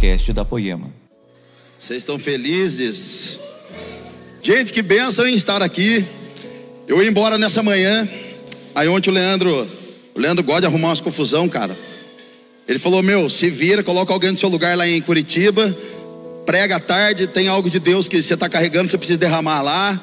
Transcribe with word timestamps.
podcast 0.00 0.32
da 0.32 0.46
Poema. 0.46 0.90
Vocês 1.78 1.98
estão 1.98 2.18
felizes? 2.18 3.38
Gente, 4.40 4.72
que 4.72 4.80
bênção 4.80 5.28
em 5.28 5.34
estar 5.34 5.62
aqui. 5.62 6.02
Eu 6.88 7.02
ia 7.02 7.08
embora 7.08 7.36
nessa 7.36 7.62
manhã. 7.62 8.08
Aí 8.74 8.88
ontem 8.88 9.10
o 9.10 9.12
Leandro, 9.12 9.68
o 10.14 10.18
Leandro 10.18 10.42
gosta 10.42 10.62
de 10.62 10.66
arrumar 10.68 10.88
umas 10.88 11.00
confusão, 11.00 11.46
cara. 11.50 11.76
Ele 12.66 12.78
falou: 12.78 13.02
Meu, 13.02 13.28
se 13.28 13.50
vira, 13.50 13.82
coloca 13.82 14.10
alguém 14.10 14.30
no 14.30 14.38
seu 14.38 14.48
lugar 14.48 14.74
lá 14.74 14.88
em 14.88 15.02
Curitiba, 15.02 15.76
prega 16.46 16.76
à 16.76 16.80
tarde, 16.80 17.26
tem 17.26 17.48
algo 17.48 17.68
de 17.68 17.78
Deus 17.78 18.08
que 18.08 18.22
você 18.22 18.32
está 18.32 18.48
carregando, 18.48 18.88
você 18.88 18.96
precisa 18.96 19.18
derramar 19.18 19.60
lá. 19.60 20.02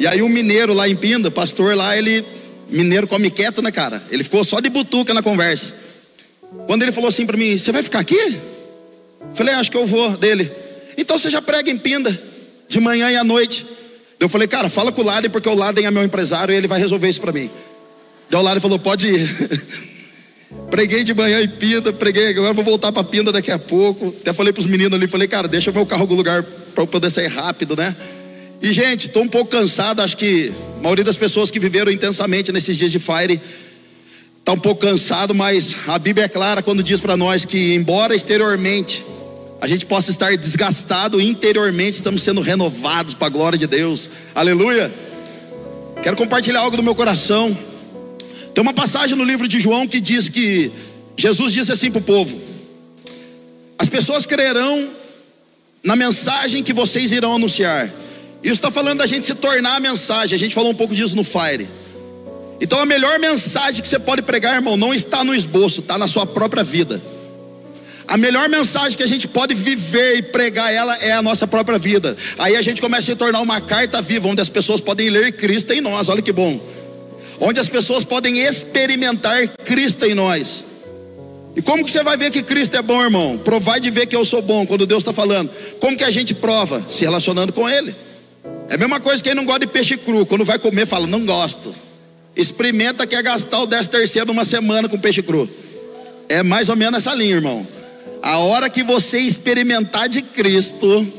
E 0.00 0.06
aí 0.06 0.20
um 0.20 0.28
mineiro 0.28 0.74
lá 0.74 0.88
em 0.88 0.96
Pinda, 0.96 1.30
pastor 1.30 1.76
lá, 1.76 1.96
ele, 1.96 2.24
mineiro 2.68 3.06
come 3.06 3.30
quieto, 3.30 3.62
né, 3.62 3.70
cara? 3.70 4.02
Ele 4.10 4.24
ficou 4.24 4.44
só 4.44 4.58
de 4.58 4.68
butuca 4.68 5.14
na 5.14 5.22
conversa. 5.22 5.74
Quando 6.66 6.82
ele 6.82 6.90
falou 6.90 7.08
assim 7.08 7.24
para 7.24 7.36
mim: 7.36 7.56
Você 7.56 7.70
vai 7.70 7.84
ficar 7.84 8.00
aqui? 8.00 8.50
Falei: 9.34 9.54
Acho 9.54 9.70
que 9.70 9.76
eu 9.76 9.86
vou. 9.86 10.16
Dele. 10.16 10.50
Então 10.96 11.18
você 11.18 11.30
já 11.30 11.40
prega 11.40 11.70
em 11.70 11.78
Pinda, 11.78 12.20
de 12.68 12.80
manhã 12.80 13.10
e 13.10 13.16
à 13.16 13.24
noite. 13.24 13.66
Eu 14.20 14.28
falei: 14.28 14.46
Cara, 14.46 14.68
fala 14.68 14.92
com 14.92 15.02
o 15.02 15.04
Laden, 15.04 15.30
porque 15.30 15.48
o 15.48 15.54
Laden 15.54 15.86
é 15.86 15.90
meu 15.90 16.02
empresário 16.02 16.52
e 16.52 16.56
ele 16.56 16.68
vai 16.68 16.78
resolver 16.78 17.08
isso 17.08 17.20
para 17.20 17.32
mim. 17.32 17.50
Daí 18.30 18.40
o 18.40 18.44
Laden 18.44 18.60
falou: 18.60 18.78
Pode 18.78 19.06
ir. 19.06 19.82
Preguei 20.70 21.04
de 21.04 21.14
manhã 21.14 21.40
em 21.40 21.48
Pinda, 21.48 21.92
preguei, 21.92 22.28
agora 22.28 22.52
vou 22.52 22.64
voltar 22.64 22.92
para 22.92 23.04
Pinda 23.04 23.32
daqui 23.32 23.50
a 23.50 23.58
pouco. 23.58 24.14
Até 24.20 24.32
falei 24.32 24.52
para 24.52 24.60
os 24.60 24.66
meninos 24.66 24.94
ali, 24.94 25.06
falei, 25.06 25.28
cara, 25.28 25.48
deixa 25.48 25.72
meu 25.72 25.84
carro 25.84 26.06
no 26.06 26.14
lugar 26.14 26.42
para 26.42 26.82
eu 26.82 26.86
poder 26.86 27.10
sair 27.10 27.28
rápido, 27.28 27.76
né? 27.76 27.94
E 28.60 28.72
gente, 28.72 29.06
estou 29.06 29.22
um 29.22 29.28
pouco 29.28 29.50
cansado, 29.50 30.00
acho 30.00 30.16
que 30.16 30.52
a 30.78 30.82
maioria 30.82 31.04
das 31.04 31.16
pessoas 31.16 31.50
que 31.50 31.58
viveram 31.58 31.90
intensamente 31.90 32.52
nesses 32.52 32.76
dias 32.76 32.90
de 32.90 32.98
Fire 32.98 33.40
está 34.38 34.52
um 34.52 34.58
pouco 34.58 34.80
cansado, 34.86 35.34
mas 35.34 35.76
a 35.86 35.98
Bíblia 35.98 36.24
é 36.24 36.28
clara 36.28 36.62
quando 36.62 36.82
diz 36.82 37.00
para 37.00 37.16
nós 37.16 37.44
que, 37.44 37.74
embora 37.74 38.14
exteriormente 38.14 39.04
a 39.62 39.66
gente 39.68 39.86
possa 39.86 40.10
estar 40.10 40.36
desgastado, 40.36 41.20
interiormente 41.20 41.94
estamos 41.94 42.22
sendo 42.22 42.40
renovados 42.40 43.14
para 43.14 43.28
a 43.28 43.30
glória 43.30 43.56
de 43.56 43.68
Deus. 43.68 44.10
Aleluia. 44.34 44.92
Quero 46.02 46.16
compartilhar 46.16 46.62
algo 46.62 46.76
do 46.76 46.82
meu 46.82 46.96
coração. 46.96 47.56
Tem 48.52 48.60
uma 48.60 48.74
passagem 48.74 49.16
no 49.16 49.22
livro 49.22 49.46
de 49.46 49.60
João 49.60 49.86
que 49.86 50.00
diz 50.00 50.28
que 50.28 50.72
Jesus 51.16 51.52
disse 51.52 51.70
assim 51.70 51.92
para 51.92 52.00
o 52.00 52.02
povo: 52.02 52.40
As 53.78 53.88
pessoas 53.88 54.26
crerão 54.26 54.90
na 55.84 55.94
mensagem 55.94 56.64
que 56.64 56.72
vocês 56.72 57.12
irão 57.12 57.36
anunciar. 57.36 57.86
Isso 58.42 58.54
está 58.54 58.70
falando 58.72 58.98
da 58.98 59.06
gente 59.06 59.24
se 59.24 59.34
tornar 59.36 59.76
a 59.76 59.80
mensagem. 59.80 60.34
A 60.34 60.38
gente 60.38 60.56
falou 60.56 60.72
um 60.72 60.74
pouco 60.74 60.92
disso 60.92 61.14
no 61.14 61.22
Fire. 61.22 61.68
Então 62.60 62.80
a 62.80 62.84
melhor 62.84 63.16
mensagem 63.20 63.80
que 63.80 63.86
você 63.86 64.00
pode 64.00 64.22
pregar, 64.22 64.56
irmão, 64.56 64.76
não 64.76 64.92
está 64.92 65.22
no 65.22 65.32
esboço, 65.32 65.82
está 65.82 65.96
na 65.96 66.08
sua 66.08 66.26
própria 66.26 66.64
vida. 66.64 67.00
A 68.12 68.16
melhor 68.18 68.46
mensagem 68.46 68.94
que 68.94 69.02
a 69.02 69.08
gente 69.08 69.26
pode 69.26 69.54
viver 69.54 70.16
e 70.16 70.22
pregar 70.22 70.70
ela 70.70 70.94
é 70.98 71.12
a 71.12 71.22
nossa 71.22 71.46
própria 71.46 71.78
vida. 71.78 72.14
Aí 72.38 72.56
a 72.56 72.60
gente 72.60 72.78
começa 72.78 73.04
a 73.04 73.06
se 73.06 73.16
tornar 73.16 73.40
uma 73.40 73.58
carta 73.58 74.02
viva, 74.02 74.28
onde 74.28 74.42
as 74.42 74.50
pessoas 74.50 74.82
podem 74.82 75.08
ler 75.08 75.32
Cristo 75.32 75.72
em 75.72 75.80
nós. 75.80 76.10
Olha 76.10 76.20
que 76.20 76.30
bom 76.30 76.60
onde 77.44 77.58
as 77.58 77.68
pessoas 77.68 78.04
podem 78.04 78.38
experimentar 78.38 79.48
Cristo 79.64 80.04
em 80.04 80.14
nós. 80.14 80.64
E 81.56 81.60
como 81.60 81.84
que 81.84 81.90
você 81.90 82.04
vai 82.04 82.16
ver 82.16 82.30
que 82.30 82.40
Cristo 82.40 82.76
é 82.76 82.82
bom, 82.82 83.02
irmão? 83.02 83.36
Provar 83.36 83.80
de 83.80 83.90
ver 83.90 84.06
que 84.06 84.14
eu 84.14 84.24
sou 84.24 84.40
bom 84.40 84.64
quando 84.64 84.86
Deus 84.86 85.00
está 85.00 85.12
falando. 85.12 85.50
Como 85.80 85.96
que 85.96 86.04
a 86.04 86.10
gente 86.10 86.34
prova? 86.34 86.84
Se 86.88 87.02
relacionando 87.02 87.52
com 87.52 87.68
Ele. 87.68 87.96
É 88.68 88.76
a 88.76 88.78
mesma 88.78 89.00
coisa 89.00 89.20
que 89.20 89.28
quem 89.28 89.36
não 89.36 89.44
gosta 89.44 89.60
de 89.60 89.66
peixe 89.66 89.96
cru, 89.96 90.24
quando 90.24 90.44
vai 90.44 90.56
comer, 90.58 90.86
fala, 90.86 91.06
não 91.08 91.26
gosto. 91.26 91.74
Experimenta 92.36 93.06
que 93.08 93.16
é 93.16 93.22
gastar 93.22 93.60
o 93.60 93.66
10 93.66 93.88
terceiro 93.88 94.28
numa 94.28 94.44
semana 94.44 94.88
com 94.88 94.96
peixe 94.96 95.20
cru. 95.20 95.50
É 96.28 96.44
mais 96.44 96.68
ou 96.68 96.76
menos 96.76 96.98
essa 96.98 97.12
linha, 97.12 97.34
irmão. 97.34 97.66
A 98.22 98.38
hora 98.38 98.70
que 98.70 98.84
você 98.84 99.18
experimentar 99.18 100.08
de 100.08 100.22
Cristo, 100.22 101.12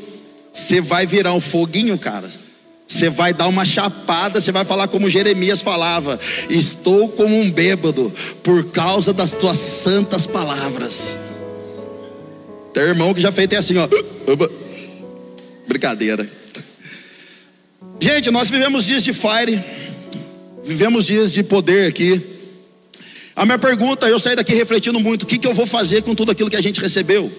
você 0.54 0.80
vai 0.80 1.06
virar 1.06 1.34
um 1.34 1.42
foguinho, 1.42 1.98
cara. 1.98 2.30
Você 2.88 3.10
vai 3.10 3.34
dar 3.34 3.48
uma 3.48 3.66
chapada, 3.66 4.40
você 4.40 4.52
vai 4.52 4.64
falar 4.64 4.88
como 4.88 5.10
Jeremias 5.10 5.62
falava: 5.62 6.18
Estou 6.50 7.10
como 7.10 7.38
um 7.38 7.52
bêbado 7.52 8.14
por 8.42 8.72
causa 8.72 9.12
das 9.12 9.32
tuas 9.32 9.58
santas 9.58 10.26
palavras. 10.26 11.18
Tem 12.74 12.84
irmão 12.84 13.14
que 13.14 13.22
já 13.22 13.32
fez 13.32 13.46
até 13.46 13.58
assim, 13.58 13.76
ó. 13.78 13.88
Brincadeira. 15.68 16.30
Gente, 18.00 18.32
nós 18.32 18.50
vivemos 18.50 18.86
dias 18.86 19.04
de 19.04 19.12
fire, 19.14 19.62
vivemos 20.64 21.06
dias 21.06 21.34
de 21.34 21.44
poder 21.44 21.88
aqui. 21.88 22.33
A 23.36 23.46
minha 23.46 23.58
pergunta, 23.58 24.08
eu 24.08 24.20
saí 24.20 24.36
daqui 24.36 24.54
refletindo 24.54 25.00
muito: 25.00 25.24
o 25.24 25.26
que, 25.26 25.38
que 25.38 25.48
eu 25.48 25.54
vou 25.54 25.66
fazer 25.66 26.04
com 26.04 26.14
tudo 26.14 26.32
aquilo 26.32 26.50
que 26.50 26.56
a 26.56 26.62
gente 26.62 26.80
recebeu? 26.80 27.32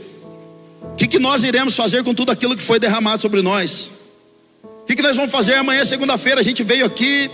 O 0.82 0.96
que, 0.96 1.06
que 1.06 1.18
nós 1.18 1.42
iremos 1.44 1.74
fazer 1.74 2.02
com 2.02 2.14
tudo 2.14 2.30
aquilo 2.30 2.56
que 2.56 2.62
foi 2.62 2.78
derramado 2.78 3.20
sobre 3.22 3.42
nós? 3.42 3.90
O 4.62 4.86
que, 4.86 4.94
que 4.94 5.02
nós 5.02 5.16
vamos 5.16 5.30
fazer 5.30 5.54
amanhã, 5.54 5.84
segunda-feira? 5.84 6.40
A 6.40 6.44
gente 6.44 6.62
veio 6.62 6.84
aqui, 6.84 7.30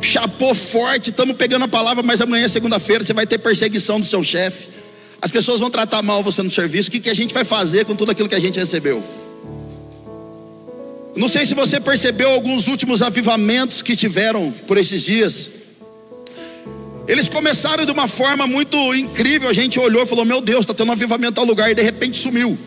chapou 0.00 0.54
forte, 0.54 1.10
estamos 1.10 1.36
pegando 1.36 1.64
a 1.64 1.68
palavra, 1.68 2.02
mas 2.02 2.20
amanhã, 2.20 2.46
segunda-feira, 2.46 3.02
você 3.02 3.12
vai 3.12 3.26
ter 3.26 3.38
perseguição 3.38 3.98
do 3.98 4.06
seu 4.06 4.22
chefe. 4.22 4.68
As 5.20 5.30
pessoas 5.30 5.58
vão 5.58 5.68
tratar 5.68 6.02
mal 6.02 6.22
você 6.22 6.42
no 6.42 6.50
serviço. 6.50 6.88
O 6.88 6.92
que, 6.92 7.00
que 7.00 7.10
a 7.10 7.14
gente 7.14 7.34
vai 7.34 7.44
fazer 7.44 7.84
com 7.84 7.96
tudo 7.96 8.12
aquilo 8.12 8.28
que 8.28 8.34
a 8.34 8.40
gente 8.40 8.58
recebeu? 8.58 9.02
Não 11.16 11.28
sei 11.28 11.44
se 11.44 11.52
você 11.52 11.80
percebeu 11.80 12.30
alguns 12.30 12.68
últimos 12.68 13.02
avivamentos 13.02 13.82
que 13.82 13.96
tiveram 13.96 14.52
por 14.66 14.78
esses 14.78 15.02
dias. 15.02 15.50
Eles 17.08 17.26
começaram 17.26 17.86
de 17.86 17.90
uma 17.90 18.06
forma 18.06 18.46
muito 18.46 18.76
incrível. 18.94 19.48
A 19.48 19.52
gente 19.54 19.80
olhou 19.80 20.02
e 20.02 20.06
falou: 20.06 20.26
Meu 20.26 20.42
Deus, 20.42 20.60
está 20.60 20.74
tendo 20.74 20.90
um 20.90 20.92
avivamento 20.92 21.40
ao 21.40 21.46
lugar, 21.46 21.70
e 21.70 21.74
de 21.74 21.80
repente 21.80 22.18
sumiu. 22.18 22.58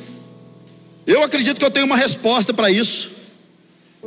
Eu 1.06 1.22
acredito 1.24 1.60
que 1.60 1.66
eu 1.66 1.70
tenho 1.70 1.86
uma 1.86 1.96
resposta 1.96 2.52
para 2.52 2.72
isso. 2.72 3.12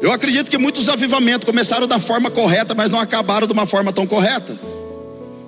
Eu 0.03 0.11
acredito 0.11 0.51
que 0.51 0.59
muitos 0.59 0.89
avivamentos 0.89 1.47
começaram 1.47 1.87
da 1.87 2.01
forma 2.01 2.33
correta, 2.33 2.75
mas 2.75 2.91
não 2.91 2.99
acabaram 2.99 3.47
de 3.47 3.53
uma 3.53 3.65
forma 3.65 3.93
tão 3.93 4.09
correta. 4.09 4.59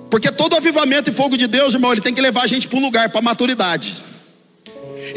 Porque 0.09 0.31
todo 0.31 0.55
avivamento 0.55 1.09
e 1.09 1.13
fogo 1.13 1.35
de 1.35 1.47
Deus, 1.47 1.73
irmão, 1.73 1.91
ele 1.91 1.99
tem 1.99 2.13
que 2.13 2.21
levar 2.21 2.43
a 2.43 2.47
gente 2.47 2.65
para 2.65 2.79
um 2.79 2.81
lugar, 2.81 3.09
para 3.09 3.21
maturidade. 3.21 3.93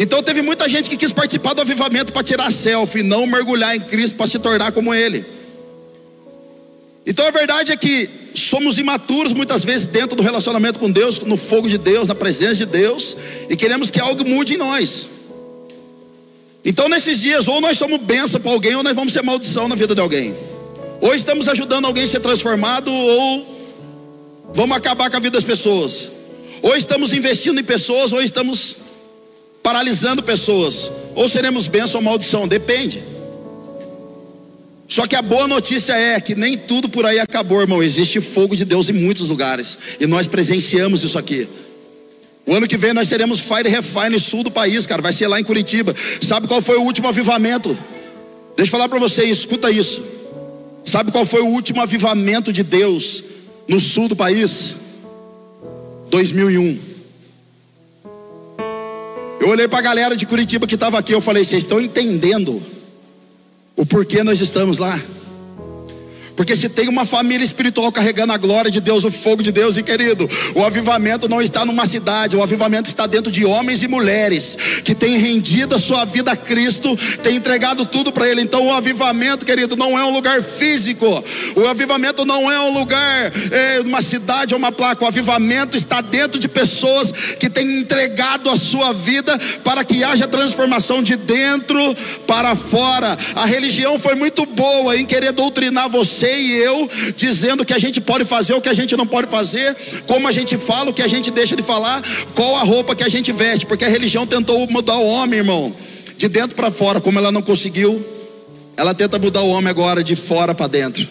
Então 0.00 0.20
teve 0.20 0.42
muita 0.42 0.68
gente 0.68 0.90
que 0.90 0.96
quis 0.96 1.12
participar 1.12 1.54
do 1.54 1.60
avivamento 1.60 2.12
para 2.12 2.24
tirar 2.24 2.50
selfie, 2.50 3.04
não 3.04 3.24
mergulhar 3.24 3.76
em 3.76 3.80
Cristo 3.80 4.16
para 4.16 4.26
se 4.26 4.40
tornar 4.40 4.72
como 4.72 4.92
Ele. 4.92 5.24
Então 7.06 7.26
a 7.26 7.30
verdade 7.30 7.72
é 7.72 7.76
que 7.76 8.08
somos 8.34 8.78
imaturos 8.78 9.32
muitas 9.32 9.64
vezes 9.64 9.86
dentro 9.86 10.16
do 10.16 10.22
relacionamento 10.22 10.78
com 10.78 10.90
Deus, 10.90 11.18
no 11.20 11.36
fogo 11.36 11.68
de 11.68 11.78
Deus, 11.78 12.08
na 12.08 12.14
presença 12.14 12.56
de 12.56 12.66
Deus, 12.66 13.16
e 13.48 13.56
queremos 13.56 13.90
que 13.90 14.00
algo 14.00 14.28
mude 14.28 14.54
em 14.54 14.56
nós. 14.56 15.06
Então, 16.64 16.88
nesses 16.88 17.20
dias, 17.20 17.48
ou 17.48 17.60
nós 17.60 17.78
somos 17.78 18.00
bênção 18.00 18.38
para 18.38 18.50
alguém, 18.52 18.74
ou 18.74 18.82
nós 18.82 18.94
vamos 18.94 19.12
ser 19.12 19.22
maldição 19.22 19.66
na 19.66 19.74
vida 19.74 19.94
de 19.94 20.00
alguém. 20.00 20.36
Ou 21.00 21.14
estamos 21.14 21.48
ajudando 21.48 21.86
alguém 21.86 22.04
a 22.04 22.06
ser 22.06 22.20
transformado, 22.20 22.92
ou 22.92 23.46
vamos 24.52 24.76
acabar 24.76 25.10
com 25.10 25.16
a 25.16 25.20
vida 25.20 25.38
das 25.38 25.44
pessoas. 25.44 26.10
Ou 26.60 26.76
estamos 26.76 27.14
investindo 27.14 27.58
em 27.58 27.64
pessoas, 27.64 28.12
ou 28.12 28.20
estamos 28.20 28.76
paralisando 29.62 30.22
pessoas. 30.22 30.90
Ou 31.14 31.28
seremos 31.28 31.66
bênção 31.66 32.00
ou 32.00 32.04
maldição, 32.04 32.46
depende. 32.46 33.02
Só 34.90 35.06
que 35.06 35.14
a 35.14 35.22
boa 35.22 35.46
notícia 35.46 35.92
é 35.92 36.20
que 36.20 36.34
nem 36.34 36.58
tudo 36.58 36.88
por 36.88 37.06
aí 37.06 37.20
acabou, 37.20 37.60
irmão. 37.60 37.80
Existe 37.80 38.20
fogo 38.20 38.56
de 38.56 38.64
Deus 38.64 38.88
em 38.88 38.92
muitos 38.92 39.28
lugares. 39.28 39.78
E 40.00 40.06
nós 40.06 40.26
presenciamos 40.26 41.04
isso 41.04 41.16
aqui. 41.16 41.48
O 42.44 42.52
ano 42.52 42.66
que 42.66 42.76
vem 42.76 42.92
nós 42.92 43.08
teremos 43.08 43.38
Fire 43.38 43.68
Refine 43.68 44.18
sul 44.18 44.42
do 44.42 44.50
país, 44.50 44.86
cara. 44.86 45.00
Vai 45.00 45.12
ser 45.12 45.28
lá 45.28 45.38
em 45.38 45.44
Curitiba. 45.44 45.94
Sabe 46.20 46.48
qual 46.48 46.60
foi 46.60 46.76
o 46.76 46.82
último 46.82 47.06
avivamento? 47.06 47.78
Deixa 48.56 48.68
eu 48.68 48.72
falar 48.72 48.88
para 48.88 48.98
vocês, 48.98 49.38
escuta 49.38 49.70
isso. 49.70 50.02
Sabe 50.84 51.12
qual 51.12 51.24
foi 51.24 51.40
o 51.40 51.46
último 51.46 51.80
avivamento 51.80 52.52
de 52.52 52.64
Deus 52.64 53.22
no 53.68 53.78
sul 53.78 54.08
do 54.08 54.16
país? 54.16 54.74
2001. 56.10 56.80
Eu 59.40 59.48
olhei 59.48 59.68
para 59.68 59.78
a 59.78 59.82
galera 59.82 60.16
de 60.16 60.26
Curitiba 60.26 60.66
que 60.66 60.74
estava 60.74 60.98
aqui, 60.98 61.14
eu 61.14 61.20
falei: 61.20 61.44
vocês 61.44 61.62
estão 61.62 61.80
entendendo 61.80 62.60
o 63.80 63.86
porquê 63.86 64.22
nós 64.22 64.38
estamos 64.42 64.76
lá? 64.76 65.00
Porque 66.40 66.56
se 66.56 66.70
tem 66.70 66.88
uma 66.88 67.04
família 67.04 67.44
espiritual 67.44 67.92
carregando 67.92 68.32
a 68.32 68.38
glória 68.38 68.70
de 68.70 68.80
Deus, 68.80 69.04
o 69.04 69.10
fogo 69.10 69.42
de 69.42 69.52
Deus, 69.52 69.76
e 69.76 69.82
querido, 69.82 70.26
o 70.54 70.64
avivamento 70.64 71.28
não 71.28 71.42
está 71.42 71.66
numa 71.66 71.84
cidade, 71.84 72.34
o 72.34 72.42
avivamento 72.42 72.88
está 72.88 73.06
dentro 73.06 73.30
de 73.30 73.44
homens 73.44 73.82
e 73.82 73.88
mulheres 73.88 74.56
que 74.82 74.94
têm 74.94 75.18
rendido 75.18 75.74
a 75.74 75.78
sua 75.78 76.06
vida 76.06 76.32
a 76.32 76.36
Cristo, 76.36 76.96
têm 77.22 77.36
entregado 77.36 77.84
tudo 77.84 78.10
para 78.10 78.26
Ele. 78.26 78.40
Então, 78.40 78.68
o 78.68 78.72
avivamento, 78.72 79.44
querido, 79.44 79.76
não 79.76 79.98
é 79.98 80.02
um 80.02 80.14
lugar 80.14 80.42
físico, 80.42 81.22
o 81.56 81.68
avivamento 81.68 82.24
não 82.24 82.50
é 82.50 82.58
um 82.58 82.72
lugar, 82.72 83.30
é, 83.50 83.80
uma 83.80 84.00
cidade 84.00 84.54
ou 84.54 84.58
uma 84.58 84.72
placa. 84.72 85.04
O 85.04 85.08
avivamento 85.08 85.76
está 85.76 86.00
dentro 86.00 86.40
de 86.40 86.48
pessoas 86.48 87.12
que 87.38 87.50
têm 87.50 87.80
entregado 87.80 88.48
a 88.48 88.56
sua 88.56 88.94
vida 88.94 89.38
para 89.62 89.84
que 89.84 90.02
haja 90.02 90.26
transformação 90.26 91.02
de 91.02 91.16
dentro 91.16 91.94
para 92.26 92.56
fora. 92.56 93.14
A 93.34 93.44
religião 93.44 93.98
foi 93.98 94.14
muito 94.14 94.46
boa 94.46 94.96
em 94.96 95.04
querer 95.04 95.32
doutrinar 95.32 95.90
você 95.90 96.29
e 96.38 96.56
eu, 96.56 96.88
dizendo 97.16 97.64
que 97.64 97.72
a 97.72 97.78
gente 97.78 98.00
pode 98.00 98.24
fazer, 98.24 98.54
o 98.54 98.60
que 98.60 98.68
a 98.68 98.74
gente 98.74 98.96
não 98.96 99.06
pode 99.06 99.28
fazer, 99.28 99.76
como 100.06 100.28
a 100.28 100.32
gente 100.32 100.56
fala, 100.56 100.90
o 100.90 100.92
que 100.92 101.02
a 101.02 101.08
gente 101.08 101.30
deixa 101.30 101.56
de 101.56 101.62
falar, 101.62 102.02
qual 102.34 102.56
a 102.56 102.62
roupa 102.62 102.94
que 102.94 103.02
a 103.02 103.08
gente 103.08 103.32
veste, 103.32 103.66
porque 103.66 103.84
a 103.84 103.88
religião 103.88 104.26
tentou 104.26 104.66
mudar 104.70 104.98
o 104.98 105.06
homem, 105.06 105.38
irmão, 105.38 105.74
de 106.16 106.28
dentro 106.28 106.54
para 106.54 106.70
fora, 106.70 107.00
como 107.00 107.18
ela 107.18 107.32
não 107.32 107.42
conseguiu, 107.42 108.04
ela 108.76 108.94
tenta 108.94 109.18
mudar 109.18 109.42
o 109.42 109.50
homem 109.50 109.70
agora 109.70 110.02
de 110.02 110.16
fora 110.16 110.54
para 110.54 110.66
dentro. 110.66 111.08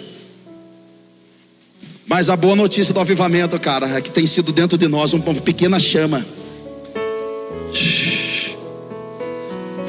Mas 2.06 2.28
a 2.28 2.36
boa 2.36 2.56
notícia 2.56 2.92
do 2.94 3.00
avivamento, 3.00 3.60
cara, 3.60 3.88
é 3.98 4.02
que 4.02 4.10
tem 4.10 4.26
sido 4.26 4.52
dentro 4.52 4.78
de 4.78 4.88
nós 4.88 5.14
uma 5.14 5.36
pequena 5.36 5.80
chama. 5.80 6.26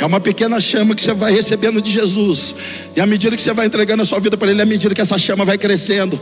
É 0.01 0.07
uma 0.07 0.19
pequena 0.19 0.59
chama 0.61 0.95
que 0.95 1.03
você 1.03 1.13
vai 1.13 1.33
recebendo 1.33 1.83
de 1.83 1.93
Jesus. 1.93 2.55
E 2.97 3.01
à 3.01 3.07
medida 3.07 3.37
que 3.37 3.43
você 3.43 3.53
vai 3.53 3.67
entregando 3.67 4.03
a 4.03 4.07
sua 4.07 4.19
vida 4.19 4.37
para 4.37 4.51
Ele, 4.51 4.63
à 4.63 4.67
medida 4.67 4.95
que 4.95 5.01
essa 5.01 5.19
chama 5.19 5.45
vai 5.45 5.59
crescendo. 5.59 6.19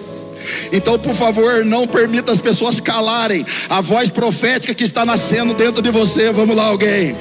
Então, 0.72 0.98
por 0.98 1.14
favor, 1.14 1.64
não 1.64 1.86
permita 1.86 2.32
as 2.32 2.40
pessoas 2.40 2.80
calarem 2.80 3.44
a 3.68 3.80
voz 3.80 4.10
profética 4.10 4.74
que 4.74 4.84
está 4.84 5.04
nascendo 5.04 5.54
dentro 5.54 5.80
de 5.80 5.90
você. 5.90 6.32
Vamos 6.32 6.56
lá, 6.56 6.64
alguém. 6.64 7.16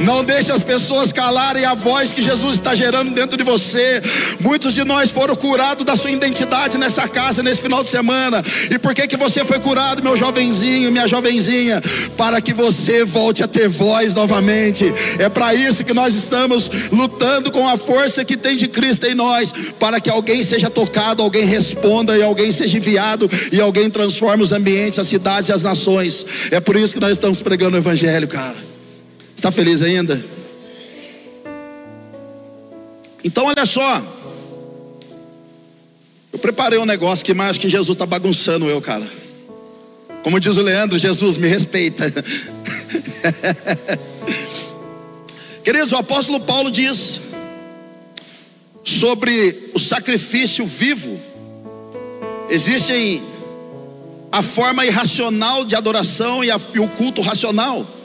Não 0.00 0.24
deixe 0.24 0.52
as 0.52 0.62
pessoas 0.62 1.12
calarem 1.12 1.64
a 1.64 1.74
voz 1.74 2.12
que 2.12 2.22
Jesus 2.22 2.56
está 2.56 2.74
gerando 2.74 3.10
dentro 3.12 3.36
de 3.36 3.44
você. 3.44 4.00
Muitos 4.40 4.74
de 4.74 4.84
nós 4.84 5.10
foram 5.10 5.34
curados 5.34 5.84
da 5.84 5.96
sua 5.96 6.10
identidade 6.10 6.78
nessa 6.78 7.08
casa, 7.08 7.42
nesse 7.42 7.60
final 7.60 7.82
de 7.82 7.88
semana. 7.88 8.42
E 8.70 8.78
por 8.78 8.94
que 8.94 9.06
que 9.06 9.16
você 9.16 9.44
foi 9.44 9.58
curado, 9.58 10.02
meu 10.02 10.16
jovenzinho, 10.16 10.90
minha 10.92 11.06
jovenzinha? 11.06 11.82
Para 12.16 12.40
que 12.40 12.52
você 12.52 13.04
volte 13.04 13.42
a 13.42 13.48
ter 13.48 13.68
voz 13.68 14.14
novamente. 14.14 14.92
É 15.18 15.28
para 15.28 15.54
isso 15.54 15.84
que 15.84 15.94
nós 15.94 16.14
estamos 16.14 16.70
lutando 16.92 17.50
com 17.50 17.68
a 17.68 17.78
força 17.78 18.24
que 18.24 18.36
tem 18.36 18.56
de 18.56 18.68
Cristo 18.68 19.06
em 19.06 19.14
nós, 19.14 19.52
para 19.78 20.00
que 20.00 20.10
alguém 20.10 20.42
seja 20.42 20.68
tocado, 20.68 21.22
alguém 21.22 21.44
responda 21.44 22.16
e 22.16 22.22
alguém 22.22 22.52
seja 22.52 22.76
enviado 22.76 23.28
e 23.52 23.60
alguém 23.60 23.88
transforme 23.88 24.42
os 24.42 24.52
ambientes, 24.52 24.98
as 24.98 25.06
cidades 25.06 25.48
e 25.48 25.52
as 25.52 25.62
nações. 25.62 26.26
É 26.50 26.60
por 26.60 26.76
isso 26.76 26.94
que 26.94 27.00
nós 27.00 27.12
estamos 27.12 27.40
pregando 27.40 27.76
o 27.76 27.80
evangelho, 27.80 28.28
cara. 28.28 28.75
Está 29.36 29.52
feliz 29.52 29.82
ainda? 29.82 30.24
Então, 33.22 33.44
olha 33.44 33.66
só. 33.66 34.02
Eu 36.32 36.38
preparei 36.38 36.78
um 36.78 36.84
negócio 36.84 37.24
que 37.24 37.34
mais 37.34 37.56
que 37.58 37.68
Jesus 37.68 37.94
está 37.94 38.06
bagunçando 38.06 38.66
eu, 38.66 38.80
cara. 38.80 39.06
Como 40.22 40.40
diz 40.40 40.56
o 40.56 40.62
Leandro, 40.62 40.98
Jesus 40.98 41.36
me 41.36 41.46
respeita. 41.46 42.04
Queridos, 45.62 45.92
o 45.92 45.96
apóstolo 45.96 46.40
Paulo 46.40 46.70
diz 46.70 47.20
sobre 48.82 49.70
o 49.74 49.78
sacrifício 49.78 50.64
vivo. 50.64 51.20
Existem 52.48 53.22
a 54.30 54.42
forma 54.42 54.84
irracional 54.84 55.64
de 55.64 55.74
adoração 55.74 56.44
e, 56.44 56.50
a, 56.50 56.60
e 56.74 56.80
o 56.80 56.88
culto 56.88 57.20
racional. 57.20 57.95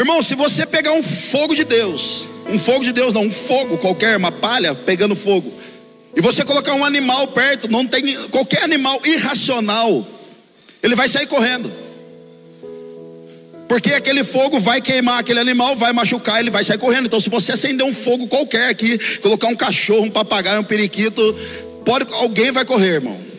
Irmão, 0.00 0.22
se 0.22 0.34
você 0.34 0.64
pegar 0.64 0.94
um 0.94 1.02
fogo 1.02 1.54
de 1.54 1.62
Deus, 1.62 2.26
um 2.48 2.58
fogo 2.58 2.82
de 2.82 2.90
Deus 2.90 3.12
não, 3.12 3.24
um 3.24 3.30
fogo 3.30 3.76
qualquer, 3.76 4.16
uma 4.16 4.32
palha 4.32 4.74
pegando 4.74 5.14
fogo, 5.14 5.52
e 6.16 6.22
você 6.22 6.42
colocar 6.42 6.72
um 6.72 6.82
animal 6.82 7.28
perto, 7.28 7.70
não 7.70 7.86
tem 7.86 8.16
qualquer 8.28 8.62
animal 8.62 8.98
irracional, 9.04 10.06
ele 10.82 10.94
vai 10.94 11.06
sair 11.06 11.26
correndo. 11.26 11.70
Porque 13.68 13.92
aquele 13.92 14.24
fogo 14.24 14.58
vai 14.58 14.80
queimar 14.80 15.18
aquele 15.18 15.38
animal, 15.38 15.76
vai 15.76 15.92
machucar, 15.92 16.40
ele 16.40 16.48
vai 16.48 16.64
sair 16.64 16.78
correndo. 16.78 17.04
Então, 17.04 17.20
se 17.20 17.28
você 17.28 17.52
acender 17.52 17.86
um 17.86 17.92
fogo 17.92 18.26
qualquer 18.26 18.70
aqui, 18.70 18.98
colocar 19.18 19.48
um 19.48 19.54
cachorro, 19.54 20.06
um 20.06 20.10
papagaio, 20.10 20.62
um 20.62 20.64
periquito, 20.64 21.22
pode, 21.84 22.10
alguém 22.14 22.50
vai 22.50 22.64
correr, 22.64 22.94
irmão 22.94 23.29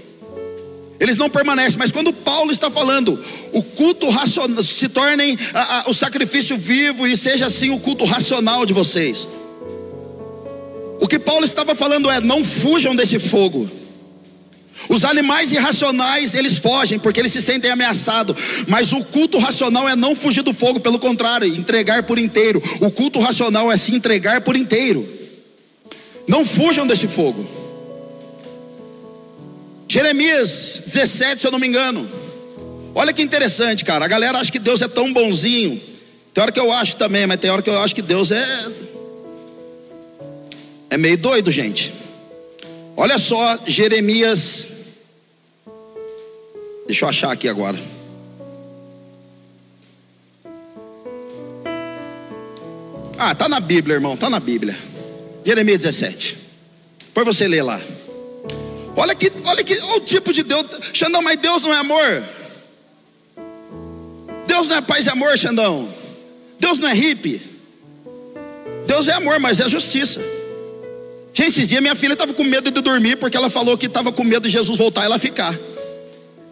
eles 1.01 1.15
não 1.15 1.31
permanecem. 1.31 1.79
Mas 1.79 1.91
quando 1.91 2.13
Paulo 2.13 2.51
está 2.51 2.69
falando, 2.69 3.19
o 3.51 3.63
culto 3.63 4.07
racional, 4.07 4.63
se 4.63 4.87
tornem 4.87 5.35
a, 5.51 5.79
a, 5.79 5.89
o 5.89 5.93
sacrifício 5.95 6.55
vivo 6.55 7.07
e 7.07 7.17
seja 7.17 7.47
assim 7.47 7.71
o 7.71 7.79
culto 7.79 8.05
racional 8.05 8.67
de 8.67 8.71
vocês. 8.71 9.27
O 10.99 11.07
que 11.07 11.17
Paulo 11.17 11.43
estava 11.43 11.73
falando 11.73 12.07
é: 12.11 12.21
não 12.21 12.45
fujam 12.45 12.95
desse 12.95 13.17
fogo. 13.17 13.67
Os 14.89 15.03
animais 15.03 15.51
irracionais, 15.51 16.35
eles 16.35 16.59
fogem 16.59 16.99
porque 16.99 17.19
eles 17.19 17.31
se 17.31 17.41
sentem 17.41 17.71
ameaçados. 17.71 18.35
Mas 18.67 18.91
o 18.91 19.03
culto 19.03 19.39
racional 19.39 19.89
é 19.89 19.95
não 19.95 20.15
fugir 20.15 20.43
do 20.43 20.53
fogo, 20.53 20.79
pelo 20.79 20.99
contrário, 20.99 21.47
entregar 21.47 22.03
por 22.03 22.19
inteiro. 22.19 22.61
O 22.79 22.91
culto 22.91 23.19
racional 23.19 23.71
é 23.71 23.77
se 23.77 23.91
entregar 23.91 24.41
por 24.41 24.55
inteiro. 24.55 25.07
Não 26.27 26.45
fujam 26.45 26.85
desse 26.85 27.07
fogo. 27.07 27.60
Jeremias 29.91 30.81
17, 30.85 31.41
se 31.41 31.47
eu 31.47 31.51
não 31.51 31.59
me 31.59 31.67
engano. 31.67 32.09
Olha 32.95 33.11
que 33.11 33.21
interessante, 33.21 33.83
cara. 33.83 34.05
A 34.05 34.07
galera 34.07 34.37
acha 34.37 34.49
que 34.49 34.57
Deus 34.57 34.81
é 34.81 34.87
tão 34.87 35.11
bonzinho. 35.11 35.81
Tem 36.33 36.41
hora 36.41 36.49
que 36.49 36.61
eu 36.61 36.71
acho 36.71 36.95
também, 36.95 37.27
mas 37.27 37.37
tem 37.41 37.51
hora 37.51 37.61
que 37.61 37.69
eu 37.69 37.77
acho 37.77 37.93
que 37.93 38.01
Deus 38.01 38.31
é. 38.31 38.71
É 40.89 40.97
meio 40.97 41.17
doido, 41.17 41.51
gente. 41.51 41.93
Olha 42.95 43.17
só, 43.17 43.59
Jeremias. 43.67 44.69
Deixa 46.87 47.03
eu 47.03 47.09
achar 47.09 47.33
aqui 47.33 47.49
agora. 47.49 47.77
Ah, 53.17 53.35
tá 53.35 53.49
na 53.49 53.59
Bíblia, 53.59 53.95
irmão, 53.95 54.15
tá 54.15 54.29
na 54.29 54.39
Bíblia. 54.39 54.73
Jeremias 55.45 55.79
17. 55.79 56.37
Por 57.13 57.25
você 57.25 57.45
ler 57.45 57.63
lá. 57.63 57.81
Olha 58.95 59.15
que, 59.15 59.30
olha 59.45 59.63
que, 59.63 59.79
olha 59.79 59.97
o 59.97 59.99
tipo 60.01 60.33
de 60.33 60.43
Deus. 60.43 60.65
Xandão, 60.93 61.21
mas 61.21 61.37
Deus 61.37 61.63
não 61.63 61.73
é 61.73 61.77
amor. 61.77 62.23
Deus 64.47 64.67
não 64.67 64.77
é 64.77 64.81
paz 64.81 65.05
e 65.05 65.09
amor, 65.09 65.37
Xandão. 65.37 65.93
Deus 66.59 66.79
não 66.79 66.89
é 66.89 66.93
hippie. 66.93 67.41
Deus 68.85 69.07
é 69.07 69.13
amor, 69.13 69.39
mas 69.39 69.59
é 69.59 69.69
justiça. 69.69 70.19
Gente, 71.33 71.49
esses 71.49 71.69
dias 71.69 71.81
minha 71.81 71.95
filha 71.95 72.13
estava 72.13 72.33
com 72.33 72.43
medo 72.43 72.69
de 72.69 72.81
dormir 72.81 73.15
porque 73.15 73.37
ela 73.37 73.49
falou 73.49 73.77
que 73.77 73.85
estava 73.85 74.11
com 74.11 74.23
medo 74.23 74.47
de 74.47 74.49
Jesus 74.49 74.77
voltar 74.77 75.03
e 75.03 75.05
ela 75.05 75.17
ficar. 75.17 75.57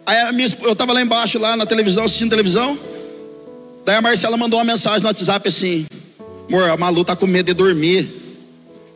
Aí 0.06 0.32
minha, 0.32 0.48
eu 0.62 0.72
estava 0.72 0.92
lá 0.92 1.02
embaixo, 1.02 1.38
lá 1.38 1.56
na 1.56 1.66
televisão, 1.66 2.04
assistindo 2.04 2.30
televisão. 2.30 2.78
Daí 3.84 3.96
a 3.96 4.02
Marcela 4.02 4.36
mandou 4.36 4.58
uma 4.58 4.64
mensagem 4.64 5.00
no 5.00 5.06
WhatsApp 5.06 5.48
assim: 5.48 5.86
Amor, 6.48 6.70
a 6.70 6.76
Malu 6.76 7.02
está 7.02 7.14
com 7.14 7.26
medo 7.26 7.46
de 7.46 7.54
dormir. 7.54 8.08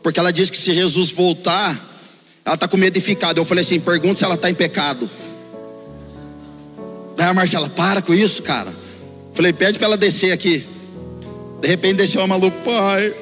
Porque 0.01 0.19
ela 0.19 0.31
disse 0.31 0.51
que 0.51 0.57
se 0.57 0.73
Jesus 0.73 1.09
voltar, 1.11 1.94
ela 2.45 2.53
está 2.53 2.67
com 2.67 2.77
medo 2.77 2.93
de 2.93 3.01
ficar. 3.01 3.35
Eu 3.35 3.43
falei 3.43 3.63
assim: 3.63 3.79
pergunta 3.79 4.19
se 4.19 4.23
ela 4.23 4.35
está 4.35 4.49
em 4.49 4.53
pecado. 4.53 5.09
Daí 7.17 7.27
a 7.27 7.33
Marcela, 7.33 7.67
para 7.67 8.01
com 8.01 8.13
isso, 8.13 8.43
cara. 8.43 8.73
Falei, 9.33 9.51
pede 9.51 9.79
para 9.79 9.87
ela 9.87 9.97
descer 9.97 10.31
aqui. 10.31 10.65
De 11.61 11.67
repente 11.67 11.95
desceu 11.95 12.21
uma 12.21 12.27
maluco, 12.27 12.57
pai, 12.63 13.13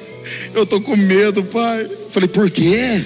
eu 0.52 0.66
tô 0.66 0.80
com 0.80 0.96
medo, 0.96 1.42
pai. 1.44 1.88
Falei, 2.08 2.28
por 2.28 2.50
quê? 2.50 3.04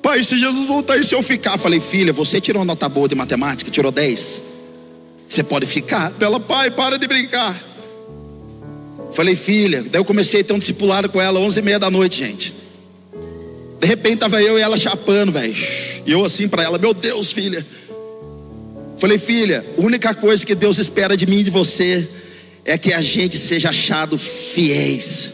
Pai, 0.00 0.22
se 0.22 0.38
Jesus 0.38 0.66
voltar 0.66 0.96
e 0.96 1.04
se 1.04 1.14
eu 1.14 1.22
ficar? 1.22 1.58
Falei, 1.58 1.80
filha, 1.80 2.12
você 2.12 2.40
tirou 2.40 2.64
nota 2.64 2.88
boa 2.88 3.08
de 3.08 3.14
matemática, 3.14 3.70
tirou 3.70 3.90
10. 3.90 4.42
Você 5.28 5.42
pode 5.42 5.66
ficar. 5.66 6.10
Dela, 6.12 6.38
pai, 6.38 6.70
para 6.70 6.96
de 6.96 7.06
brincar. 7.06 7.54
Falei, 9.12 9.34
filha, 9.34 9.82
daí 9.82 10.00
eu 10.00 10.04
comecei 10.04 10.40
a 10.40 10.44
ter 10.44 10.52
um 10.52 10.58
discipulado 10.58 11.08
com 11.08 11.20
ela, 11.20 11.40
11 11.40 11.58
e 11.58 11.62
meia 11.62 11.78
da 11.78 11.90
noite, 11.90 12.18
gente. 12.18 12.54
De 13.80 13.86
repente 13.86 14.18
tava 14.18 14.42
eu 14.42 14.58
e 14.58 14.62
ela 14.62 14.78
chapando, 14.78 15.32
velho. 15.32 15.54
E 16.06 16.12
eu 16.12 16.24
assim 16.24 16.48
para 16.48 16.62
ela, 16.62 16.78
meu 16.78 16.94
Deus, 16.94 17.30
filha. 17.30 17.64
Falei, 18.96 19.18
filha, 19.18 19.64
a 19.76 19.80
única 19.80 20.14
coisa 20.14 20.44
que 20.44 20.54
Deus 20.54 20.78
espera 20.78 21.16
de 21.16 21.26
mim 21.26 21.40
e 21.40 21.44
de 21.44 21.50
você 21.50 22.08
é 22.64 22.78
que 22.78 22.92
a 22.92 23.00
gente 23.00 23.38
seja 23.38 23.68
achado 23.68 24.16
fiéis. 24.16 25.32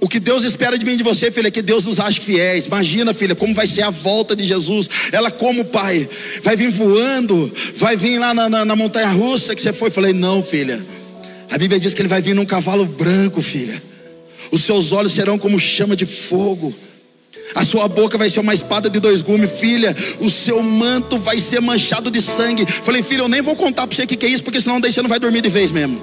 O 0.00 0.08
que 0.08 0.18
Deus 0.18 0.42
espera 0.42 0.76
de 0.76 0.84
mim 0.84 0.94
e 0.94 0.96
de 0.96 1.04
você, 1.04 1.30
filha, 1.30 1.46
é 1.46 1.50
que 1.50 1.62
Deus 1.62 1.84
nos 1.86 2.00
ache 2.00 2.20
fiéis. 2.20 2.66
Imagina, 2.66 3.14
filha, 3.14 3.36
como 3.36 3.54
vai 3.54 3.68
ser 3.68 3.82
a 3.82 3.90
volta 3.90 4.34
de 4.34 4.44
Jesus. 4.44 4.88
Ela, 5.12 5.30
como 5.30 5.64
pai, 5.66 6.08
vai 6.42 6.56
vir 6.56 6.70
voando, 6.70 7.52
vai 7.76 7.96
vir 7.96 8.18
lá 8.18 8.34
na, 8.34 8.48
na, 8.48 8.64
na 8.64 8.74
montanha 8.74 9.08
russa 9.08 9.54
que 9.54 9.62
você 9.62 9.72
foi. 9.72 9.90
Falei, 9.90 10.12
não, 10.12 10.42
filha. 10.42 10.84
A 11.52 11.56
Bíblia 11.56 11.78
diz 11.78 11.94
que 11.94 12.02
ele 12.02 12.08
vai 12.08 12.20
vir 12.20 12.34
num 12.34 12.44
cavalo 12.44 12.84
branco, 12.84 13.40
filha 13.40 13.91
os 14.52 14.64
seus 14.64 14.92
olhos 14.92 15.12
serão 15.12 15.38
como 15.38 15.58
chama 15.58 15.96
de 15.96 16.04
fogo. 16.04 16.74
A 17.54 17.64
sua 17.64 17.88
boca 17.88 18.18
vai 18.18 18.28
ser 18.28 18.40
uma 18.40 18.52
espada 18.52 18.90
de 18.90 19.00
dois 19.00 19.22
gumes, 19.22 19.50
filha. 19.50 19.96
O 20.20 20.28
seu 20.28 20.62
manto 20.62 21.16
vai 21.16 21.40
ser 21.40 21.60
manchado 21.60 22.10
de 22.10 22.20
sangue. 22.20 22.66
Falei, 22.66 23.02
filha, 23.02 23.22
eu 23.22 23.28
nem 23.28 23.40
vou 23.40 23.56
contar 23.56 23.86
para 23.86 23.96
você 23.96 24.02
o 24.02 24.06
que, 24.06 24.16
que 24.16 24.26
é 24.26 24.28
isso, 24.28 24.44
porque 24.44 24.60
senão 24.60 24.78
daí 24.78 24.92
você 24.92 25.00
não 25.00 25.08
vai 25.08 25.18
dormir 25.18 25.40
de 25.40 25.48
vez 25.48 25.72
mesmo. 25.72 26.00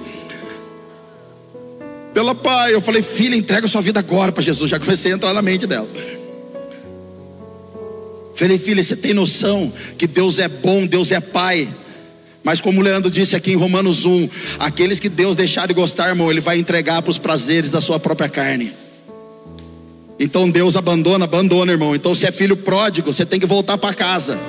Pela 2.12 2.34
pai, 2.34 2.74
eu 2.74 2.82
falei, 2.82 3.03
filha, 3.03 3.36
entrega 3.36 3.68
sua 3.68 3.82
vida 3.82 4.00
agora 4.00 4.32
para 4.32 4.41
Jesus. 4.41 4.70
Já 4.70 4.79
comecei 4.79 5.12
a 5.12 5.15
entrar 5.15 5.32
na 5.32 5.44
mente 5.44 5.68
dela. 5.68 5.88
Falei, 8.34 8.58
filha, 8.58 8.84
você 8.84 8.96
tem 8.96 9.13
noção 9.13 9.72
que 9.96 10.08
Deus 10.08 10.39
é 10.39 10.48
bom, 10.48 10.88
Deus 10.88 11.12
é 11.12 11.20
pai. 11.20 11.70
Mas 12.43 12.62
como 12.62 12.79
o 12.79 12.84
Leandro 12.84 13.12
disse 13.12 13.36
aqui 13.36 13.51
em 13.51 13.55
Romanos 13.55 14.05
1, 14.05 14.29
aqueles 14.60 15.00
que 15.00 15.10
Deus 15.10 15.36
deixar 15.36 15.67
de 15.67 15.74
gostar, 15.74 16.10
irmão, 16.10 16.31
ele 16.31 16.41
vai 16.41 16.58
entregar 16.58 17.01
para 17.01 17.12
os 17.12 17.17
prazeres 17.17 17.69
da 17.69 17.81
sua 17.81 18.00
própria 18.00 18.29
carne. 18.29 18.74
Então 20.19 20.50
Deus 20.50 20.75
abandona, 20.75 21.25
abandona, 21.25 21.72
irmão. 21.72 21.96
Então 21.96 22.13
se 22.13 22.25
é 22.25 22.31
filho 22.31 22.58
pródigo, 22.58 23.12
você 23.12 23.25
tem 23.25 23.39
que 23.39 23.46
voltar 23.46 23.77
para 23.77 23.93
casa. 23.93 24.39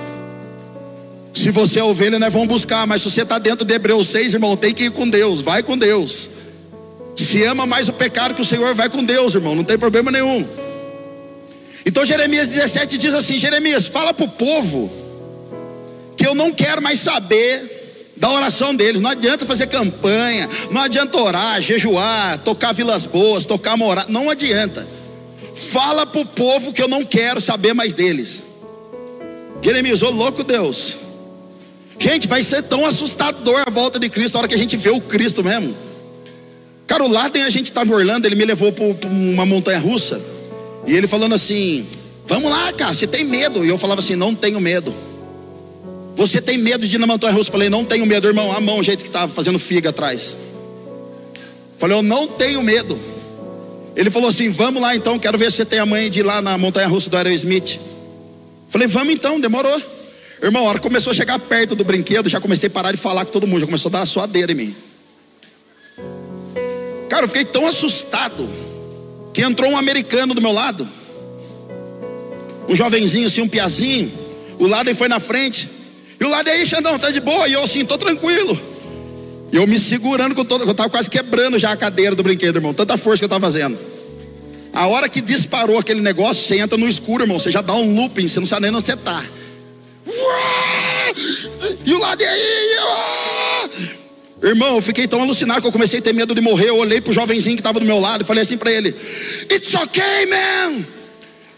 Se 1.33 1.51
você 1.51 1.79
é 1.79 1.85
ovelha, 1.85 2.19
nós 2.19 2.33
vamos 2.33 2.49
buscar, 2.49 2.87
mas 2.87 3.03
se 3.03 3.11
você 3.11 3.23
está 3.23 3.39
dentro 3.39 3.65
de 3.65 3.73
Hebreus 3.73 4.09
6, 4.09 4.35
irmão, 4.35 4.57
tem 4.57 4.75
que 4.75 4.85
ir 4.85 4.91
com 4.91 5.09
Deus, 5.09 5.41
vai 5.41 5.63
com 5.63 5.79
Deus. 5.79 6.29
Se 7.17 7.43
ama 7.45 7.67
mais 7.67 7.89
o 7.89 7.93
pecado 7.93 8.35
que 8.35 8.41
o 8.41 8.45
Senhor, 8.45 8.75
vai 8.75 8.89
com 8.89 9.05
Deus, 9.05 9.35
irmão, 9.35 9.55
não 9.55 9.63
tem 9.63 9.79
problema 9.79 10.11
nenhum. 10.11 10.47
Então 11.87 12.05
Jeremias 12.05 12.49
17 12.49 12.99
diz 12.99 13.15
assim: 13.15 13.39
Jeremias, 13.39 13.87
fala 13.87 14.13
para 14.13 14.25
o 14.25 14.29
povo 14.29 14.91
que 16.17 16.27
eu 16.27 16.35
não 16.35 16.53
quero 16.53 16.83
mais 16.83 17.01
saber 17.01 17.80
da 18.21 18.31
oração 18.31 18.75
deles. 18.75 19.01
Não 19.01 19.11
adianta 19.11 19.47
fazer 19.47 19.67
campanha, 19.67 20.49
não 20.71 20.83
adianta 20.83 21.19
orar, 21.19 21.61
jejuar, 21.61 22.39
tocar 22.39 22.73
vilas 22.73 23.07
boas, 23.07 23.47
tocar 23.47 23.77
morar, 23.79 24.07
não 24.09 24.29
adianta. 24.29 24.87
Fala 25.55 26.07
para 26.07 26.21
o 26.21 26.27
povo 26.27 26.73
que 26.73 26.83
eu 26.83 26.87
não 26.87 27.05
quero 27.05 27.41
saber 27.41 27.73
mais 27.73 27.95
deles. 27.95 28.43
Jeremias, 29.63 30.03
ô 30.03 30.11
louco 30.11 30.45
Deus. 30.45 30.99
Gente, 31.99 32.29
vai 32.29 32.43
ser 32.43 32.63
tão 32.63 32.87
assustador 32.87 33.65
a 33.67 33.71
volta 33.71 33.99
de 33.99 34.09
Cristo 34.09 34.37
a 34.37 34.39
hora 34.41 34.49
que 34.49 34.55
a 34.55 34.59
gente 34.59 34.77
vê 34.77 34.91
o 34.91 35.01
Cristo 35.01 35.43
mesmo. 35.43 35.75
Cara, 36.87 37.05
o 37.05 37.09
Laden 37.09 37.43
a 37.43 37.51
gente 37.51 37.67
estava 37.67 37.93
Orlando, 37.95 38.27
ele 38.27 38.35
me 38.35 38.45
levou 38.45 38.73
para 38.73 38.85
uma 39.09 39.47
montanha 39.47 39.79
russa. 39.79 40.21
E 40.87 40.95
ele 40.95 41.07
falando 41.07 41.35
assim: 41.35 41.87
Vamos 42.27 42.51
lá, 42.51 42.73
cara, 42.73 42.93
você 42.93 43.07
tem 43.07 43.25
medo? 43.25 43.65
E 43.65 43.69
eu 43.69 43.79
falava 43.79 44.01
assim: 44.01 44.15
Não 44.15 44.35
tenho 44.35 44.61
medo. 44.61 44.95
Você 46.21 46.39
tem 46.39 46.59
medo 46.59 46.87
de 46.87 46.97
ir 46.97 46.99
na 46.99 47.07
montanha 47.07 47.33
russa? 47.33 47.51
Falei: 47.51 47.71
Não 47.71 47.83
tenho 47.83 48.05
medo, 48.05 48.29
irmão. 48.29 48.53
A 48.53 48.61
mão, 48.61 48.79
o 48.79 48.83
jeito 48.83 49.03
que 49.03 49.09
estava 49.09 49.33
fazendo 49.33 49.59
figa 49.59 49.89
atrás. 49.89 50.37
Falei: 51.79 51.97
Eu 51.97 52.03
não 52.03 52.27
tenho 52.27 52.63
medo. 52.63 53.01
Ele 53.97 54.11
falou 54.11 54.29
assim: 54.29 54.51
Vamos 54.51 54.83
lá 54.83 54.95
então, 54.95 55.19
quero 55.19 55.39
ver 55.39 55.51
se 55.51 55.57
você 55.57 55.65
tem 55.65 55.79
a 55.79 55.87
mãe 55.87 56.11
de 56.11 56.21
ir 56.21 56.23
lá 56.23 56.43
na 56.43 56.59
montanha 56.59 56.87
russa 56.89 57.09
do 57.09 57.17
Aerosmith. 57.17 57.81
Falei: 58.69 58.87
Vamos 58.87 59.15
então, 59.15 59.41
demorou. 59.41 59.83
Irmão, 60.43 60.67
a 60.67 60.69
hora 60.69 60.79
começou 60.79 61.11
a 61.11 61.15
chegar 61.15 61.39
perto 61.39 61.75
do 61.75 61.85
brinquedo, 61.85 62.29
já 62.29 62.39
comecei 62.39 62.67
a 62.67 62.71
parar 62.71 62.93
de 62.93 62.99
falar 62.99 63.25
com 63.25 63.33
todo 63.33 63.49
mundo, 63.49 63.61
já 63.61 63.67
começou 63.67 63.89
a 63.89 63.93
dar 63.93 63.99
uma 64.01 64.07
suadeira 64.07 64.53
em 64.53 64.57
mim. 64.57 64.77
Cara, 67.09 67.25
eu 67.25 67.29
fiquei 67.29 67.47
tão 67.47 67.67
assustado 67.67 68.47
que 69.33 69.41
entrou 69.41 69.71
um 69.71 69.79
americano 69.79 70.35
do 70.35 70.43
meu 70.43 70.53
lado, 70.53 70.87
um 72.69 72.77
jovenzinho 72.77 73.27
assim, 73.27 73.41
um 73.41 73.49
piazinho. 73.49 74.13
O 74.59 74.67
lado 74.67 74.95
foi 74.95 75.09
na 75.09 75.19
frente. 75.19 75.80
E 76.21 76.25
o 76.25 76.29
lado 76.29 76.49
aí, 76.51 76.67
Xandão, 76.67 76.99
tá 76.99 77.11
de 77.11 77.19
boa? 77.19 77.49
E 77.49 77.55
eu 77.55 77.65
assim, 77.65 77.83
tô 77.83 77.97
tranquilo. 77.97 78.61
E 79.51 79.57
eu 79.57 79.67
me 79.67 79.79
segurando 79.79 80.35
com 80.35 80.45
todo, 80.45 80.65
eu 80.65 80.75
tava 80.75 80.91
quase 80.91 81.09
quebrando 81.09 81.59
já 81.59 81.73
a 81.73 81.77
cadeira 81.77 82.15
do 82.15 82.23
brinquedo, 82.23 82.57
irmão. 82.57 82.75
Tanta 82.75 82.99
força 82.99 83.19
que 83.21 83.25
eu 83.25 83.29
tava 83.29 83.47
fazendo. 83.47 83.79
A 84.73 84.87
hora 84.87 85.09
que 85.09 85.21
disparou 85.21 85.79
aquele 85.79 86.01
negócio, 86.01 86.45
você 86.45 86.59
entra 86.59 86.77
no 86.77 86.87
escuro, 86.87 87.25
irmão. 87.25 87.39
Você 87.39 87.51
já 87.51 87.63
dá 87.63 87.75
um 87.75 87.97
looping, 87.97 88.29
você 88.29 88.39
não 88.39 88.47
sabe 88.47 88.67
nem 88.67 88.77
onde 88.77 88.85
você 88.85 88.97
tá. 88.97 89.25
E 91.85 91.93
o 91.93 91.99
lado 91.99 92.23
aí, 92.23 92.77
irmão, 94.43 94.77
eu 94.77 94.83
fiquei 94.83 95.09
tão 95.09 95.23
alucinado 95.23 95.63
que 95.63 95.67
eu 95.67 95.73
comecei 95.73 95.99
a 95.99 96.03
ter 96.03 96.13
medo 96.13 96.35
de 96.35 96.41
morrer. 96.41 96.69
Eu 96.69 96.77
olhei 96.77 97.01
pro 97.01 97.13
jovenzinho 97.13 97.57
que 97.57 97.61
estava 97.61 97.81
do 97.81 97.87
meu 97.87 97.99
lado 97.99 98.23
e 98.23 98.27
falei 98.27 98.43
assim 98.43 98.57
para 98.57 98.71
ele: 98.71 98.95
It's 99.51 99.75
okay, 99.75 100.27
man. 100.27 100.85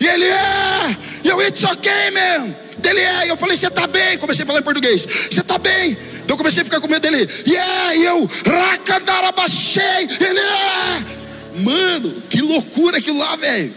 E 0.00 0.07
ele 0.07 0.25
é, 0.25 0.97
e 1.25 1.28
eu, 1.28 1.40
it's 1.42 1.62
okay, 1.62 2.11
man. 2.12 2.54
Ele 2.85 3.01
é, 3.01 3.27
e 3.27 3.29
eu 3.29 3.37
falei: 3.37 3.57
Você 3.57 3.71
tá 3.71 3.87
bem? 3.87 4.19
Comecei 4.19 4.45
a 4.45 4.47
falar 4.47 4.61
em 4.61 4.65
português: 4.65 5.07
Você 5.31 5.43
tá 5.43 5.59
bem? 5.59 5.93
Então 6.17 6.35
eu 6.35 6.37
comecei 6.37 6.62
a 6.62 6.65
ficar 6.65 6.81
com 6.81 6.89
medo 6.89 7.03
dele: 7.03 7.29
Yeah, 7.47 7.95
e 7.97 8.05
eu, 8.05 8.31
racandarabachei. 8.47 10.09
Ele 10.21 10.41
é. 10.41 11.23
Mano, 11.61 12.23
que 12.29 12.41
loucura 12.41 12.99
aquilo 12.99 13.19
lá, 13.19 13.37
velho. 13.37 13.75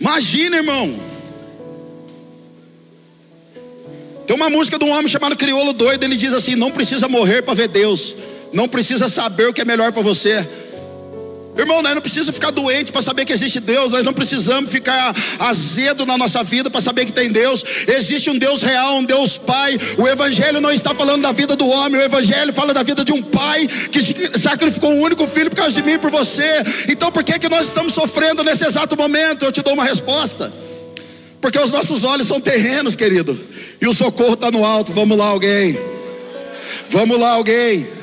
Imagina, 0.00 0.56
irmão. 0.56 1.08
Tem 4.26 4.36
uma 4.36 4.50
música 4.50 4.78
de 4.78 4.84
um 4.84 4.90
homem 4.90 5.08
chamado 5.08 5.34
Criolo 5.36 5.72
Doido, 5.72 6.04
ele 6.04 6.16
diz 6.16 6.32
assim: 6.32 6.54
não 6.54 6.70
precisa 6.70 7.08
morrer 7.08 7.42
para 7.42 7.54
ver 7.54 7.68
Deus, 7.68 8.14
não 8.52 8.68
precisa 8.68 9.08
saber 9.08 9.48
o 9.48 9.54
que 9.54 9.62
é 9.62 9.64
melhor 9.64 9.90
para 9.90 10.02
você. 10.02 10.46
Irmão, 11.58 11.82
nós 11.82 11.92
não 11.92 12.00
precisamos 12.00 12.36
ficar 12.36 12.52
doente 12.52 12.92
para 12.92 13.02
saber 13.02 13.24
que 13.24 13.32
existe 13.32 13.58
Deus, 13.58 13.90
nós 13.90 14.04
não 14.04 14.12
precisamos 14.12 14.70
ficar 14.70 15.12
azedo 15.40 16.06
na 16.06 16.16
nossa 16.16 16.44
vida 16.44 16.70
para 16.70 16.80
saber 16.80 17.04
que 17.04 17.12
tem 17.12 17.28
Deus. 17.32 17.64
Existe 17.88 18.30
um 18.30 18.38
Deus 18.38 18.62
real, 18.62 18.98
um 18.98 19.04
Deus 19.04 19.36
Pai. 19.36 19.76
O 19.98 20.06
Evangelho 20.06 20.60
não 20.60 20.70
está 20.70 20.94
falando 20.94 21.22
da 21.22 21.32
vida 21.32 21.56
do 21.56 21.66
homem, 21.68 22.00
o 22.00 22.04
Evangelho 22.04 22.52
fala 22.52 22.72
da 22.72 22.84
vida 22.84 23.04
de 23.04 23.12
um 23.12 23.20
pai 23.20 23.66
que 23.66 24.38
sacrificou 24.38 24.92
um 24.92 25.02
único 25.02 25.26
filho 25.26 25.50
por 25.50 25.56
causa 25.56 25.72
de 25.72 25.82
mim 25.82 25.94
e 25.94 25.98
por 25.98 26.12
você. 26.12 26.62
Então, 26.88 27.10
por 27.10 27.24
que, 27.24 27.36
que 27.40 27.48
nós 27.48 27.66
estamos 27.66 27.92
sofrendo 27.92 28.44
nesse 28.44 28.64
exato 28.64 28.96
momento? 28.96 29.44
Eu 29.44 29.50
te 29.50 29.60
dou 29.60 29.74
uma 29.74 29.84
resposta. 29.84 30.52
Porque 31.40 31.58
os 31.58 31.72
nossos 31.72 32.04
olhos 32.04 32.28
são 32.28 32.40
terrenos, 32.40 32.94
querido. 32.94 33.38
E 33.80 33.86
o 33.88 33.94
socorro 33.94 34.34
está 34.34 34.48
no 34.50 34.64
alto. 34.64 34.92
Vamos 34.92 35.16
lá, 35.18 35.26
alguém. 35.26 35.76
Vamos 36.88 37.18
lá, 37.18 37.32
alguém. 37.32 37.97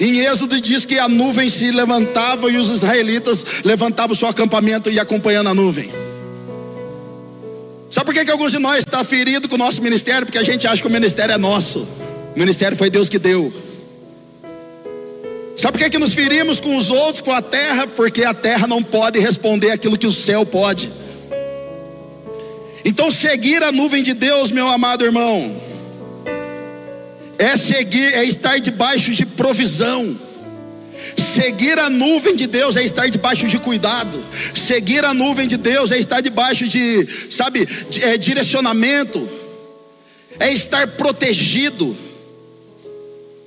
Em 0.00 0.20
Êxodo 0.20 0.60
diz 0.60 0.84
que 0.84 0.98
a 0.98 1.08
nuvem 1.08 1.48
se 1.48 1.70
levantava 1.70 2.50
e 2.50 2.56
os 2.56 2.68
israelitas 2.68 3.44
levantavam 3.64 4.14
o 4.14 4.18
seu 4.18 4.28
acampamento 4.28 4.90
e 4.90 4.98
acompanhando 4.98 5.48
a 5.48 5.54
nuvem. 5.54 5.90
Sabe 7.88 8.06
por 8.06 8.14
que, 8.14 8.24
que 8.24 8.30
alguns 8.30 8.52
de 8.52 8.58
nós 8.58 8.78
está 8.78 9.02
ferido 9.04 9.48
com 9.48 9.54
o 9.54 9.58
nosso 9.58 9.80
ministério? 9.80 10.26
Porque 10.26 10.38
a 10.38 10.42
gente 10.42 10.66
acha 10.66 10.82
que 10.82 10.88
o 10.88 10.90
ministério 10.90 11.32
é 11.32 11.38
nosso. 11.38 11.80
O 12.34 12.38
ministério 12.38 12.76
foi 12.76 12.90
Deus 12.90 13.08
que 13.08 13.18
deu. 13.18 13.52
Sabe 15.56 15.78
por 15.78 15.84
que, 15.84 15.90
que 15.90 15.98
nos 15.98 16.12
ferimos 16.12 16.60
com 16.60 16.76
os 16.76 16.90
outros, 16.90 17.22
com 17.22 17.32
a 17.32 17.40
terra? 17.40 17.86
Porque 17.86 18.24
a 18.24 18.34
terra 18.34 18.66
não 18.66 18.82
pode 18.82 19.18
responder 19.18 19.70
aquilo 19.70 19.96
que 19.96 20.06
o 20.06 20.12
céu 20.12 20.44
pode. 20.44 20.92
Então, 22.84 23.10
seguir 23.10 23.62
a 23.62 23.72
nuvem 23.72 24.02
de 24.02 24.12
Deus, 24.12 24.50
meu 24.50 24.68
amado 24.68 25.04
irmão, 25.04 25.60
é 27.38 27.56
seguir, 27.56 28.14
é 28.14 28.24
estar 28.24 28.58
debaixo 28.58 29.12
de 29.12 29.24
provisão. 29.24 30.18
Seguir 31.16 31.78
a 31.78 31.90
nuvem 31.90 32.34
de 32.34 32.46
Deus 32.46 32.76
é 32.76 32.82
estar 32.82 33.08
debaixo 33.08 33.46
de 33.46 33.58
cuidado. 33.58 34.22
Seguir 34.54 35.04
a 35.04 35.12
nuvem 35.12 35.46
de 35.46 35.56
Deus 35.56 35.92
é 35.92 35.98
estar 35.98 36.20
debaixo 36.20 36.66
de, 36.66 37.06
sabe, 37.30 37.66
de, 37.66 38.02
é, 38.02 38.16
direcionamento. 38.16 39.28
É 40.38 40.52
estar 40.52 40.86
protegido. 40.88 41.96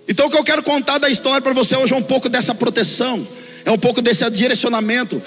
Então 0.07 0.27
o 0.27 0.29
que 0.29 0.37
eu 0.37 0.43
quero 0.43 0.63
contar 0.63 0.97
da 0.97 1.09
história 1.09 1.41
para 1.41 1.53
você 1.53 1.75
hoje 1.75 1.93
é 1.93 1.97
um 1.97 2.03
pouco 2.03 2.29
dessa 2.29 2.55
proteção, 2.55 3.27
é 3.63 3.71
um 3.71 3.77
pouco 3.77 4.01
desse 4.01 4.27
direcionamento. 4.31 5.21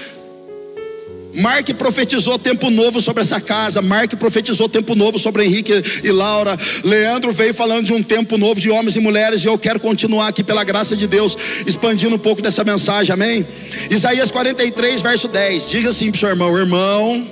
Mark 1.34 1.68
profetizou 1.74 2.38
tempo 2.38 2.68
novo 2.68 3.00
sobre 3.00 3.22
essa 3.22 3.40
casa. 3.40 3.80
Mark 3.80 4.14
profetizou 4.16 4.68
tempo 4.68 4.94
novo 4.94 5.18
sobre 5.18 5.44
Henrique 5.44 5.72
e 6.04 6.10
Laura. 6.10 6.58
Leandro 6.84 7.32
veio 7.32 7.54
falando 7.54 7.86
de 7.86 7.92
um 7.92 8.02
tempo 8.02 8.36
novo 8.36 8.60
de 8.60 8.70
homens 8.70 8.96
e 8.96 9.00
mulheres. 9.00 9.42
E 9.42 9.46
eu 9.46 9.58
quero 9.58 9.80
continuar 9.80 10.28
aqui, 10.28 10.44
pela 10.44 10.62
graça 10.62 10.94
de 10.94 11.06
Deus, 11.06 11.36
expandindo 11.66 12.14
um 12.16 12.18
pouco 12.18 12.42
dessa 12.42 12.62
mensagem. 12.64 13.12
Amém? 13.12 13.46
Isaías 13.90 14.30
43, 14.30 15.00
verso 15.00 15.26
10. 15.26 15.70
Diga 15.70 15.88
assim 15.88 16.10
para 16.10 16.16
o 16.16 16.20
seu 16.20 16.28
irmão: 16.28 16.58
Irmão, 16.58 17.28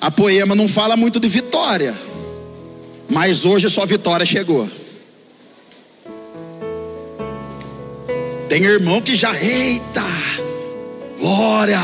a 0.00 0.10
poema 0.10 0.54
não 0.54 0.66
fala 0.66 0.96
muito 0.96 1.20
de 1.20 1.28
vitória. 1.28 1.94
Mas 3.08 3.44
hoje 3.44 3.68
sua 3.70 3.86
vitória 3.86 4.26
chegou. 4.26 4.68
Tem 8.48 8.64
irmão 8.64 9.00
que 9.00 9.14
já, 9.14 9.32
eita, 9.40 10.02
glória. 11.20 11.78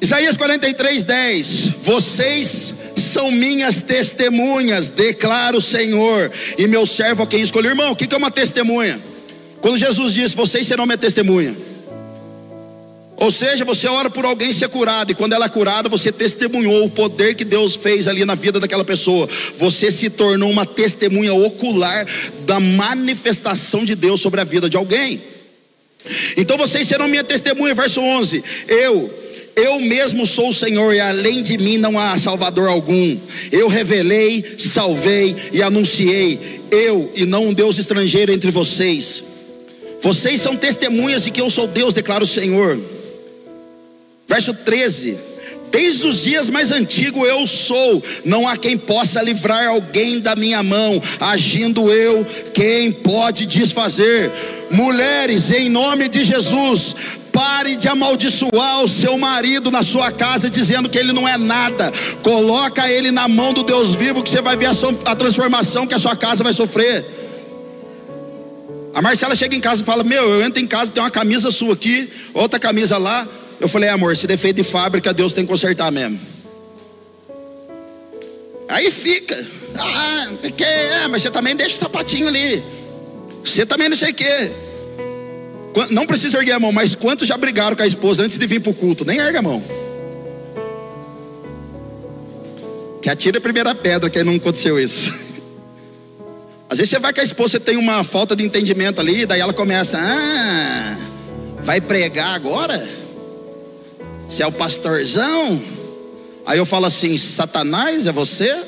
Isaías 0.00 0.36
43, 0.36 1.04
10: 1.04 1.46
Vocês 1.82 2.74
são 2.96 3.30
minhas 3.30 3.82
testemunhas, 3.82 4.90
declara 4.90 5.56
o 5.56 5.60
Senhor, 5.60 6.30
e 6.56 6.66
meu 6.66 6.86
servo 6.86 7.22
a 7.22 7.26
quem 7.26 7.40
escolhi. 7.40 7.68
Irmão, 7.68 7.92
o 7.92 7.96
que 7.96 8.12
é 8.12 8.16
uma 8.16 8.30
testemunha? 8.30 9.00
Quando 9.60 9.76
Jesus 9.76 10.14
disse: 10.14 10.36
Vocês 10.36 10.66
serão 10.66 10.86
minha 10.86 10.98
testemunha. 10.98 11.68
Ou 13.20 13.32
seja, 13.32 13.64
você 13.64 13.88
ora 13.88 14.08
por 14.08 14.24
alguém 14.24 14.52
ser 14.52 14.68
curado, 14.68 15.10
e 15.10 15.14
quando 15.14 15.32
ela 15.32 15.46
é 15.46 15.48
curada, 15.48 15.88
você 15.88 16.12
testemunhou 16.12 16.84
o 16.84 16.90
poder 16.90 17.34
que 17.34 17.44
Deus 17.44 17.74
fez 17.74 18.06
ali 18.06 18.24
na 18.24 18.36
vida 18.36 18.60
daquela 18.60 18.84
pessoa. 18.84 19.28
Você 19.56 19.90
se 19.90 20.08
tornou 20.08 20.48
uma 20.48 20.64
testemunha 20.64 21.34
ocular 21.34 22.06
da 22.46 22.60
manifestação 22.60 23.84
de 23.84 23.96
Deus 23.96 24.20
sobre 24.20 24.40
a 24.40 24.44
vida 24.44 24.70
de 24.70 24.76
alguém. 24.76 25.20
Então 26.36 26.56
vocês 26.56 26.86
serão 26.86 27.08
minha 27.08 27.24
testemunha, 27.24 27.74
verso 27.74 28.00
11: 28.00 28.44
Eu 28.68 29.12
eu 29.58 29.80
mesmo 29.80 30.24
sou 30.24 30.50
o 30.50 30.54
Senhor 30.54 30.94
e 30.94 31.00
além 31.00 31.42
de 31.42 31.58
mim 31.58 31.78
não 31.78 31.98
há 31.98 32.16
salvador 32.16 32.68
algum. 32.68 33.16
Eu 33.50 33.66
revelei, 33.66 34.44
salvei 34.56 35.34
e 35.52 35.60
anunciei. 35.62 36.60
Eu 36.70 37.10
e 37.14 37.24
não 37.24 37.46
um 37.46 37.52
Deus 37.52 37.76
estrangeiro 37.76 38.32
entre 38.32 38.50
vocês. 38.52 39.24
Vocês 40.00 40.40
são 40.40 40.54
testemunhas 40.54 41.24
de 41.24 41.32
que 41.32 41.40
eu 41.40 41.50
sou 41.50 41.66
Deus, 41.66 41.92
declara 41.92 42.22
o 42.22 42.26
Senhor. 42.26 42.78
Verso 44.28 44.54
13. 44.54 45.18
Desde 45.70 46.06
os 46.06 46.22
dias 46.22 46.48
mais 46.48 46.70
antigos 46.70 47.28
eu 47.28 47.46
sou, 47.46 48.02
não 48.24 48.48
há 48.48 48.56
quem 48.56 48.76
possa 48.76 49.20
livrar 49.20 49.68
alguém 49.68 50.18
da 50.18 50.34
minha 50.34 50.62
mão, 50.62 51.00
agindo 51.20 51.92
eu, 51.92 52.24
quem 52.54 52.90
pode 52.90 53.44
desfazer? 53.44 54.30
Mulheres, 54.70 55.50
em 55.50 55.68
nome 55.68 56.08
de 56.08 56.24
Jesus, 56.24 56.94
pare 57.38 57.76
de 57.76 57.86
amaldiçoar 57.86 58.82
o 58.82 58.88
seu 58.88 59.16
marido 59.16 59.70
na 59.70 59.84
sua 59.84 60.10
casa, 60.10 60.50
dizendo 60.50 60.88
que 60.88 60.98
ele 60.98 61.12
não 61.12 61.28
é 61.28 61.38
nada. 61.38 61.92
Coloca 62.20 62.90
ele 62.90 63.12
na 63.12 63.28
mão 63.28 63.52
do 63.52 63.62
Deus 63.62 63.94
vivo, 63.94 64.24
que 64.24 64.30
você 64.30 64.40
vai 64.40 64.56
ver 64.56 64.66
a, 64.66 64.72
a 65.04 65.14
transformação 65.14 65.86
que 65.86 65.94
a 65.94 66.00
sua 66.00 66.16
casa 66.16 66.42
vai 66.42 66.52
sofrer. 66.52 67.06
A 68.92 69.00
Marcela 69.00 69.36
chega 69.36 69.54
em 69.54 69.60
casa 69.60 69.82
e 69.82 69.84
fala: 69.84 70.02
Meu, 70.02 70.28
eu 70.28 70.44
entro 70.44 70.60
em 70.60 70.66
casa, 70.66 70.90
tem 70.90 71.00
uma 71.00 71.12
camisa 71.12 71.52
sua 71.52 71.74
aqui, 71.74 72.10
outra 72.34 72.58
camisa 72.58 72.98
lá. 72.98 73.28
Eu 73.60 73.68
falei: 73.68 73.88
Amor, 73.88 74.16
se 74.16 74.26
defeito 74.26 74.56
de 74.56 74.64
fábrica, 74.64 75.14
Deus 75.14 75.32
tem 75.32 75.44
que 75.44 75.50
consertar 75.50 75.92
mesmo. 75.92 76.18
Aí 78.68 78.90
fica, 78.90 79.46
ah, 79.78 80.26
porque, 80.42 80.64
é, 80.64 81.06
mas 81.06 81.22
você 81.22 81.30
também 81.30 81.54
deixa 81.54 81.76
o 81.76 81.78
sapatinho 81.78 82.26
ali. 82.26 82.64
Você 83.44 83.64
também 83.64 83.88
não 83.88 83.96
sei 83.96 84.10
o 84.10 84.14
quê. 84.14 84.50
Não 85.90 86.06
precisa 86.06 86.38
erguer 86.38 86.52
a 86.52 86.60
mão, 86.60 86.72
mas 86.72 86.94
quantos 86.94 87.26
já 87.28 87.36
brigaram 87.36 87.76
com 87.76 87.82
a 87.82 87.86
esposa 87.86 88.22
antes 88.22 88.38
de 88.38 88.46
vir 88.46 88.60
para 88.60 88.70
o 88.70 88.74
culto? 88.74 89.04
Nem 89.04 89.18
erga 89.18 89.38
a 89.38 89.42
mão. 89.42 89.62
Que 93.00 93.10
atira 93.10 93.38
a 93.38 93.40
primeira 93.40 93.74
pedra, 93.74 94.10
que 94.10 94.18
aí 94.18 94.24
não 94.24 94.34
aconteceu 94.34 94.78
isso. 94.78 95.14
Às 96.68 96.78
vezes 96.78 96.90
você 96.90 96.98
vai 96.98 97.12
com 97.12 97.20
a 97.20 97.24
esposa, 97.24 97.52
você 97.52 97.60
tem 97.60 97.76
uma 97.76 98.04
falta 98.04 98.36
de 98.36 98.44
entendimento 98.44 99.00
ali, 99.00 99.24
daí 99.24 99.40
ela 99.40 99.54
começa, 99.54 99.98
ah, 99.98 100.96
vai 101.62 101.80
pregar 101.80 102.34
agora? 102.34 102.86
Você 104.26 104.42
é 104.42 104.46
o 104.46 104.52
pastorzão? 104.52 105.62
Aí 106.44 106.58
eu 106.58 106.66
falo 106.66 106.86
assim: 106.86 107.16
Satanás 107.16 108.06
é 108.06 108.12
você? 108.12 108.64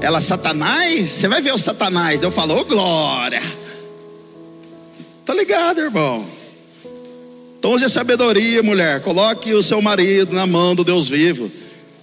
Ela, 0.00 0.20
Satanás? 0.20 1.06
Você 1.06 1.28
vai 1.28 1.42
ver 1.42 1.52
o 1.52 1.58
Satanás. 1.58 2.22
Eu 2.22 2.30
falo, 2.30 2.54
ô 2.54 2.60
oh, 2.60 2.64
glória. 2.64 3.42
Tá 5.30 5.34
ligado, 5.36 5.80
irmão? 5.80 6.26
Então 7.56 7.70
use 7.70 7.88
sabedoria, 7.88 8.64
mulher. 8.64 9.00
Coloque 9.00 9.54
o 9.54 9.62
seu 9.62 9.80
marido 9.80 10.34
na 10.34 10.44
mão 10.44 10.74
do 10.74 10.82
Deus 10.82 11.08
vivo. 11.08 11.48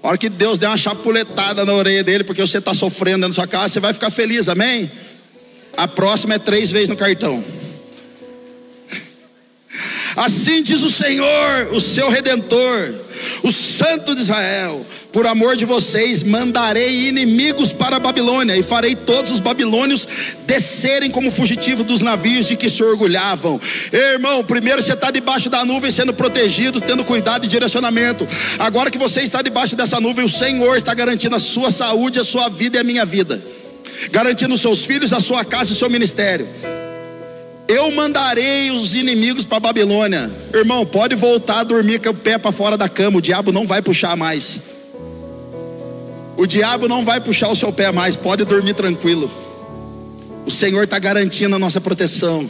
A 0.02 0.08
hora 0.08 0.18
que 0.18 0.30
Deus 0.30 0.58
der 0.58 0.70
uma 0.70 0.78
chapuletada 0.78 1.66
na 1.66 1.74
orelha 1.74 2.06
dele, 2.06 2.24
porque 2.24 2.40
você 2.40 2.60
está 2.60 2.74
sofrendo 2.74 3.28
da 3.28 3.34
sua 3.34 3.46
casa, 3.46 3.74
você 3.74 3.80
vai 3.82 3.92
ficar 3.92 4.10
feliz, 4.12 4.48
amém? 4.48 4.90
A 5.76 5.90
próxima 5.90 6.36
é 6.36 6.40
três 6.40 6.72
vezes 6.72 6.88
no 6.88 6.96
cartão. 6.96 7.44
Assim 10.16 10.64
diz 10.64 10.82
o 10.82 10.90
Senhor, 10.90 11.74
o 11.74 11.82
seu 11.82 12.10
redentor, 12.10 12.96
o 13.44 13.52
Santo 13.52 14.16
de 14.16 14.22
Israel: 14.22 14.86
por 15.12 15.28
amor 15.28 15.56
de 15.56 15.66
vocês, 15.66 16.24
mandarei 16.24 17.08
inimigos 17.08 17.74
para 17.74 17.98
a 17.98 18.00
Babilônia 18.00 18.56
e 18.56 18.64
farei 18.64 18.96
todos 18.96 19.32
os 19.32 19.40
babilônios 19.40 20.08
descerem 20.46 21.10
como 21.10 21.32
fugitivos 21.32 21.86
dos 21.86 22.02
navios 22.02 22.48
de 22.48 22.56
que 22.56 22.70
se 22.70 22.84
orgulhavam. 22.84 23.60
Irmão, 23.92 24.44
primeiro 24.44 24.82
você 24.82 24.94
está 24.94 25.12
debaixo 25.12 25.50
da 25.50 25.66
nuvem 25.66 25.92
sendo 25.92 26.14
protegido, 26.14 26.82
tendo 26.82 27.04
cuidado 27.04 27.46
e 27.46 27.48
direcionamento. 27.48 28.28
Agora 28.60 28.92
que 28.92 28.98
você 28.98 29.22
está 29.22 29.42
debaixo 29.42 29.76
dessa 29.76 30.00
nuvem, 30.00 30.26
o 30.26 30.30
Senhor 30.30 30.78
está 30.78 30.94
garantindo 30.94 31.36
a 31.36 31.40
sua 31.40 31.72
saúde, 31.72 32.20
a 32.20 32.24
sua 32.24 32.50
vida 32.50 32.78
e 32.78 32.82
a 32.82 32.84
minha 32.84 33.06
vida, 33.06 33.44
garantindo 34.12 34.56
os 34.56 34.62
seus 34.62 34.86
filhos, 34.86 35.14
a 35.14 35.20
sua 35.20 35.44
casa 35.44 35.72
e 35.72 35.74
o 35.74 35.78
seu 35.78 35.90
ministério. 35.90 36.48
Eu 37.68 37.92
mandarei 37.92 38.72
os 38.72 38.96
inimigos 38.96 39.44
para 39.44 39.60
Babilônia. 39.60 40.32
Irmão, 40.54 40.86
pode 40.86 41.16
voltar 41.16 41.60
a 41.60 41.64
dormir 41.64 42.00
com 42.00 42.10
o 42.10 42.14
pé 42.14 42.38
para 42.38 42.52
fora 42.52 42.78
da 42.78 42.88
cama, 42.88 43.18
o 43.18 43.22
diabo 43.22 43.52
não 43.52 43.68
vai 43.68 43.82
puxar 43.82 44.16
mais. 44.16 44.62
O 46.38 46.46
diabo 46.46 46.88
não 46.88 47.04
vai 47.04 47.20
puxar 47.20 47.50
o 47.50 47.56
seu 47.56 47.74
pé 47.74 47.92
mais, 47.92 48.16
pode 48.16 48.46
dormir 48.46 48.74
tranquilo. 48.74 49.30
O 50.46 50.52
Senhor 50.52 50.84
está 50.84 50.98
garantindo 50.98 51.56
a 51.58 51.60
nossa 51.60 51.82
proteção. 51.82 52.50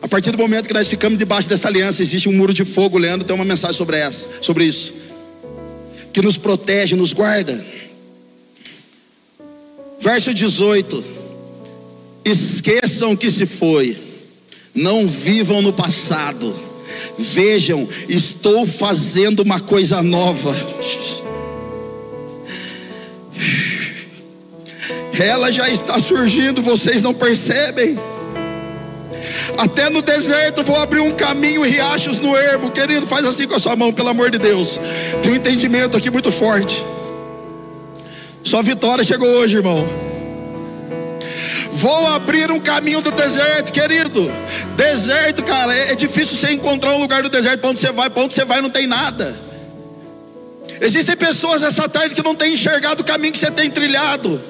A 0.00 0.08
partir 0.08 0.30
do 0.30 0.38
momento 0.38 0.68
que 0.68 0.74
nós 0.74 0.88
ficamos 0.88 1.18
debaixo 1.18 1.48
dessa 1.48 1.68
aliança, 1.68 2.00
existe 2.00 2.28
um 2.28 2.32
muro 2.32 2.54
de 2.54 2.64
fogo, 2.64 2.96
Leandro 2.96 3.26
tem 3.26 3.34
uma 3.34 3.44
mensagem 3.44 3.76
sobre 3.76 3.98
essa, 3.98 4.28
sobre 4.40 4.64
isso. 4.64 4.94
Que 6.12 6.22
nos 6.22 6.38
protege, 6.38 6.96
nos 6.96 7.12
guarda. 7.12 7.62
Verso 10.00 10.32
18. 10.32 11.15
Esqueçam 12.26 13.14
que 13.14 13.30
se 13.30 13.46
foi, 13.46 13.96
não 14.74 15.06
vivam 15.06 15.62
no 15.62 15.72
passado. 15.72 16.52
Vejam, 17.16 17.88
estou 18.08 18.66
fazendo 18.66 19.44
uma 19.44 19.60
coisa 19.60 20.02
nova. 20.02 20.52
Ela 25.16 25.52
já 25.52 25.70
está 25.70 26.00
surgindo, 26.00 26.62
vocês 26.62 27.00
não 27.00 27.14
percebem? 27.14 27.96
Até 29.56 29.88
no 29.88 30.02
deserto 30.02 30.64
vou 30.64 30.76
abrir 30.80 31.00
um 31.00 31.12
caminho 31.12 31.64
e 31.64 31.70
riachos 31.70 32.18
no 32.18 32.36
ermo. 32.36 32.72
Querido, 32.72 33.06
faz 33.06 33.24
assim 33.24 33.46
com 33.46 33.54
a 33.54 33.60
sua 33.60 33.76
mão, 33.76 33.92
pelo 33.92 34.08
amor 34.08 34.32
de 34.32 34.38
Deus. 34.38 34.80
Tem 35.22 35.30
um 35.30 35.36
entendimento 35.36 35.96
aqui 35.96 36.10
muito 36.10 36.32
forte. 36.32 36.84
Sua 38.42 38.64
vitória 38.64 39.04
chegou 39.04 39.28
hoje, 39.28 39.58
irmão. 39.58 40.05
Vou 41.72 42.06
abrir 42.06 42.50
um 42.50 42.60
caminho 42.60 43.00
do 43.00 43.10
deserto, 43.10 43.72
querido. 43.72 44.30
Deserto, 44.76 45.44
cara, 45.44 45.76
é, 45.76 45.92
é 45.92 45.94
difícil 45.94 46.36
você 46.36 46.52
encontrar 46.52 46.92
um 46.92 46.98
lugar 46.98 47.22
do 47.22 47.28
deserto 47.28 47.60
para 47.60 47.70
onde 47.70 47.80
você 47.80 47.92
vai, 47.92 48.10
para 48.10 48.22
onde 48.22 48.34
você 48.34 48.44
vai 48.44 48.60
não 48.60 48.70
tem 48.70 48.86
nada. 48.86 49.38
Existem 50.80 51.16
pessoas 51.16 51.62
essa 51.62 51.88
tarde 51.88 52.14
que 52.14 52.22
não 52.22 52.34
têm 52.34 52.54
enxergado 52.54 53.02
o 53.02 53.04
caminho 53.04 53.32
que 53.32 53.38
você 53.38 53.50
tem 53.50 53.70
trilhado. 53.70 54.40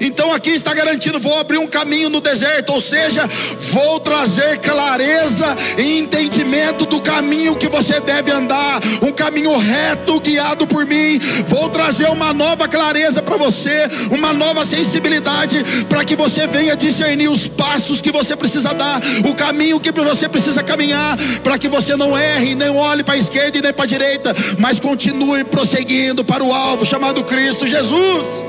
Então 0.00 0.32
aqui 0.32 0.50
está 0.50 0.74
garantido: 0.74 1.18
vou 1.18 1.38
abrir 1.38 1.58
um 1.58 1.66
caminho 1.66 2.08
no 2.08 2.20
deserto, 2.20 2.72
ou 2.72 2.80
seja, 2.80 3.28
vou 3.70 4.00
trazer 4.00 4.58
clareza 4.58 5.56
e 5.78 5.98
entendimento 5.98 6.86
do 6.86 7.00
caminho 7.00 7.56
que 7.56 7.68
você 7.68 8.00
deve 8.00 8.30
andar, 8.30 8.80
um 9.02 9.12
caminho 9.12 9.56
reto 9.58 10.20
guiado 10.20 10.66
por 10.66 10.86
mim. 10.86 11.18
Vou 11.46 11.68
trazer 11.68 12.08
uma 12.08 12.32
nova 12.32 12.68
clareza 12.68 13.22
para 13.22 13.36
você, 13.36 13.88
uma 14.10 14.32
nova 14.32 14.64
sensibilidade 14.64 15.62
para 15.88 16.04
que 16.04 16.16
você 16.16 16.46
venha 16.46 16.76
discernir 16.76 17.28
os 17.28 17.48
passos 17.48 18.00
que 18.00 18.10
você 18.10 18.36
precisa 18.36 18.74
dar, 18.74 19.00
o 19.24 19.34
caminho 19.34 19.80
que 19.80 19.92
você 19.92 20.28
precisa 20.28 20.62
caminhar, 20.62 21.16
para 21.42 21.58
que 21.58 21.68
você 21.68 21.96
não 21.96 22.16
erre, 22.16 22.54
nem 22.54 22.70
olhe 22.70 23.02
para 23.02 23.14
a 23.14 23.18
esquerda 23.18 23.58
e 23.58 23.62
nem 23.62 23.72
para 23.72 23.84
a 23.84 23.88
direita, 23.88 24.34
mas 24.58 24.80
continue 24.80 25.44
prosseguindo 25.44 26.24
para 26.24 26.42
o 26.42 26.52
alvo 26.52 26.84
chamado 26.84 27.22
Cristo 27.24 27.66
Jesus. 27.66 28.44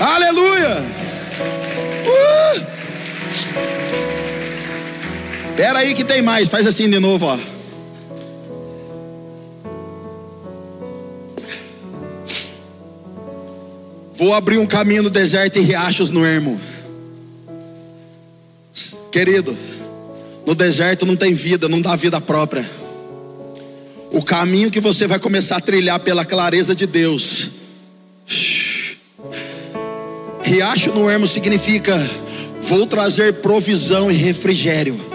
Aleluia! 0.00 0.78
Uh! 2.06 2.64
Pera 5.54 5.80
aí 5.80 5.94
que 5.94 6.02
tem 6.02 6.22
mais, 6.22 6.48
faz 6.48 6.66
assim 6.66 6.88
de 6.88 6.98
novo, 6.98 7.26
ó. 7.26 7.38
Vou 14.14 14.32
abrir 14.32 14.56
um 14.56 14.64
caminho 14.64 15.02
no 15.02 15.10
deserto 15.10 15.58
e 15.58 15.60
riachos 15.62 16.10
no 16.10 16.24
ermo. 16.24 16.58
Querido, 19.12 19.54
no 20.46 20.54
deserto 20.54 21.04
não 21.04 21.14
tem 21.14 21.34
vida, 21.34 21.68
não 21.68 21.82
dá 21.82 21.94
vida 21.94 22.18
própria. 22.22 22.68
O 24.10 24.24
caminho 24.24 24.70
que 24.70 24.80
você 24.80 25.06
vai 25.06 25.18
começar 25.18 25.58
a 25.58 25.60
trilhar 25.60 26.00
pela 26.00 26.24
clareza 26.24 26.74
de 26.74 26.86
Deus 26.86 27.59
Riacho 30.50 30.92
no 30.92 31.08
ermo 31.08 31.28
significa 31.28 31.96
vou 32.60 32.84
trazer 32.84 33.34
provisão 33.34 34.10
e 34.10 34.16
refrigério. 34.16 35.09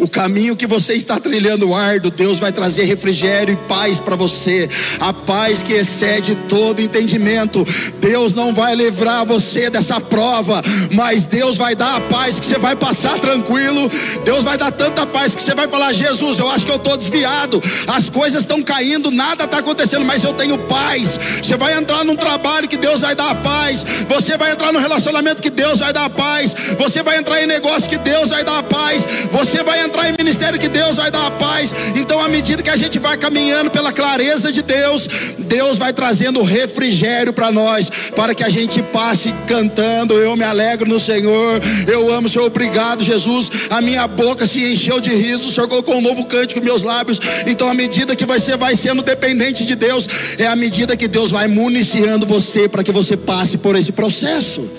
O 0.00 0.08
caminho 0.08 0.56
que 0.56 0.66
você 0.66 0.94
está 0.94 1.20
trilhando 1.20 1.74
ardo, 1.74 2.10
Deus 2.10 2.38
vai 2.38 2.50
trazer 2.50 2.84
refrigério 2.84 3.52
e 3.52 3.68
paz 3.68 4.00
para 4.00 4.16
você, 4.16 4.66
a 4.98 5.12
paz 5.12 5.62
que 5.62 5.74
excede 5.74 6.34
todo 6.48 6.80
entendimento. 6.80 7.62
Deus 8.00 8.34
não 8.34 8.54
vai 8.54 8.74
livrar 8.74 9.26
você 9.26 9.68
dessa 9.68 10.00
prova, 10.00 10.62
mas 10.90 11.26
Deus 11.26 11.58
vai 11.58 11.74
dar 11.74 11.96
a 11.96 12.00
paz 12.00 12.40
que 12.40 12.46
você 12.46 12.58
vai 12.58 12.74
passar 12.74 13.18
tranquilo. 13.18 13.90
Deus 14.24 14.42
vai 14.42 14.56
dar 14.56 14.72
tanta 14.72 15.04
paz 15.04 15.34
que 15.34 15.42
você 15.42 15.54
vai 15.54 15.68
falar: 15.68 15.92
Jesus, 15.92 16.38
eu 16.38 16.50
acho 16.50 16.64
que 16.64 16.72
eu 16.72 16.76
estou 16.76 16.96
desviado, 16.96 17.60
as 17.86 18.08
coisas 18.08 18.40
estão 18.40 18.62
caindo, 18.62 19.10
nada 19.10 19.44
está 19.44 19.58
acontecendo, 19.58 20.06
mas 20.06 20.24
eu 20.24 20.32
tenho 20.32 20.56
paz. 20.60 21.20
Você 21.42 21.58
vai 21.58 21.76
entrar 21.76 22.06
num 22.06 22.16
trabalho 22.16 22.66
que 22.66 22.78
Deus 22.78 23.02
vai 23.02 23.14
dar 23.14 23.32
a 23.32 23.34
paz, 23.34 23.84
você 24.08 24.38
vai 24.38 24.52
entrar 24.52 24.72
num 24.72 24.80
relacionamento 24.80 25.42
que 25.42 25.50
Deus 25.50 25.80
vai 25.80 25.92
dar 25.92 26.06
a 26.06 26.10
paz, 26.10 26.54
você 26.78 27.02
vai 27.02 27.18
entrar 27.18 27.42
em 27.42 27.46
negócio 27.46 27.86
que 27.86 27.98
Deus 27.98 28.30
vai 28.30 28.42
dar 28.42 28.60
a 28.60 28.62
paz, 28.62 29.06
você 29.30 29.62
vai 29.62 29.82
entrar 29.82 29.89
entrar 29.90 30.08
em 30.08 30.14
ministério 30.16 30.58
que 30.58 30.68
Deus 30.68 30.96
vai 30.96 31.10
dar 31.10 31.26
a 31.26 31.30
paz. 31.32 31.74
Então, 31.96 32.22
à 32.22 32.28
medida 32.28 32.62
que 32.62 32.70
a 32.70 32.76
gente 32.76 32.98
vai 32.98 33.16
caminhando 33.18 33.70
pela 33.70 33.92
clareza 33.92 34.50
de 34.52 34.62
Deus, 34.62 35.08
Deus 35.38 35.76
vai 35.76 35.92
trazendo 35.92 36.42
refrigério 36.42 37.32
para 37.32 37.50
nós, 37.50 37.90
para 38.14 38.34
que 38.34 38.44
a 38.44 38.48
gente 38.48 38.82
passe 38.82 39.34
cantando: 39.46 40.14
Eu 40.14 40.36
me 40.36 40.44
alegro 40.44 40.88
no 40.88 41.00
Senhor, 41.00 41.60
eu 41.86 42.12
amo 42.14 42.28
o 42.28 42.30
Senhor, 42.30 42.46
obrigado, 42.46 43.02
Jesus. 43.02 43.50
A 43.68 43.80
minha 43.80 44.06
boca 44.06 44.46
se 44.46 44.64
encheu 44.72 45.00
de 45.00 45.10
riso, 45.10 45.48
o 45.48 45.52
Senhor 45.52 45.68
colocou 45.68 45.96
um 45.96 46.00
novo 46.00 46.24
cântico 46.24 46.60
em 46.60 46.64
meus 46.64 46.82
lábios. 46.82 47.20
Então, 47.46 47.68
à 47.68 47.74
medida 47.74 48.14
que 48.14 48.24
você 48.24 48.56
vai 48.56 48.76
sendo 48.76 49.02
dependente 49.02 49.64
de 49.64 49.74
Deus, 49.74 50.08
é 50.38 50.46
à 50.46 50.54
medida 50.54 50.96
que 50.96 51.08
Deus 51.08 51.30
vai 51.32 51.48
municiando 51.48 52.26
você 52.26 52.68
para 52.68 52.84
que 52.84 52.92
você 52.92 53.16
passe 53.16 53.58
por 53.58 53.74
esse 53.76 53.90
processo. 53.90 54.70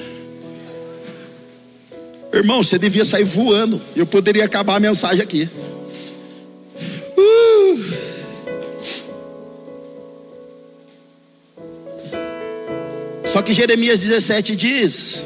Irmão, 2.33 2.63
você 2.63 2.77
devia 2.79 3.03
sair 3.03 3.25
voando. 3.25 3.81
Eu 3.95 4.05
poderia 4.05 4.45
acabar 4.45 4.77
a 4.77 4.79
mensagem 4.79 5.21
aqui. 5.21 5.49
Uh. 7.17 7.83
Só 13.31 13.41
que 13.41 13.53
Jeremias 13.53 13.99
17 13.99 14.55
diz: 14.55 15.23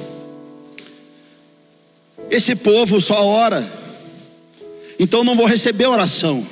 Esse 2.29 2.55
povo 2.55 2.99
só 2.99 3.23
ora, 3.23 3.67
então 4.99 5.23
não 5.23 5.35
vou 5.35 5.45
receber 5.45 5.85
oração. 5.85 6.45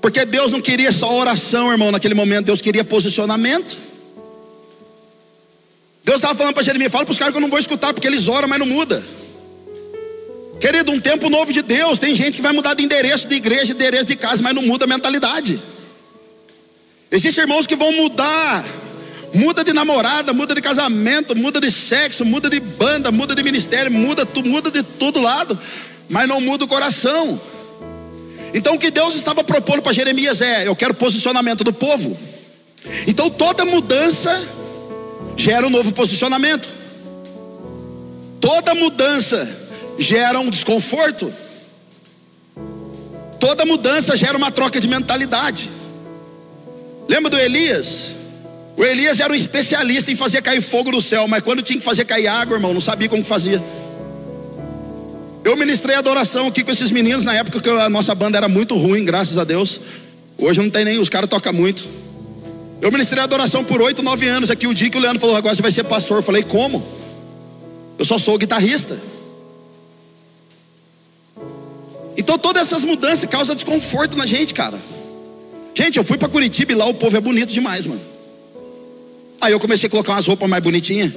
Porque 0.00 0.24
Deus 0.24 0.50
não 0.50 0.60
queria 0.60 0.90
só 0.90 1.16
oração, 1.16 1.70
irmão, 1.70 1.92
naquele 1.92 2.14
momento, 2.14 2.46
Deus 2.46 2.60
queria 2.60 2.84
posicionamento. 2.84 3.91
Deus 6.04 6.16
estava 6.16 6.34
falando 6.34 6.54
para 6.54 6.62
Jeremias: 6.62 6.90
fala 6.90 7.04
para 7.04 7.12
os 7.12 7.18
caras 7.18 7.32
que 7.32 7.38
eu 7.38 7.42
não 7.42 7.50
vou 7.50 7.58
escutar, 7.58 7.92
porque 7.92 8.06
eles 8.06 8.28
oram, 8.28 8.48
mas 8.48 8.58
não 8.58 8.66
muda. 8.66 9.04
Querido, 10.60 10.92
um 10.92 11.00
tempo 11.00 11.28
novo 11.28 11.52
de 11.52 11.60
Deus, 11.60 11.98
tem 11.98 12.14
gente 12.14 12.36
que 12.36 12.42
vai 12.42 12.52
mudar 12.52 12.74
de 12.74 12.84
endereço 12.84 13.26
de 13.26 13.34
igreja, 13.34 13.66
de 13.66 13.72
endereço 13.72 14.04
de 14.06 14.16
casa, 14.16 14.42
mas 14.42 14.54
não 14.54 14.62
muda 14.62 14.84
a 14.84 14.88
mentalidade. 14.88 15.60
Existem 17.10 17.42
irmãos 17.42 17.66
que 17.66 17.74
vão 17.74 17.92
mudar, 17.92 18.64
muda 19.34 19.64
de 19.64 19.72
namorada, 19.72 20.32
muda 20.32 20.54
de 20.54 20.60
casamento, 20.60 21.36
muda 21.36 21.60
de 21.60 21.70
sexo, 21.70 22.24
muda 22.24 22.48
de 22.48 22.60
banda, 22.60 23.10
muda 23.10 23.34
de 23.34 23.42
ministério, 23.42 23.90
muda, 23.90 24.26
muda 24.44 24.70
de 24.70 24.82
todo 24.82 25.20
lado, 25.20 25.58
mas 26.08 26.28
não 26.28 26.40
muda 26.40 26.64
o 26.64 26.68
coração. 26.68 27.40
Então 28.54 28.74
o 28.74 28.78
que 28.78 28.90
Deus 28.90 29.14
estava 29.14 29.42
propondo 29.42 29.82
para 29.82 29.92
Jeremias 29.92 30.40
é: 30.40 30.66
eu 30.66 30.76
quero 30.76 30.94
posicionamento 30.94 31.64
do 31.64 31.72
povo. 31.72 32.16
Então 33.06 33.28
toda 33.28 33.64
mudança 33.64 34.30
gera 35.42 35.66
um 35.66 35.70
novo 35.70 35.90
posicionamento. 35.90 36.68
Toda 38.40 38.76
mudança 38.76 39.58
gera 39.98 40.38
um 40.38 40.48
desconforto. 40.48 41.34
Toda 43.40 43.64
mudança 43.64 44.16
gera 44.16 44.38
uma 44.38 44.52
troca 44.52 44.78
de 44.78 44.86
mentalidade. 44.86 45.68
Lembra 47.08 47.28
do 47.28 47.38
Elias? 47.38 48.14
O 48.76 48.84
Elias 48.84 49.18
era 49.18 49.32
um 49.32 49.36
especialista 49.36 50.12
em 50.12 50.16
fazer 50.16 50.42
cair 50.42 50.62
fogo 50.62 50.92
do 50.92 51.00
céu, 51.00 51.26
mas 51.26 51.42
quando 51.42 51.60
tinha 51.60 51.78
que 51.78 51.84
fazer 51.84 52.04
cair 52.04 52.28
água, 52.28 52.54
irmão, 52.54 52.72
não 52.72 52.80
sabia 52.80 53.08
como 53.08 53.24
fazia. 53.24 53.60
Eu 55.44 55.56
ministrei 55.56 55.96
adoração 55.96 56.46
aqui 56.46 56.62
com 56.62 56.70
esses 56.70 56.92
meninos 56.92 57.24
na 57.24 57.34
época 57.34 57.60
que 57.60 57.68
a 57.68 57.90
nossa 57.90 58.14
banda 58.14 58.38
era 58.38 58.48
muito 58.48 58.76
ruim, 58.76 59.04
graças 59.04 59.36
a 59.36 59.42
Deus. 59.42 59.80
Hoje 60.38 60.62
não 60.62 60.70
tem 60.70 60.84
nem, 60.84 60.98
os 61.00 61.08
caras 61.08 61.28
tocam 61.28 61.52
muito. 61.52 62.01
Eu 62.82 62.90
ministrei 62.90 63.22
adoração 63.22 63.62
por 63.62 63.80
oito, 63.80 64.02
nove 64.02 64.26
anos 64.26 64.50
aqui. 64.50 64.66
O 64.66 64.74
dia 64.74 64.90
que 64.90 64.98
o 64.98 65.00
Leandro 65.00 65.20
falou, 65.20 65.36
agora 65.36 65.54
você 65.54 65.62
vai 65.62 65.70
ser 65.70 65.84
pastor. 65.84 66.18
Eu 66.18 66.22
falei, 66.22 66.42
como? 66.42 66.84
Eu 67.96 68.04
só 68.04 68.18
sou 68.18 68.36
guitarrista. 68.36 69.00
Então 72.16 72.36
todas 72.36 72.66
essas 72.66 72.82
mudanças 72.82 73.24
causam 73.30 73.54
desconforto 73.54 74.16
na 74.16 74.26
gente, 74.26 74.52
cara. 74.52 74.82
Gente, 75.72 75.96
eu 75.96 76.02
fui 76.02 76.18
para 76.18 76.28
Curitiba 76.28 76.72
e 76.72 76.74
lá 76.74 76.84
o 76.86 76.92
povo 76.92 77.16
é 77.16 77.20
bonito 77.20 77.52
demais, 77.52 77.86
mano. 77.86 78.00
Aí 79.40 79.52
eu 79.52 79.60
comecei 79.60 79.86
a 79.86 79.90
colocar 79.90 80.14
umas 80.14 80.26
roupas 80.26 80.50
mais 80.50 80.62
bonitinhas. 80.62 81.12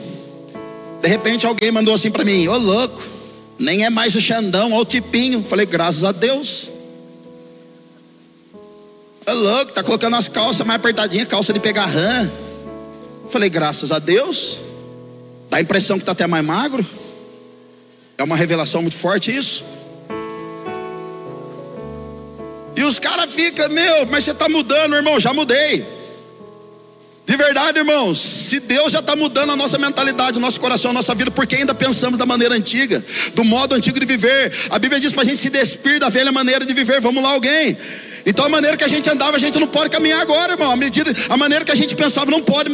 De 1.01 1.07
repente 1.07 1.47
alguém 1.47 1.71
mandou 1.71 1.95
assim 1.95 2.11
para 2.11 2.23
mim: 2.23 2.47
Ô 2.47 2.57
louco, 2.57 3.01
nem 3.57 3.85
é 3.85 3.89
mais 3.89 4.13
o 4.13 4.21
Xandão, 4.21 4.71
olha 4.71 4.81
o 4.81 4.85
tipinho. 4.85 5.43
Falei, 5.43 5.65
graças 5.65 6.03
a 6.03 6.11
Deus. 6.11 6.69
Ô 9.27 9.33
louco, 9.33 9.71
tá 9.71 9.81
colocando 9.81 10.15
as 10.15 10.27
calças 10.27 10.65
mais 10.65 10.79
apertadinhas, 10.79 11.27
calça 11.27 11.51
de 11.51 11.59
pegar 11.59 11.85
rã. 11.85 12.31
Falei, 13.29 13.49
graças 13.49 13.91
a 13.91 13.97
Deus. 13.97 14.61
Dá 15.49 15.57
a 15.57 15.61
impressão 15.61 15.97
que 15.97 16.05
tá 16.05 16.11
até 16.11 16.27
mais 16.27 16.45
magro. 16.45 16.85
É 18.17 18.23
uma 18.23 18.35
revelação 18.35 18.81
muito 18.81 18.95
forte 18.95 19.35
isso. 19.35 19.65
E 22.75 22.83
os 22.83 22.99
caras 22.99 23.33
ficam, 23.33 23.67
meu, 23.69 24.05
mas 24.05 24.25
você 24.25 24.31
está 24.31 24.47
mudando, 24.47 24.95
irmão. 24.95 25.19
Já 25.19 25.33
mudei. 25.33 25.85
De 27.25 27.35
verdade, 27.35 27.79
irmãos, 27.79 28.19
se 28.19 28.59
Deus 28.59 28.91
já 28.91 28.99
está 28.99 29.15
mudando 29.15 29.51
a 29.51 29.55
nossa 29.55 29.79
mentalidade, 29.79 30.37
o 30.37 30.41
nosso 30.41 30.59
coração, 30.59 30.91
a 30.91 30.93
nossa 30.93 31.15
vida, 31.15 31.31
por 31.31 31.47
que 31.47 31.55
ainda 31.55 31.73
pensamos 31.73 32.19
da 32.19 32.25
maneira 32.25 32.53
antiga, 32.53 33.03
do 33.33 33.43
modo 33.43 33.73
antigo 33.73 33.99
de 33.99 34.05
viver? 34.05 34.53
A 34.69 34.77
Bíblia 34.77 35.01
diz 35.01 35.11
para 35.11 35.23
a 35.23 35.25
gente 35.25 35.39
se 35.39 35.49
despir 35.49 35.99
da 35.99 36.09
velha 36.09 36.31
maneira 36.31 36.63
de 36.63 36.73
viver. 36.73 37.01
Vamos 37.01 37.23
lá, 37.23 37.31
alguém. 37.31 37.75
Então 38.25 38.45
a 38.45 38.49
maneira 38.49 38.75
que 38.75 38.83
a 38.83 38.87
gente 38.87 39.07
andava, 39.09 39.37
a 39.37 39.39
gente 39.39 39.59
não 39.59 39.67
pode 39.67 39.89
caminhar 39.89 40.19
agora, 40.19 40.53
irmão. 40.53 40.71
A 40.71 40.75
medida, 40.75 41.13
a 41.29 41.37
maneira 41.37 41.63
que 41.63 41.71
a 41.71 41.75
gente 41.75 41.95
pensava, 41.95 42.31
não 42.31 42.41
pode 42.41 42.69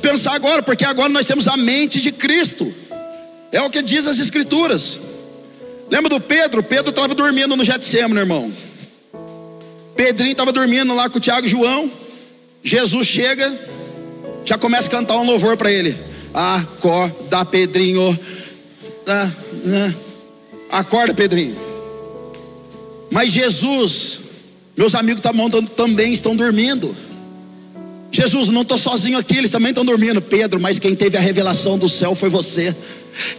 pensar 0.00 0.34
agora, 0.34 0.62
porque 0.62 0.84
agora 0.84 1.08
nós 1.08 1.26
temos 1.26 1.48
a 1.48 1.56
mente 1.56 2.00
de 2.00 2.12
Cristo. 2.12 2.72
É 3.50 3.60
o 3.60 3.68
que 3.68 3.82
diz 3.82 4.06
as 4.06 4.18
Escrituras. 4.18 5.00
Lembra 5.90 6.08
do 6.08 6.20
Pedro? 6.20 6.62
Pedro 6.62 6.90
estava 6.90 7.14
dormindo 7.14 7.56
no 7.56 7.64
Getsemane, 7.64 8.20
irmão. 8.20 8.52
Pedrinho 9.96 10.32
estava 10.32 10.52
dormindo 10.52 10.94
lá 10.94 11.10
com 11.10 11.18
o 11.18 11.20
Tiago 11.20 11.46
e 11.46 11.50
João. 11.50 11.90
Jesus 12.62 13.06
chega, 13.06 13.52
já 14.44 14.56
começa 14.56 14.86
a 14.86 14.90
cantar 14.90 15.16
um 15.16 15.24
louvor 15.24 15.56
para 15.56 15.70
ele. 15.70 15.96
Acorda, 16.32 17.44
Pedrinho. 17.44 18.18
Ah, 19.06 19.30
ah. 19.66 20.78
Acorda, 20.78 21.12
Pedrinho. 21.12 21.56
Mas 23.10 23.30
Jesus, 23.30 24.21
meus 24.76 24.94
amigos 24.94 25.22
também 25.76 26.12
estão 26.12 26.34
dormindo. 26.34 26.94
Jesus, 28.10 28.50
não 28.50 28.60
estou 28.60 28.76
sozinho 28.76 29.16
aqui, 29.16 29.38
eles 29.38 29.50
também 29.50 29.70
estão 29.70 29.84
dormindo. 29.84 30.20
Pedro, 30.20 30.60
mas 30.60 30.78
quem 30.78 30.94
teve 30.94 31.16
a 31.16 31.20
revelação 31.20 31.78
do 31.78 31.88
céu 31.88 32.14
foi 32.14 32.28
você. 32.28 32.76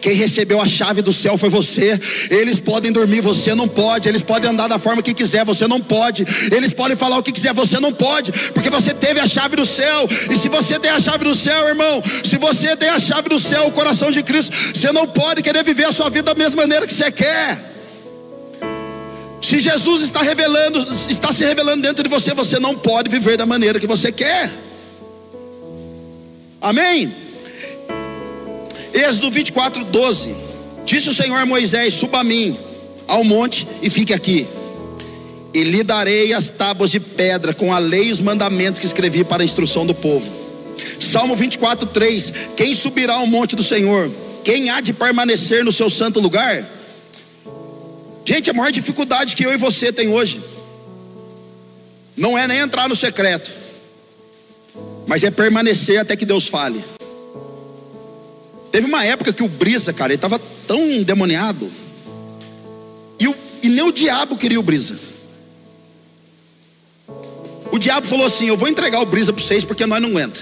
Quem 0.01 0.13
recebeu 0.13 0.59
a 0.59 0.67
chave 0.67 1.01
do 1.03 1.13
céu 1.13 1.37
foi 1.37 1.49
você. 1.49 1.99
Eles 2.29 2.59
podem 2.59 2.91
dormir, 2.91 3.21
você 3.21 3.53
não 3.53 3.67
pode. 3.67 4.09
Eles 4.09 4.23
podem 4.23 4.49
andar 4.49 4.67
da 4.67 4.79
forma 4.79 5.03
que 5.03 5.13
quiser, 5.13 5.45
você 5.45 5.67
não 5.67 5.79
pode. 5.79 6.25
Eles 6.51 6.73
podem 6.73 6.97
falar 6.97 7.19
o 7.19 7.23
que 7.23 7.31
quiser, 7.31 7.53
você 7.53 7.79
não 7.79 7.93
pode, 7.93 8.31
porque 8.51 8.69
você 8.69 8.93
teve 8.93 9.19
a 9.19 9.27
chave 9.27 9.55
do 9.55 9.65
céu. 9.65 10.07
E 10.31 10.37
se 10.37 10.49
você 10.49 10.79
tem 10.79 10.89
a 10.89 10.99
chave 10.99 11.23
do 11.23 11.35
céu, 11.35 11.67
irmão, 11.67 12.01
se 12.23 12.37
você 12.37 12.75
tem 12.75 12.89
a 12.89 12.99
chave 12.99 13.29
do 13.29 13.39
céu, 13.39 13.67
o 13.67 13.71
coração 13.71 14.09
de 14.09 14.23
Cristo, 14.23 14.55
você 14.73 14.91
não 14.91 15.07
pode 15.07 15.43
querer 15.43 15.63
viver 15.63 15.85
a 15.85 15.91
sua 15.91 16.09
vida 16.09 16.33
da 16.33 16.35
mesma 16.35 16.63
maneira 16.63 16.87
que 16.87 16.93
você 16.93 17.11
quer. 17.11 17.72
Se 19.53 19.59
Jesus 19.59 20.01
está 20.01 20.23
revelando, 20.23 20.79
está 21.07 21.31
se 21.31 21.45
revelando 21.45 21.83
dentro 21.83 22.01
de 22.01 22.09
você, 22.09 22.33
você 22.33 22.57
não 22.57 22.75
pode 22.75 23.07
viver 23.07 23.37
da 23.37 23.45
maneira 23.45 23.79
que 23.79 23.85
você 23.85 24.11
quer. 24.11 24.51
Amém? 26.59 27.13
Êxodo 28.91 29.29
24, 29.29 29.85
12. 29.85 30.35
Disse 30.83 31.07
o 31.07 31.13
Senhor 31.13 31.37
a 31.37 31.45
Moisés: 31.45 31.93
Suba 31.93 32.21
a 32.21 32.23
mim 32.23 32.57
ao 33.07 33.23
monte 33.23 33.67
e 33.79 33.91
fique 33.91 34.11
aqui. 34.11 34.47
E 35.53 35.63
lhe 35.63 35.83
darei 35.83 36.33
as 36.33 36.49
tábuas 36.49 36.89
de 36.89 36.99
pedra 36.99 37.53
com 37.53 37.71
a 37.71 37.77
lei 37.77 38.07
e 38.07 38.11
os 38.11 38.21
mandamentos 38.21 38.79
que 38.79 38.87
escrevi 38.87 39.23
para 39.23 39.43
a 39.43 39.45
instrução 39.45 39.85
do 39.85 39.93
povo. 39.93 40.33
Salmo 40.99 41.35
24, 41.35 41.85
3. 41.85 42.33
Quem 42.57 42.73
subirá 42.73 43.13
ao 43.13 43.27
monte 43.27 43.55
do 43.55 43.61
Senhor? 43.61 44.09
Quem 44.43 44.71
há 44.71 44.81
de 44.81 44.93
permanecer 44.93 45.63
no 45.63 45.71
seu 45.71 45.91
santo 45.91 46.19
lugar? 46.19 46.67
Gente, 48.25 48.49
a 48.49 48.53
maior 48.53 48.71
dificuldade 48.71 49.35
que 49.35 49.45
eu 49.45 49.53
e 49.53 49.57
você 49.57 49.91
tem 49.91 50.09
hoje 50.09 50.41
não 52.15 52.37
é 52.37 52.47
nem 52.47 52.59
entrar 52.59 52.87
no 52.87 52.95
secreto, 52.95 53.51
mas 55.07 55.23
é 55.23 55.31
permanecer 55.31 55.99
até 55.99 56.15
que 56.15 56.25
Deus 56.25 56.47
fale. 56.47 56.83
Teve 58.71 58.87
uma 58.87 59.03
época 59.03 59.33
que 59.33 59.43
o 59.43 59.49
Brisa, 59.49 59.93
cara, 59.93 60.11
ele 60.13 60.17
estava 60.17 60.39
tão 60.67 60.79
endemoniado. 60.89 61.69
E, 63.19 63.25
e 63.61 63.69
nem 63.69 63.83
o 63.83 63.91
diabo 63.91 64.37
queria 64.37 64.59
o 64.59 64.63
Brisa. 64.63 64.99
O 67.71 67.77
diabo 67.77 68.07
falou 68.07 68.25
assim: 68.25 68.47
Eu 68.47 68.57
vou 68.57 68.67
entregar 68.67 69.01
o 69.01 69.05
Brisa 69.05 69.33
para 69.33 69.43
vocês 69.43 69.63
porque 69.63 69.85
nós 69.85 70.01
não 70.01 70.09
aguenta. 70.09 70.39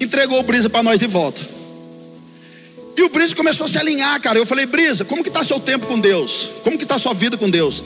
Entregou 0.00 0.38
o 0.38 0.42
Brisa 0.42 0.68
para 0.68 0.82
nós 0.82 0.98
de 0.98 1.06
volta. 1.06 1.53
E 2.96 3.02
o 3.02 3.08
Brisa 3.08 3.34
começou 3.34 3.66
a 3.66 3.68
se 3.68 3.78
alinhar, 3.78 4.20
cara. 4.20 4.38
Eu 4.38 4.46
falei, 4.46 4.66
Brisa, 4.66 5.04
como 5.04 5.22
que 5.22 5.28
está 5.28 5.42
seu 5.42 5.58
tempo 5.58 5.86
com 5.86 5.98
Deus? 5.98 6.50
Como 6.62 6.78
que 6.78 6.84
está 6.84 6.98
sua 6.98 7.12
vida 7.12 7.36
com 7.36 7.50
Deus? 7.50 7.82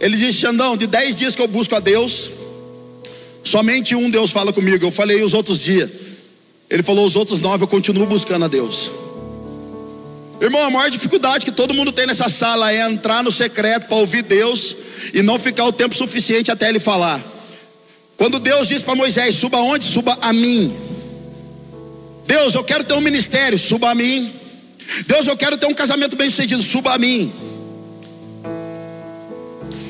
Ele 0.00 0.16
disse, 0.16 0.40
Xandão, 0.40 0.76
de 0.76 0.86
dez 0.86 1.16
dias 1.16 1.34
que 1.34 1.40
eu 1.40 1.48
busco 1.48 1.74
a 1.74 1.80
Deus, 1.80 2.30
somente 3.42 3.94
um 3.94 4.10
Deus 4.10 4.30
fala 4.30 4.52
comigo. 4.52 4.84
Eu 4.84 4.90
falei 4.90 5.22
os 5.22 5.32
outros 5.32 5.60
dias. 5.60 5.88
Ele 6.72 6.82
falou: 6.82 7.04
os 7.04 7.16
outros 7.16 7.38
nove 7.38 7.64
eu 7.64 7.68
continuo 7.68 8.06
buscando 8.06 8.46
a 8.46 8.48
Deus. 8.48 8.90
Irmão, 10.40 10.64
a 10.64 10.70
maior 10.70 10.90
dificuldade 10.90 11.44
que 11.44 11.52
todo 11.52 11.74
mundo 11.74 11.92
tem 11.92 12.06
nessa 12.06 12.28
sala 12.30 12.72
é 12.72 12.80
entrar 12.80 13.22
no 13.22 13.30
secreto 13.30 13.86
para 13.86 13.98
ouvir 13.98 14.22
Deus 14.22 14.74
e 15.12 15.22
não 15.22 15.38
ficar 15.38 15.66
o 15.66 15.72
tempo 15.72 15.94
suficiente 15.94 16.50
até 16.50 16.70
Ele 16.70 16.80
falar. 16.80 17.22
Quando 18.16 18.40
Deus 18.40 18.68
disse 18.68 18.82
para 18.82 18.94
Moisés: 18.94 19.34
suba 19.34 19.58
onde? 19.58 19.84
Suba 19.84 20.18
a 20.22 20.32
mim. 20.32 20.74
Deus, 22.26 22.54
eu 22.54 22.64
quero 22.64 22.84
ter 22.84 22.94
um 22.94 23.00
ministério, 23.02 23.58
suba 23.58 23.90
a 23.90 23.94
mim. 23.94 24.32
Deus, 25.06 25.26
eu 25.26 25.36
quero 25.36 25.56
ter 25.56 25.66
um 25.66 25.74
casamento 25.74 26.16
bem 26.16 26.30
sucedido, 26.30 26.62
suba 26.62 26.94
a 26.94 26.98
mim. 26.98 27.32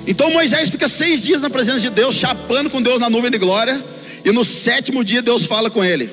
Então 0.06 0.30
Moisés 0.30 0.70
fica 0.70 0.88
seis 0.88 1.22
dias 1.22 1.40
na 1.40 1.48
presença 1.48 1.80
de 1.80 1.90
Deus, 1.90 2.14
chapando 2.14 2.70
com 2.70 2.82
Deus 2.82 2.98
na 3.00 3.08
nuvem 3.08 3.30
de 3.30 3.38
glória, 3.38 3.82
e 4.24 4.32
no 4.32 4.44
sétimo 4.44 5.04
dia 5.04 5.22
Deus 5.22 5.46
fala 5.46 5.70
com 5.70 5.84
ele. 5.84 6.10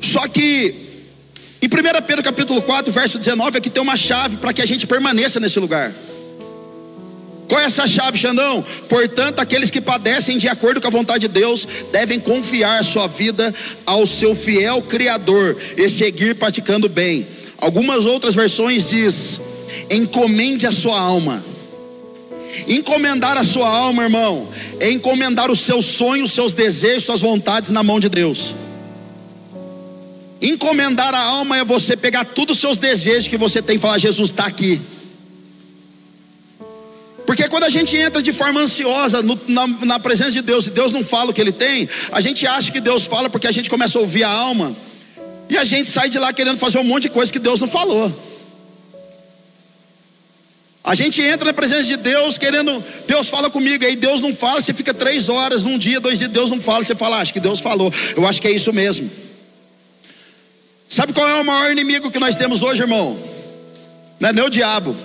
Só 0.00 0.26
que 0.28 0.74
Em 1.62 1.66
1 1.66 2.02
Pedro 2.06 2.24
capítulo 2.24 2.60
4, 2.60 2.92
verso 2.92 3.18
19, 3.20 3.58
aqui 3.58 3.70
tem 3.70 3.80
uma 3.80 3.96
chave 3.96 4.36
para 4.36 4.52
que 4.52 4.60
a 4.60 4.66
gente 4.66 4.84
permaneça 4.84 5.38
nesse 5.38 5.60
lugar. 5.60 5.94
Qual 7.52 7.60
é 7.60 7.66
essa 7.66 7.86
chave, 7.86 8.16
Xandão? 8.16 8.64
Portanto, 8.88 9.38
aqueles 9.38 9.70
que 9.70 9.78
padecem 9.78 10.38
de 10.38 10.48
acordo 10.48 10.80
com 10.80 10.86
a 10.86 10.90
vontade 10.90 11.28
de 11.28 11.34
Deus 11.34 11.68
devem 11.92 12.18
confiar 12.18 12.82
sua 12.82 13.06
vida 13.06 13.54
ao 13.84 14.06
seu 14.06 14.34
fiel 14.34 14.80
Criador 14.80 15.58
e 15.76 15.86
seguir 15.86 16.34
praticando 16.36 16.88
bem. 16.88 17.26
Algumas 17.58 18.06
outras 18.06 18.34
versões 18.34 18.88
diz: 18.88 19.38
encomende 19.90 20.66
a 20.66 20.72
sua 20.72 20.98
alma. 20.98 21.44
Encomendar 22.66 23.36
a 23.36 23.44
sua 23.44 23.68
alma, 23.68 24.04
irmão, 24.04 24.48
é 24.80 24.90
encomendar 24.90 25.50
os 25.50 25.60
seus 25.60 25.84
sonhos, 25.84 26.32
seus 26.32 26.54
desejos, 26.54 27.04
suas 27.04 27.20
vontades 27.20 27.68
na 27.68 27.82
mão 27.82 28.00
de 28.00 28.08
Deus. 28.08 28.56
Encomendar 30.40 31.14
a 31.14 31.22
alma 31.22 31.58
é 31.58 31.64
você 31.66 31.98
pegar 31.98 32.24
todos 32.24 32.56
os 32.56 32.60
seus 32.62 32.78
desejos 32.78 33.28
que 33.28 33.36
você 33.36 33.60
tem 33.60 33.76
e 33.76 33.78
falar: 33.78 33.98
Jesus 33.98 34.30
está 34.30 34.46
aqui. 34.46 34.80
Porque 37.26 37.48
quando 37.48 37.64
a 37.64 37.70
gente 37.70 37.96
entra 37.96 38.20
de 38.20 38.32
forma 38.32 38.60
ansiosa 38.60 39.22
no, 39.22 39.38
na, 39.46 39.66
na, 39.66 39.98
presença 40.00 40.32
de 40.32 40.42
Deus 40.42 40.66
e 40.66 40.70
Deus 40.70 40.90
não 40.90 41.04
fala 41.04 41.30
o 41.30 41.32
que 41.32 41.40
Ele 41.40 41.52
tem, 41.52 41.88
a 42.10 42.20
gente 42.20 42.46
acha 42.46 42.72
que 42.72 42.80
Deus 42.80 43.04
fala 43.04 43.30
porque 43.30 43.46
a 43.46 43.52
gente 43.52 43.70
começa 43.70 43.98
a 43.98 44.00
ouvir 44.00 44.24
a 44.24 44.28
alma 44.28 44.76
e 45.48 45.56
a 45.56 45.64
gente 45.64 45.88
sai 45.88 46.08
de 46.08 46.18
lá 46.18 46.32
querendo 46.32 46.58
fazer 46.58 46.78
um 46.78 46.84
monte 46.84 47.02
de 47.02 47.10
coisa 47.10 47.32
que 47.32 47.38
Deus 47.38 47.60
não 47.60 47.68
falou. 47.68 48.12
A 50.84 50.96
gente 50.96 51.22
entra 51.22 51.46
na 51.46 51.52
presença 51.52 51.84
de 51.84 51.96
Deus 51.96 52.36
querendo, 52.36 52.82
Deus 53.06 53.28
fala 53.28 53.48
comigo, 53.48 53.84
aí 53.84 53.94
Deus 53.94 54.20
não 54.20 54.34
fala, 54.34 54.60
você 54.60 54.74
fica 54.74 54.92
três 54.92 55.28
horas, 55.28 55.64
um 55.64 55.78
dia, 55.78 56.00
dois 56.00 56.18
dias, 56.18 56.30
Deus 56.30 56.50
não 56.50 56.60
fala, 56.60 56.82
você 56.82 56.96
fala, 56.96 57.18
ah, 57.18 57.20
acho 57.20 57.32
que 57.32 57.38
Deus 57.38 57.60
falou, 57.60 57.92
eu 58.16 58.26
acho 58.26 58.42
que 58.42 58.48
é 58.48 58.50
isso 58.50 58.72
mesmo. 58.72 59.08
Sabe 60.88 61.12
qual 61.12 61.28
é 61.28 61.40
o 61.40 61.44
maior 61.44 61.70
inimigo 61.70 62.10
que 62.10 62.18
nós 62.18 62.34
temos 62.34 62.62
hoje, 62.62 62.82
irmão? 62.82 63.16
Não 64.18 64.28
é 64.28 64.32
nem 64.32 64.44
o 64.44 64.50
diabo. 64.50 64.96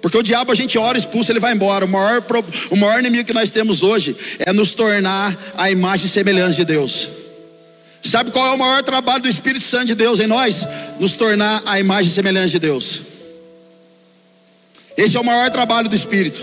Porque 0.00 0.16
o 0.16 0.22
diabo 0.22 0.50
a 0.50 0.54
gente 0.54 0.78
ora, 0.78 0.96
expulsa, 0.96 1.30
ele 1.30 1.40
vai 1.40 1.52
embora. 1.52 1.84
O 1.84 1.88
maior, 1.88 2.24
o 2.70 2.76
maior 2.76 3.00
inimigo 3.00 3.24
que 3.24 3.32
nós 3.32 3.50
temos 3.50 3.82
hoje 3.82 4.16
é 4.38 4.52
nos 4.52 4.72
tornar 4.72 5.36
a 5.56 5.70
imagem 5.70 6.06
e 6.06 6.08
semelhança 6.08 6.54
de 6.54 6.64
Deus. 6.64 7.08
Sabe 8.02 8.30
qual 8.30 8.52
é 8.52 8.54
o 8.54 8.58
maior 8.58 8.82
trabalho 8.82 9.22
do 9.22 9.28
Espírito 9.28 9.64
Santo 9.64 9.86
de 9.86 9.94
Deus 9.94 10.20
em 10.20 10.26
nós? 10.26 10.66
Nos 10.98 11.14
tornar 11.14 11.62
a 11.66 11.78
imagem 11.78 12.10
e 12.10 12.14
semelhança 12.14 12.48
de 12.48 12.58
Deus. 12.58 13.02
Esse 14.96 15.16
é 15.16 15.20
o 15.20 15.24
maior 15.24 15.50
trabalho 15.50 15.88
do 15.88 15.94
Espírito. 15.94 16.40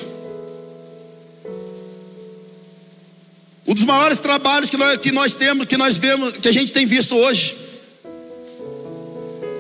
Um 3.68 3.74
dos 3.74 3.84
maiores 3.84 4.20
trabalhos 4.20 4.70
que 4.70 4.78
nós, 4.78 4.98
que 5.00 5.12
nós 5.12 5.36
temos, 5.36 5.66
que 5.66 5.78
nós 5.78 5.98
vemos, 5.98 6.34
que 6.34 6.48
a 6.48 6.54
gente 6.54 6.72
tem 6.72 6.86
visto 6.86 7.16
hoje, 7.16 7.58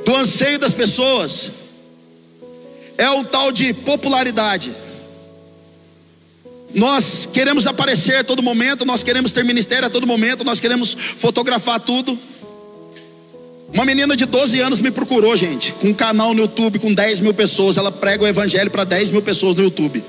do 0.05 0.15
anseio 0.15 0.57
das 0.57 0.73
pessoas, 0.73 1.51
é 2.97 3.09
o 3.09 3.23
tal 3.23 3.51
de 3.51 3.73
popularidade. 3.73 4.73
Nós 6.73 7.27
queremos 7.31 7.65
aparecer 7.65 8.17
a 8.17 8.23
todo 8.23 8.43
momento, 8.43 8.85
nós 8.85 9.03
queremos 9.03 9.31
ter 9.31 9.45
ministério 9.45 9.87
a 9.87 9.89
todo 9.89 10.05
momento, 10.05 10.43
nós 10.43 10.59
queremos 10.59 10.95
fotografar 11.17 11.79
tudo. 11.79 12.19
Uma 13.73 13.85
menina 13.85 14.15
de 14.15 14.25
12 14.25 14.59
anos 14.59 14.79
me 14.79 14.91
procurou, 14.91 15.35
gente, 15.35 15.73
com 15.73 15.89
um 15.89 15.93
canal 15.93 16.33
no 16.33 16.41
YouTube 16.41 16.79
com 16.79 16.93
10 16.93 17.21
mil 17.21 17.33
pessoas. 17.33 17.77
Ela 17.77 17.91
prega 17.91 18.23
o 18.23 18.27
evangelho 18.27 18.71
para 18.71 18.83
10 18.83 19.11
mil 19.11 19.21
pessoas 19.21 19.55
no 19.55 19.63
YouTube. 19.63 20.03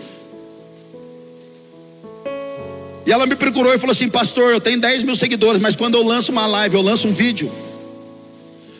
E 3.06 3.12
ela 3.12 3.26
me 3.26 3.34
procurou 3.34 3.74
e 3.74 3.78
falou 3.78 3.92
assim: 3.92 4.08
Pastor, 4.08 4.52
eu 4.52 4.60
tenho 4.60 4.80
10 4.80 5.02
mil 5.02 5.16
seguidores, 5.16 5.60
mas 5.60 5.74
quando 5.74 5.94
eu 5.94 6.04
lanço 6.04 6.30
uma 6.30 6.46
live, 6.46 6.76
eu 6.76 6.82
lanço 6.82 7.08
um 7.08 7.12
vídeo, 7.12 7.50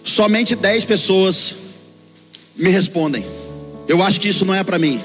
somente 0.04 0.54
10 0.54 0.84
pessoas 0.84 1.54
me 2.54 2.70
respondem. 2.70 3.37
Eu 3.88 4.02
acho 4.02 4.20
que 4.20 4.28
isso 4.28 4.44
não 4.44 4.54
é 4.54 4.62
para 4.62 4.78
mim. 4.78 5.02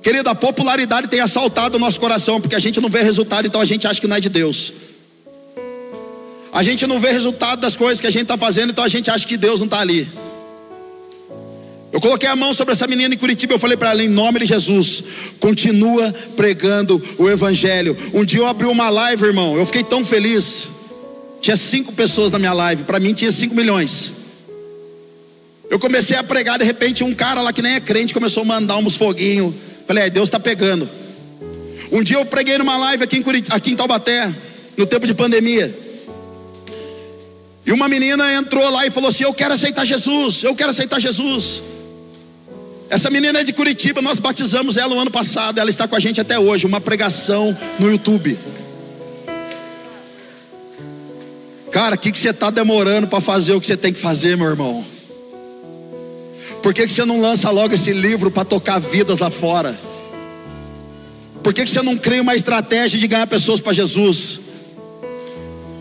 Querida, 0.00 0.30
a 0.30 0.34
popularidade 0.34 1.08
tem 1.08 1.20
assaltado 1.20 1.76
o 1.76 1.80
nosso 1.80 1.98
coração, 1.98 2.40
porque 2.40 2.54
a 2.54 2.60
gente 2.60 2.80
não 2.80 2.88
vê 2.88 3.02
resultado, 3.02 3.46
então 3.46 3.60
a 3.60 3.64
gente 3.64 3.86
acha 3.86 4.00
que 4.00 4.06
não 4.06 4.16
é 4.16 4.20
de 4.20 4.28
Deus. 4.28 4.72
A 6.52 6.62
gente 6.62 6.86
não 6.86 7.00
vê 7.00 7.10
resultado 7.10 7.60
das 7.60 7.76
coisas 7.76 8.00
que 8.00 8.06
a 8.06 8.10
gente 8.10 8.22
está 8.22 8.38
fazendo, 8.38 8.70
então 8.70 8.84
a 8.84 8.88
gente 8.88 9.10
acha 9.10 9.26
que 9.26 9.36
Deus 9.36 9.58
não 9.58 9.66
está 9.66 9.80
ali. 9.80 10.08
Eu 11.90 12.00
coloquei 12.00 12.28
a 12.28 12.36
mão 12.36 12.54
sobre 12.54 12.74
essa 12.74 12.86
menina 12.86 13.14
em 13.14 13.18
Curitiba, 13.18 13.54
eu 13.54 13.58
falei 13.58 13.76
para 13.76 13.90
ela, 13.90 14.02
em 14.02 14.08
nome 14.08 14.40
de 14.40 14.46
Jesus, 14.46 15.02
continua 15.40 16.12
pregando 16.36 17.02
o 17.18 17.28
Evangelho. 17.28 17.96
Um 18.14 18.24
dia 18.24 18.40
eu 18.40 18.46
abri 18.46 18.66
uma 18.66 18.88
live, 18.88 19.24
irmão, 19.24 19.56
eu 19.56 19.66
fiquei 19.66 19.82
tão 19.82 20.04
feliz. 20.04 20.68
Tinha 21.40 21.56
cinco 21.56 21.92
pessoas 21.92 22.30
na 22.30 22.38
minha 22.38 22.52
live, 22.52 22.84
para 22.84 23.00
mim 23.00 23.14
tinha 23.14 23.32
cinco 23.32 23.54
milhões. 23.54 24.17
Eu 25.70 25.78
comecei 25.78 26.16
a 26.16 26.22
pregar, 26.22 26.58
de 26.58 26.64
repente 26.64 27.04
um 27.04 27.14
cara 27.14 27.42
lá 27.42 27.52
que 27.52 27.60
nem 27.60 27.74
é 27.74 27.80
crente 27.80 28.14
começou 28.14 28.42
a 28.42 28.46
mandar 28.46 28.78
uns 28.78 28.96
foguinhos. 28.96 29.54
Falei, 29.86 30.04
é, 30.04 30.10
Deus 30.10 30.28
está 30.28 30.40
pegando. 30.40 30.88
Um 31.92 32.02
dia 32.02 32.16
eu 32.16 32.24
preguei 32.24 32.58
numa 32.58 32.76
live 32.76 33.04
aqui 33.04 33.16
em, 33.16 33.22
Curit 33.22 33.48
aqui 33.50 33.72
em 33.72 33.76
Taubaté, 33.76 34.34
no 34.76 34.86
tempo 34.86 35.06
de 35.06 35.14
pandemia. 35.14 35.76
E 37.64 37.72
uma 37.72 37.88
menina 37.88 38.32
entrou 38.32 38.68
lá 38.70 38.86
e 38.86 38.90
falou 38.90 39.10
assim: 39.10 39.24
Eu 39.24 39.34
quero 39.34 39.54
aceitar 39.54 39.84
Jesus, 39.84 40.42
eu 40.42 40.54
quero 40.54 40.70
aceitar 40.70 40.98
Jesus. 40.98 41.62
Essa 42.90 43.10
menina 43.10 43.40
é 43.40 43.44
de 43.44 43.52
Curitiba, 43.52 44.00
nós 44.00 44.18
batizamos 44.18 44.78
ela 44.78 44.94
o 44.94 44.98
ano 44.98 45.10
passado, 45.10 45.58
ela 45.60 45.68
está 45.68 45.86
com 45.86 45.94
a 45.94 46.00
gente 46.00 46.20
até 46.20 46.38
hoje, 46.38 46.64
uma 46.66 46.80
pregação 46.80 47.56
no 47.78 47.90
YouTube. 47.90 48.38
Cara, 51.70 51.96
o 51.96 51.98
que, 51.98 52.10
que 52.10 52.18
você 52.18 52.30
está 52.30 52.48
demorando 52.48 53.06
para 53.06 53.20
fazer 53.20 53.52
o 53.52 53.60
que 53.60 53.66
você 53.66 53.76
tem 53.76 53.92
que 53.92 54.00
fazer, 54.00 54.38
meu 54.38 54.48
irmão? 54.48 54.97
Por 56.62 56.74
que, 56.74 56.86
que 56.86 56.92
você 56.92 57.04
não 57.04 57.20
lança 57.20 57.50
logo 57.50 57.74
esse 57.74 57.92
livro 57.92 58.30
para 58.30 58.44
tocar 58.44 58.78
vidas 58.78 59.20
lá 59.20 59.30
fora? 59.30 59.78
Por 61.42 61.54
que, 61.54 61.64
que 61.64 61.70
você 61.70 61.82
não 61.82 61.96
cria 61.96 62.20
uma 62.20 62.34
estratégia 62.34 62.98
de 62.98 63.06
ganhar 63.06 63.26
pessoas 63.26 63.60
para 63.60 63.72
Jesus? 63.72 64.40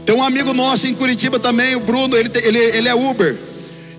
Tem 0.05 0.15
um 0.15 0.23
amigo 0.23 0.53
nosso 0.53 0.87
em 0.87 0.93
Curitiba 0.93 1.39
também, 1.39 1.75
o 1.75 1.79
Bruno, 1.79 2.15
ele, 2.15 2.31
ele, 2.35 2.57
ele 2.57 2.87
é 2.87 2.95
Uber. 2.95 3.37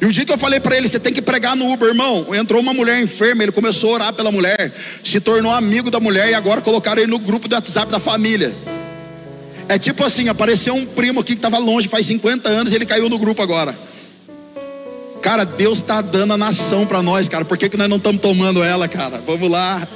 E 0.01 0.07
o 0.07 0.13
dia 0.13 0.25
que 0.25 0.33
eu 0.33 0.39
falei 0.39 0.61
para 0.61 0.77
ele, 0.77 0.89
você 0.89 0.99
tem 0.99 1.13
que 1.13 1.21
pregar 1.21 1.57
no 1.57 1.71
Uber, 1.73 1.89
irmão. 1.89 2.35
Entrou 2.35 2.63
uma 2.63 2.73
mulher 2.73 3.03
enferma, 3.03 3.43
ele 3.43 3.53
começou 3.53 3.91
a 3.91 3.95
orar 3.95 4.13
pela 4.13 4.31
mulher, 4.31 4.73
se 5.03 5.21
tornou 5.21 5.53
amigo 5.53 5.91
da 5.91 5.99
mulher 5.99 6.31
e 6.31 6.35
agora 6.35 6.61
colocaram 6.61 7.03
ele 7.03 7.11
no 7.11 7.19
grupo 7.19 7.49
do 7.49 7.55
WhatsApp 7.55 7.91
da 7.91 7.99
família. 7.99 8.55
É 9.69 9.79
tipo 9.79 10.03
assim, 10.05 10.29
apareceu 10.29 10.75
um 10.75 10.87
primo 10.87 11.21
aqui 11.21 11.33
que 11.33 11.39
estava 11.39 11.59
longe 11.59 11.89
faz 11.89 12.07
50 12.07 12.49
anos 12.49 12.73
e 12.73 12.77
ele 12.77 12.87
caiu 12.87 13.09
no 13.09 13.19
grupo 13.19 13.43
agora. 13.43 13.77
Cara, 15.21 15.45
Deus 15.45 15.79
está 15.79 16.01
dando 16.01 16.35
a 16.35 16.39
nação 16.39 16.87
para 16.87 17.03
nós, 17.03 17.29
cara. 17.29 17.45
Por 17.45 17.59
que, 17.59 17.69
que 17.69 17.77
nós 17.77 17.89
não 17.89 17.97
estamos 17.97 18.21
tomando 18.21 18.63
ela, 18.63 18.89
cara? 18.89 19.23
Vamos 19.27 19.51
lá. 19.51 19.87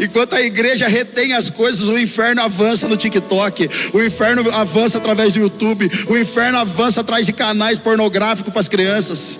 Enquanto 0.00 0.34
a 0.34 0.42
igreja 0.42 0.88
retém 0.88 1.34
as 1.34 1.50
coisas, 1.50 1.88
o 1.88 1.98
inferno 1.98 2.42
avança 2.42 2.88
no 2.88 2.96
TikTok, 2.96 3.68
o 3.92 4.02
inferno 4.02 4.50
avança 4.50 4.98
através 4.98 5.34
do 5.34 5.38
YouTube, 5.38 5.90
o 6.08 6.16
inferno 6.16 6.58
avança 6.58 7.00
atrás 7.00 7.26
de 7.26 7.32
canais 7.32 7.78
pornográficos 7.78 8.52
para 8.52 8.60
as 8.60 8.68
crianças. 8.68 9.38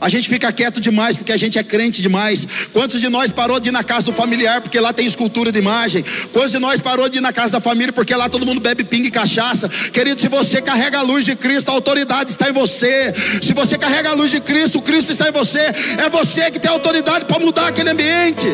A 0.00 0.08
gente 0.08 0.28
fica 0.28 0.52
quieto 0.52 0.80
demais 0.80 1.16
porque 1.16 1.32
a 1.32 1.36
gente 1.36 1.58
é 1.58 1.62
crente 1.62 2.00
demais. 2.00 2.46
Quantos 2.72 3.00
de 3.00 3.08
nós 3.08 3.32
parou 3.32 3.58
de 3.58 3.68
ir 3.68 3.72
na 3.72 3.82
casa 3.82 4.06
do 4.06 4.12
familiar 4.12 4.60
porque 4.60 4.78
lá 4.78 4.92
tem 4.92 5.06
escultura 5.06 5.50
de 5.50 5.58
imagem? 5.58 6.04
Quantos 6.32 6.52
de 6.52 6.58
nós 6.58 6.80
parou 6.80 7.08
de 7.08 7.18
ir 7.18 7.20
na 7.20 7.32
casa 7.32 7.52
da 7.52 7.60
família 7.60 7.92
porque 7.92 8.14
lá 8.14 8.28
todo 8.28 8.46
mundo 8.46 8.60
bebe 8.60 8.84
pinga 8.84 9.08
e 9.08 9.10
cachaça? 9.10 9.68
Querido, 9.68 10.20
se 10.20 10.28
você 10.28 10.62
carrega 10.62 10.98
a 10.98 11.02
luz 11.02 11.24
de 11.24 11.34
Cristo, 11.34 11.70
a 11.70 11.72
autoridade 11.72 12.30
está 12.30 12.48
em 12.48 12.52
você. 12.52 13.12
Se 13.42 13.52
você 13.52 13.76
carrega 13.76 14.10
a 14.10 14.12
luz 14.12 14.30
de 14.30 14.40
Cristo, 14.40 14.78
o 14.78 14.82
Cristo 14.82 15.10
está 15.10 15.28
em 15.28 15.32
você. 15.32 15.58
É 15.58 16.08
você 16.08 16.48
que 16.50 16.60
tem 16.60 16.70
autoridade 16.70 17.24
para 17.24 17.38
mudar 17.40 17.66
aquele 17.66 17.90
ambiente. 17.90 18.46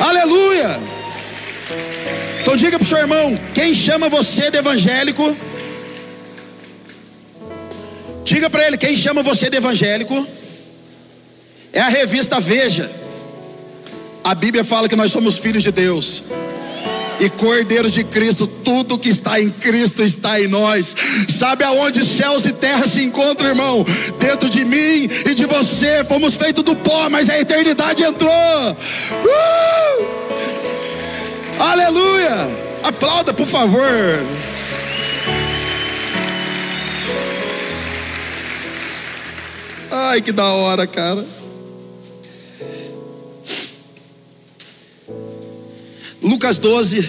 Aleluia! 0.00 0.80
Então 2.42 2.56
diga 2.56 2.78
para 2.78 2.84
o 2.84 2.88
seu 2.88 2.98
irmão: 2.98 3.38
quem 3.54 3.72
chama 3.72 4.08
você 4.08 4.50
de 4.50 4.58
evangélico? 4.58 5.36
Diga 8.24 8.50
para 8.50 8.66
ele: 8.66 8.76
quem 8.76 8.96
chama 8.96 9.22
você 9.22 9.48
de 9.48 9.56
evangélico? 9.56 10.26
É 11.76 11.80
a 11.80 11.88
revista 11.88 12.40
Veja. 12.40 12.90
A 14.24 14.34
Bíblia 14.34 14.64
fala 14.64 14.88
que 14.88 14.96
nós 14.96 15.12
somos 15.12 15.38
filhos 15.38 15.62
de 15.62 15.70
Deus 15.70 16.22
e 17.20 17.28
cordeiros 17.28 17.92
de 17.92 18.02
Cristo, 18.02 18.46
tudo 18.46 18.98
que 18.98 19.10
está 19.10 19.38
em 19.38 19.50
Cristo 19.50 20.02
está 20.02 20.40
em 20.40 20.48
nós. 20.48 20.96
Sabe 21.28 21.64
aonde 21.64 22.02
céus 22.02 22.46
e 22.46 22.52
terra 22.52 22.86
se 22.86 23.02
encontram, 23.04 23.50
irmão? 23.50 23.84
Dentro 24.18 24.48
de 24.48 24.64
mim 24.64 25.06
e 25.26 25.34
de 25.34 25.44
você. 25.44 26.02
Fomos 26.04 26.34
feitos 26.34 26.64
do 26.64 26.74
pó, 26.74 27.10
mas 27.10 27.28
a 27.28 27.38
eternidade 27.38 28.02
entrou. 28.02 28.32
Uh! 28.32 30.06
Aleluia! 31.58 32.48
Aplauda, 32.82 33.34
por 33.34 33.46
favor. 33.46 34.22
Ai, 39.90 40.22
que 40.22 40.32
da 40.32 40.46
hora, 40.46 40.86
cara. 40.86 41.35
Lucas 46.22 46.58
12, 46.58 47.08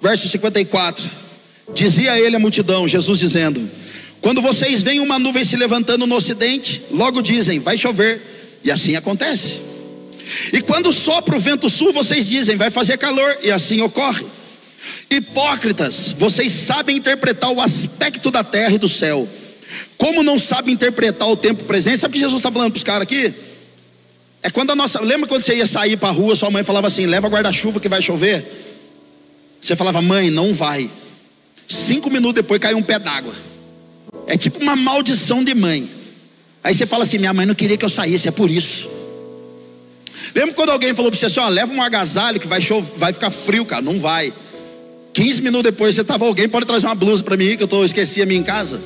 verso 0.00 0.28
54. 0.28 1.10
Dizia 1.74 2.18
ele 2.18 2.36
a 2.36 2.38
multidão, 2.38 2.88
Jesus 2.88 3.18
dizendo: 3.18 3.70
Quando 4.20 4.40
vocês 4.40 4.82
veem 4.82 5.00
uma 5.00 5.18
nuvem 5.18 5.44
se 5.44 5.56
levantando 5.56 6.06
no 6.06 6.16
ocidente, 6.16 6.82
logo 6.90 7.20
dizem, 7.20 7.58
vai 7.58 7.76
chover, 7.76 8.60
e 8.64 8.70
assim 8.70 8.96
acontece. 8.96 9.60
E 10.52 10.60
quando 10.60 10.92
sopra 10.92 11.36
o 11.36 11.40
vento 11.40 11.70
sul, 11.70 11.92
vocês 11.92 12.28
dizem, 12.28 12.56
vai 12.56 12.70
fazer 12.70 12.96
calor, 12.98 13.38
e 13.42 13.50
assim 13.50 13.80
ocorre. 13.80 14.26
Hipócritas, 15.10 16.14
vocês 16.18 16.52
sabem 16.52 16.96
interpretar 16.96 17.50
o 17.50 17.60
aspecto 17.60 18.30
da 18.30 18.44
terra 18.44 18.74
e 18.74 18.78
do 18.78 18.88
céu, 18.88 19.28
como 19.96 20.22
não 20.22 20.38
sabem 20.38 20.74
interpretar 20.74 21.28
o 21.28 21.36
tempo 21.36 21.64
presente? 21.64 21.98
Sabe 21.98 22.12
o 22.12 22.14
que 22.14 22.20
Jesus 22.20 22.38
está 22.38 22.50
falando 22.50 22.72
para 22.72 22.78
os 22.78 22.84
caras 22.84 23.02
aqui? 23.02 23.34
É 24.42 24.50
quando 24.50 24.70
a 24.70 24.76
nossa. 24.76 25.00
Lembra 25.00 25.26
quando 25.26 25.42
você 25.42 25.56
ia 25.56 25.66
sair 25.66 25.96
para 25.96 26.08
a 26.08 26.12
rua, 26.12 26.36
sua 26.36 26.50
mãe 26.50 26.62
falava 26.62 26.86
assim: 26.86 27.06
leva 27.06 27.28
guarda-chuva 27.28 27.80
que 27.80 27.88
vai 27.88 28.00
chover? 28.00 28.66
Você 29.60 29.74
falava, 29.74 30.00
mãe, 30.00 30.30
não 30.30 30.54
vai. 30.54 30.90
Cinco 31.66 32.10
minutos 32.10 32.34
depois 32.34 32.60
caiu 32.60 32.78
um 32.78 32.82
pé 32.82 32.98
d'água. 32.98 33.34
É 34.26 34.36
tipo 34.36 34.60
uma 34.62 34.76
maldição 34.76 35.42
de 35.42 35.54
mãe. 35.54 35.90
Aí 36.62 36.74
você 36.74 36.86
fala 36.86 37.04
assim: 37.04 37.18
minha 37.18 37.32
mãe 37.32 37.46
não 37.46 37.54
queria 37.54 37.76
que 37.76 37.84
eu 37.84 37.90
saísse, 37.90 38.28
é 38.28 38.30
por 38.30 38.50
isso. 38.50 38.88
Lembra 40.34 40.54
quando 40.54 40.70
alguém 40.70 40.94
falou 40.94 41.10
para 41.10 41.18
você 41.18 41.26
assim: 41.26 41.40
ó, 41.40 41.48
leva 41.48 41.72
um 41.72 41.82
agasalho 41.82 42.38
que 42.38 42.46
vai, 42.46 42.60
chover, 42.60 42.92
vai 42.96 43.12
ficar 43.12 43.30
frio, 43.30 43.64
cara? 43.64 43.82
Não 43.82 43.98
vai. 43.98 44.32
15 45.12 45.42
minutos 45.42 45.64
depois 45.64 45.94
você 45.94 46.02
estava, 46.02 46.24
alguém 46.24 46.48
pode 46.48 46.64
trazer 46.64 46.86
uma 46.86 46.94
blusa 46.94 47.22
para 47.22 47.36
mim 47.36 47.56
que 47.56 47.62
eu 47.62 47.68
tô, 47.68 47.84
esqueci 47.84 48.22
a 48.22 48.26
minha 48.26 48.38
em 48.38 48.44
casa. 48.44 48.80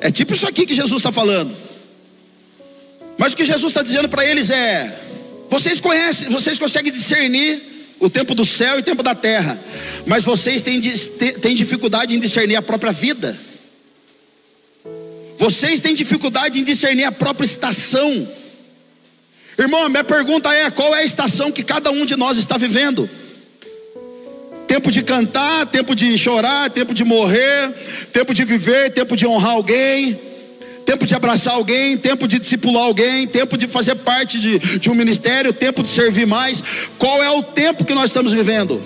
É 0.00 0.10
tipo 0.10 0.32
isso 0.32 0.46
aqui 0.46 0.64
que 0.64 0.74
Jesus 0.74 0.98
está 0.98 1.12
falando. 1.12 1.54
Mas 3.18 3.32
o 3.32 3.36
que 3.36 3.44
Jesus 3.44 3.70
está 3.70 3.82
dizendo 3.82 4.08
para 4.08 4.24
eles 4.24 4.48
é: 4.48 5.00
vocês 5.50 5.80
conhecem, 5.80 6.28
vocês 6.28 6.58
conseguem 6.58 6.92
discernir 6.92 7.96
o 7.98 8.08
tempo 8.08 8.32
do 8.32 8.46
céu 8.46 8.76
e 8.76 8.80
o 8.80 8.82
tempo 8.82 9.02
da 9.02 9.14
terra, 9.14 9.60
mas 10.06 10.22
vocês 10.22 10.62
têm, 10.62 10.80
têm 10.80 11.54
dificuldade 11.56 12.14
em 12.14 12.20
discernir 12.20 12.54
a 12.54 12.62
própria 12.62 12.92
vida. 12.92 13.38
Vocês 15.36 15.80
têm 15.80 15.94
dificuldade 15.94 16.60
em 16.60 16.64
discernir 16.64 17.04
a 17.04 17.12
própria 17.12 17.44
estação. 17.44 18.28
Irmão, 19.58 19.88
minha 19.88 20.04
pergunta 20.04 20.54
é: 20.54 20.70
qual 20.70 20.94
é 20.94 21.00
a 21.00 21.04
estação 21.04 21.50
que 21.50 21.64
cada 21.64 21.90
um 21.90 22.06
de 22.06 22.16
nós 22.16 22.36
está 22.36 22.56
vivendo? 22.56 23.10
Tempo 24.68 24.92
de 24.92 25.02
cantar, 25.02 25.66
tempo 25.66 25.94
de 25.94 26.16
chorar, 26.16 26.70
tempo 26.70 26.94
de 26.94 27.02
morrer, 27.02 27.72
tempo 28.12 28.32
de 28.32 28.44
viver, 28.44 28.92
tempo 28.92 29.16
de 29.16 29.26
honrar 29.26 29.52
alguém, 29.52 30.27
tempo 30.88 31.04
de 31.04 31.14
abraçar 31.14 31.52
alguém, 31.52 31.98
tempo 31.98 32.26
de 32.26 32.38
discipular 32.38 32.84
alguém, 32.84 33.26
tempo 33.26 33.58
de 33.58 33.66
fazer 33.68 33.94
parte 33.96 34.40
de, 34.40 34.58
de 34.78 34.88
um 34.88 34.94
ministério, 34.94 35.52
tempo 35.52 35.82
de 35.82 35.88
servir 35.90 36.26
mais. 36.26 36.64
Qual 36.96 37.22
é 37.22 37.28
o 37.30 37.42
tempo 37.42 37.84
que 37.84 37.92
nós 37.92 38.06
estamos 38.06 38.32
vivendo? 38.32 38.82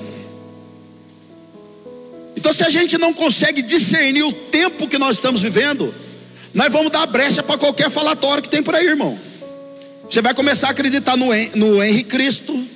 Então, 2.34 2.52
se 2.52 2.64
a 2.64 2.70
gente 2.70 2.98
não 2.98 3.14
consegue 3.14 3.62
discernir 3.62 4.24
o 4.24 4.32
tempo 4.32 4.88
que 4.88 4.98
nós 4.98 5.14
estamos 5.14 5.40
vivendo, 5.40 5.94
nós 6.52 6.72
vamos 6.72 6.90
dar 6.90 7.06
brecha 7.06 7.40
para 7.40 7.56
qualquer 7.56 7.88
falatório 7.88 8.42
que 8.42 8.48
tem 8.48 8.64
por 8.64 8.74
aí, 8.74 8.84
irmão. 8.84 9.16
Você 10.10 10.20
vai 10.20 10.34
começar 10.34 10.66
a 10.66 10.70
acreditar 10.72 11.16
no, 11.16 11.26
no 11.54 11.80
Henri 11.84 12.02
Cristo, 12.02 12.66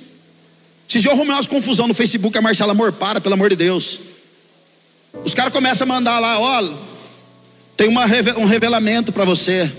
se 0.87 1.03
eu 1.03 1.11
arrumei 1.11 1.35
umas 1.35 1.45
confusão 1.45 1.85
no 1.85 1.93
Facebook, 1.93 2.37
a 2.37 2.41
Marcela 2.41 2.71
Amor, 2.71 2.93
para, 2.93 3.19
pelo 3.19 3.33
amor 3.33 3.49
de 3.49 3.57
Deus. 3.57 3.99
Os 5.25 5.33
caras 5.33 5.51
começam 5.51 5.83
a 5.83 5.87
mandar 5.89 6.17
lá, 6.17 6.39
ó, 6.39 6.61
tem 7.77 7.87
uma, 7.87 8.05
um 8.37 8.45
revelamento 8.45 9.13
para 9.13 9.23
você. 9.23 9.71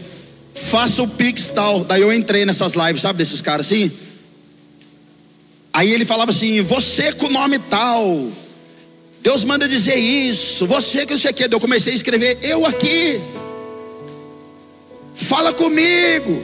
Faça 0.54 1.02
o 1.02 1.08
Pix 1.08 1.50
tal. 1.50 1.82
Daí 1.82 2.00
eu 2.00 2.12
entrei 2.12 2.46
nessas 2.46 2.72
lives, 2.74 3.02
sabe, 3.02 3.18
desses 3.18 3.42
caras 3.42 3.66
assim. 3.66 3.90
Aí 5.72 5.92
ele 5.92 6.04
falava 6.04 6.30
assim: 6.30 6.62
Você 6.62 7.12
com 7.12 7.26
o 7.26 7.30
nome 7.30 7.58
tal. 7.58 8.30
Deus 9.20 9.44
manda 9.44 9.68
dizer 9.68 9.96
isso. 9.96 10.64
Você 10.66 11.04
que 11.04 11.12
não 11.12 11.18
sei 11.18 11.32
o 11.32 11.34
que. 11.34 11.52
Eu 11.52 11.61
comecei 11.61 11.92
a 11.92 11.96
escrever: 11.96 12.38
Eu 12.40 12.64
aqui. 12.64 13.20
Fala 15.14 15.52
comigo. 15.52 16.42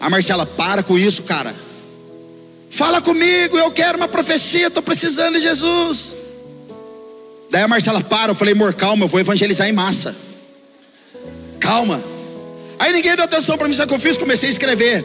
A 0.00 0.08
Marcela, 0.08 0.46
para 0.46 0.82
com 0.82 0.98
isso, 0.98 1.22
cara. 1.22 1.54
Fala 2.70 3.02
comigo, 3.02 3.58
eu 3.58 3.70
quero 3.70 3.98
uma 3.98 4.08
profecia, 4.08 4.68
estou 4.68 4.82
precisando 4.82 5.34
de 5.34 5.42
Jesus. 5.42 6.16
Daí 7.50 7.62
a 7.62 7.68
Marcela 7.68 8.00
para, 8.00 8.32
eu 8.32 8.34
falei, 8.34 8.54
amor, 8.54 8.72
calma, 8.72 9.04
eu 9.04 9.08
vou 9.08 9.20
evangelizar 9.20 9.68
em 9.68 9.72
massa. 9.72 10.16
Calma. 11.62 12.02
Aí 12.76 12.92
ninguém 12.92 13.14
deu 13.14 13.24
atenção 13.24 13.56
para 13.56 13.68
mim, 13.68 13.74
sabe 13.74 13.86
o 13.86 13.88
que 13.90 13.94
eu 13.94 14.10
fiz? 14.10 14.18
Comecei 14.18 14.48
a 14.48 14.52
escrever. 14.52 15.04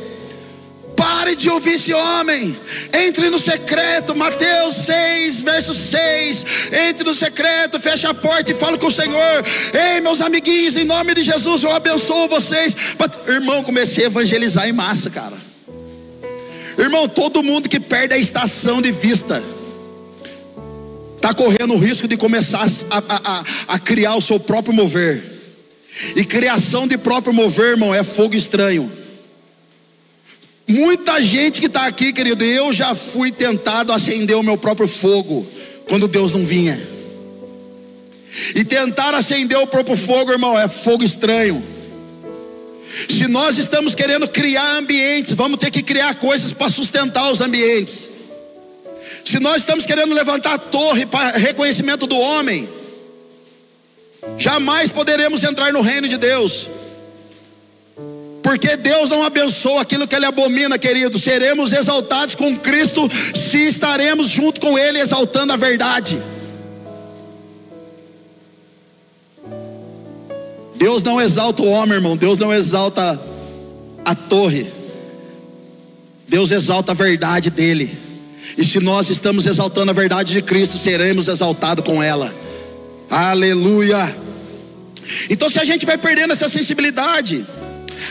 Pare 0.95 1.35
de 1.35 1.47
ouvir 1.47 1.73
esse 1.73 1.93
homem. 1.93 2.57
Entre 2.91 3.29
no 3.29 3.39
secreto, 3.39 4.15
Mateus 4.15 4.73
6, 4.77 5.43
verso 5.43 5.71
6. 5.71 6.45
Entre 6.89 7.03
no 7.03 7.13
secreto, 7.13 7.79
feche 7.79 8.07
a 8.07 8.13
porta 8.15 8.51
e 8.51 8.55
fala 8.55 8.75
com 8.79 8.87
o 8.87 8.91
Senhor. 8.91 9.45
Ei, 9.71 10.01
meus 10.01 10.19
amiguinhos, 10.19 10.75
em 10.75 10.85
nome 10.85 11.13
de 11.13 11.21
Jesus, 11.21 11.61
eu 11.61 11.71
abençoo 11.71 12.27
vocês. 12.27 12.75
Irmão, 13.27 13.63
comecei 13.63 14.05
a 14.05 14.07
evangelizar 14.07 14.67
em 14.67 14.73
massa, 14.73 15.11
cara. 15.11 15.37
Irmão, 16.75 17.07
todo 17.07 17.43
mundo 17.43 17.69
que 17.69 17.79
perde 17.79 18.15
a 18.15 18.17
estação 18.17 18.81
de 18.81 18.91
vista 18.91 19.43
está 21.15 21.35
correndo 21.35 21.75
o 21.75 21.77
risco 21.77 22.07
de 22.07 22.17
começar 22.17 22.65
a, 22.89 22.97
a, 22.97 23.01
a, 23.23 23.43
a 23.75 23.79
criar 23.79 24.15
o 24.15 24.21
seu 24.21 24.39
próprio 24.39 24.73
mover. 24.73 25.36
E 26.15 26.23
criação 26.23 26.87
de 26.87 26.97
próprio 26.97 27.33
mover, 27.33 27.71
irmão, 27.71 27.93
é 27.93 28.03
fogo 28.03 28.35
estranho. 28.35 28.91
Muita 30.67 31.21
gente 31.21 31.61
que 31.61 31.67
está 31.67 31.85
aqui, 31.85 32.11
querido, 32.11 32.43
eu 32.43 32.73
já 32.73 32.93
fui 32.93 33.31
tentado 33.31 33.93
acender 33.93 34.35
o 34.35 34.43
meu 34.43 34.57
próprio 34.57 34.87
fogo 34.87 35.47
quando 35.87 36.07
Deus 36.07 36.33
não 36.33 36.45
vinha. 36.45 36.77
E 38.53 38.63
tentar 38.63 39.13
acender 39.15 39.57
o 39.57 39.65
próprio 39.65 39.95
fogo, 39.95 40.31
irmão, 40.31 40.59
é 40.59 40.67
fogo 40.67 41.03
estranho. 41.03 41.65
Se 43.09 43.27
nós 43.27 43.57
estamos 43.57 43.95
querendo 43.95 44.27
criar 44.27 44.77
ambientes, 44.77 45.33
vamos 45.33 45.57
ter 45.57 45.71
que 45.71 45.81
criar 45.81 46.15
coisas 46.15 46.51
para 46.51 46.69
sustentar 46.69 47.31
os 47.31 47.41
ambientes. 47.41 48.09
Se 49.23 49.39
nós 49.39 49.57
estamos 49.57 49.85
querendo 49.85 50.13
levantar 50.13 50.53
a 50.53 50.57
torre 50.57 51.05
para 51.05 51.37
reconhecimento 51.37 52.05
do 52.05 52.17
homem, 52.17 52.67
jamais 54.37 54.91
poderemos 54.91 55.43
entrar 55.43 55.71
no 55.71 55.81
reino 55.81 56.07
de 56.07 56.17
Deus. 56.17 56.69
Porque 58.47 58.77
Deus 58.77 59.09
não 59.09 59.23
abençoa 59.23 59.81
aquilo 59.81 60.07
que 60.07 60.15
Ele 60.15 60.25
abomina, 60.25 60.77
querido. 60.77 61.19
Seremos 61.19 61.73
exaltados 61.73 62.33
com 62.33 62.55
Cristo 62.55 63.09
se 63.35 63.67
estaremos 63.67 64.29
junto 64.29 64.61
com 64.61 64.79
Ele 64.79 64.99
exaltando 64.99 65.51
a 65.51 65.57
verdade. 65.57 66.23
Deus 70.75 71.03
não 71.03 71.19
exalta 71.19 71.61
o 71.61 71.67
homem, 71.67 71.95
irmão. 71.95 72.15
Deus 72.15 72.37
não 72.37 72.53
exalta 72.53 73.19
a 74.05 74.15
torre. 74.15 74.71
Deus 76.25 76.51
exalta 76.51 76.93
a 76.93 76.95
verdade 76.95 77.49
dele. 77.49 77.97
E 78.57 78.63
se 78.63 78.79
nós 78.79 79.09
estamos 79.09 79.45
exaltando 79.45 79.91
a 79.91 79.93
verdade 79.93 80.31
de 80.31 80.41
Cristo, 80.41 80.77
seremos 80.77 81.27
exaltados 81.27 81.83
com 81.83 82.01
ela. 82.01 82.33
Aleluia. 83.09 84.15
Então, 85.29 85.49
se 85.49 85.59
a 85.59 85.65
gente 85.65 85.85
vai 85.85 85.97
perdendo 85.97 86.33
essa 86.33 86.49
sensibilidade, 86.49 87.45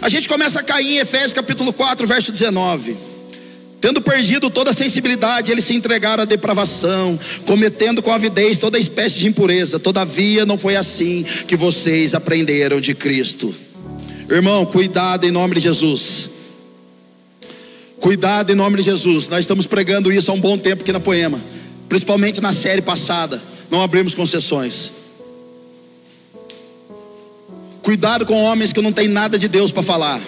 a 0.01 0.09
gente 0.09 0.29
começa 0.29 0.61
a 0.61 0.63
cair 0.63 0.95
em 0.95 0.99
Efésios 0.99 1.33
capítulo 1.33 1.73
4, 1.73 2.07
verso 2.07 2.33
19. 2.33 2.97
Tendo 3.81 4.01
perdido 4.01 4.49
toda 4.49 4.71
a 4.71 4.75
sensibilidade, 4.75 5.53
eles 5.53 5.65
se 5.65 5.75
entregaram 5.75 6.23
à 6.23 6.27
depravação, 6.27 7.19
cometendo 7.45 8.03
com 8.03 8.11
avidez 8.11 8.59
toda 8.59 8.79
espécie 8.79 9.21
de 9.21 9.27
impureza. 9.27 9.79
Todavia, 9.79 10.47
não 10.47 10.57
foi 10.57 10.77
assim 10.77 11.25
que 11.47 11.55
vocês 11.55 12.15
aprenderam 12.15 12.81
de 12.81 12.95
Cristo. 12.95 13.55
Irmão, 14.31 14.65
cuidado 14.65 15.27
em 15.27 15.31
nome 15.31 15.57
de 15.57 15.61
Jesus. 15.61 16.31
Cuidado 18.01 18.51
em 18.51 18.57
nome 18.57 18.79
de 18.79 18.83
Jesus. 18.83 19.29
Nós 19.29 19.41
estamos 19.41 19.67
pregando 19.67 20.11
isso 20.11 20.31
há 20.31 20.35
um 20.35 20.41
bom 20.41 20.57
tempo 20.57 20.83
aqui 20.83 20.93
na 20.93 21.01
Poema, 21.01 21.41
principalmente 21.89 22.41
na 22.41 22.53
série 22.53 22.83
passada. 22.83 23.43
Não 23.71 23.83
abrimos 23.83 24.15
concessões. 24.15 24.93
Cuidado 27.83 28.27
com 28.27 28.43
homens 28.43 28.73
que 28.73 28.83
não 28.83 28.93
têm 28.93 29.09
nada 29.09 29.39
de 29.39 29.49
Deus 29.49 29.71
para 29.71 29.83
falar. 29.83 30.21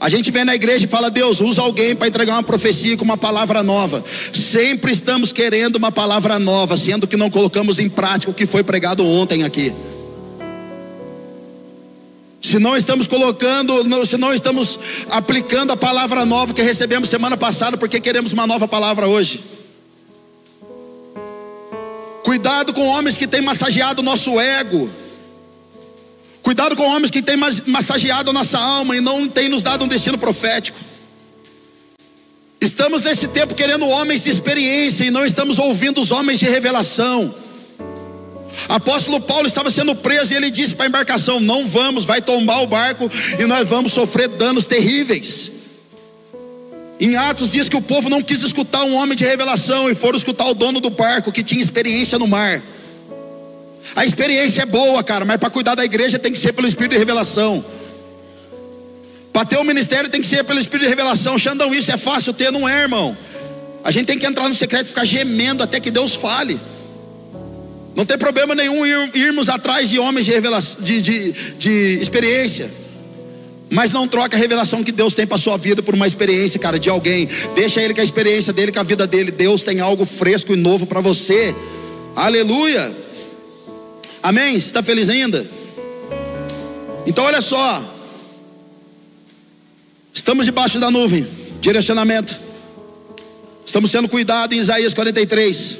A 0.00 0.08
gente 0.08 0.32
vem 0.32 0.44
na 0.44 0.52
igreja 0.52 0.84
e 0.84 0.88
fala, 0.88 1.08
Deus, 1.08 1.40
usa 1.40 1.62
alguém 1.62 1.94
para 1.94 2.08
entregar 2.08 2.32
uma 2.32 2.42
profecia 2.42 2.96
com 2.96 3.04
uma 3.04 3.16
palavra 3.16 3.62
nova. 3.62 4.04
Sempre 4.32 4.90
estamos 4.90 5.32
querendo 5.32 5.76
uma 5.76 5.92
palavra 5.92 6.40
nova, 6.40 6.76
sendo 6.76 7.06
que 7.06 7.16
não 7.16 7.30
colocamos 7.30 7.78
em 7.78 7.88
prática 7.88 8.32
o 8.32 8.34
que 8.34 8.44
foi 8.44 8.64
pregado 8.64 9.06
ontem 9.06 9.44
aqui. 9.44 9.72
Se 12.40 12.58
não 12.58 12.76
estamos 12.76 13.06
colocando, 13.06 14.04
se 14.04 14.16
não 14.16 14.34
estamos 14.34 14.76
aplicando 15.08 15.72
a 15.72 15.76
palavra 15.76 16.26
nova 16.26 16.52
que 16.52 16.62
recebemos 16.62 17.08
semana 17.08 17.36
passada, 17.36 17.76
porque 17.76 18.00
queremos 18.00 18.32
uma 18.32 18.44
nova 18.44 18.66
palavra 18.66 19.06
hoje. 19.06 19.40
Cuidado 22.32 22.72
com 22.72 22.86
homens 22.86 23.14
que 23.14 23.26
têm 23.26 23.42
massageado 23.42 24.00
o 24.00 24.02
nosso 24.02 24.40
ego 24.40 24.90
Cuidado 26.40 26.74
com 26.74 26.84
homens 26.84 27.10
que 27.10 27.20
têm 27.20 27.36
massageado 27.66 28.30
a 28.30 28.32
nossa 28.32 28.58
alma 28.58 28.96
e 28.96 29.02
não 29.02 29.28
têm 29.28 29.50
nos 29.50 29.62
dado 29.62 29.84
um 29.84 29.88
destino 29.88 30.16
profético. 30.16 30.78
Estamos 32.58 33.02
nesse 33.02 33.28
tempo 33.28 33.54
querendo 33.54 33.86
homens 33.86 34.24
de 34.24 34.30
experiência 34.30 35.04
e 35.04 35.10
não 35.10 35.26
estamos 35.26 35.58
ouvindo 35.58 36.00
os 36.00 36.10
homens 36.10 36.38
de 36.38 36.46
revelação. 36.46 37.34
Apóstolo 38.66 39.20
Paulo 39.20 39.46
estava 39.46 39.70
sendo 39.70 39.94
preso 39.94 40.32
e 40.32 40.36
ele 40.36 40.50
disse 40.50 40.74
para 40.74 40.86
a 40.86 40.88
embarcação: 40.88 41.38
Não 41.38 41.66
vamos, 41.68 42.04
vai 42.04 42.22
tombar 42.22 42.62
o 42.62 42.66
barco 42.66 43.10
e 43.38 43.44
nós 43.44 43.68
vamos 43.68 43.92
sofrer 43.92 44.28
danos 44.28 44.64
terríveis. 44.64 45.52
Em 47.00 47.16
Atos 47.16 47.52
diz 47.52 47.68
que 47.68 47.76
o 47.76 47.82
povo 47.82 48.08
não 48.08 48.22
quis 48.22 48.42
escutar 48.42 48.84
um 48.84 48.94
homem 48.94 49.16
de 49.16 49.24
revelação 49.24 49.90
e 49.90 49.94
foram 49.94 50.16
escutar 50.16 50.46
o 50.46 50.54
dono 50.54 50.80
do 50.80 50.90
barco 50.90 51.32
que 51.32 51.42
tinha 51.42 51.60
experiência 51.60 52.18
no 52.18 52.26
mar. 52.26 52.62
A 53.96 54.04
experiência 54.04 54.62
é 54.62 54.66
boa, 54.66 55.02
cara, 55.02 55.24
mas 55.24 55.36
para 55.36 55.50
cuidar 55.50 55.74
da 55.74 55.84
igreja 55.84 56.18
tem 56.18 56.32
que 56.32 56.38
ser 56.38 56.52
pelo 56.52 56.68
Espírito 56.68 56.92
de 56.92 56.98
revelação. 56.98 57.64
Para 59.32 59.44
ter 59.44 59.56
o 59.56 59.62
um 59.62 59.64
ministério 59.64 60.08
tem 60.08 60.20
que 60.20 60.26
ser 60.26 60.44
pelo 60.44 60.60
Espírito 60.60 60.84
de 60.84 60.90
revelação. 60.90 61.38
Xandão, 61.38 61.74
isso 61.74 61.90
é 61.90 61.96
fácil 61.96 62.32
ter, 62.32 62.52
não 62.52 62.68
é, 62.68 62.82
irmão? 62.82 63.16
A 63.82 63.90
gente 63.90 64.06
tem 64.06 64.18
que 64.18 64.26
entrar 64.26 64.48
no 64.48 64.54
secreto 64.54 64.84
e 64.84 64.88
ficar 64.88 65.04
gemendo 65.04 65.62
até 65.62 65.80
que 65.80 65.90
Deus 65.90 66.14
fale. 66.14 66.60
Não 67.94 68.06
tem 68.06 68.16
problema 68.16 68.54
nenhum 68.54 68.86
irmos 69.14 69.48
atrás 69.48 69.90
de 69.90 69.98
homens 69.98 70.24
de, 70.24 70.30
revelação, 70.30 70.82
de, 70.82 71.02
de, 71.02 71.32
de 71.58 71.98
experiência. 72.00 72.81
Mas 73.72 73.90
não 73.90 74.06
troca 74.06 74.36
a 74.36 74.38
revelação 74.38 74.84
que 74.84 74.92
Deus 74.92 75.14
tem 75.14 75.26
para 75.26 75.38
sua 75.38 75.56
vida 75.56 75.82
por 75.82 75.94
uma 75.94 76.06
experiência, 76.06 76.60
cara, 76.60 76.78
de 76.78 76.90
alguém. 76.90 77.26
Deixa 77.54 77.80
ele 77.80 77.94
com 77.94 78.02
a 78.02 78.04
experiência 78.04 78.52
dele, 78.52 78.70
com 78.70 78.78
a 78.78 78.82
vida 78.82 79.06
dele. 79.06 79.30
Deus 79.30 79.62
tem 79.62 79.80
algo 79.80 80.04
fresco 80.04 80.52
e 80.52 80.56
novo 80.56 80.86
para 80.86 81.00
você. 81.00 81.56
Aleluia. 82.14 82.94
Amém? 84.22 84.56
Está 84.56 84.82
feliz 84.82 85.08
ainda? 85.08 85.48
Então 87.06 87.24
olha 87.24 87.40
só. 87.40 87.82
Estamos 90.12 90.44
debaixo 90.44 90.78
da 90.78 90.90
nuvem. 90.90 91.26
Direcionamento. 91.58 92.38
Estamos 93.64 93.90
sendo 93.90 94.06
cuidados 94.06 94.54
em 94.54 94.60
Isaías 94.60 94.92
43. 94.92 95.78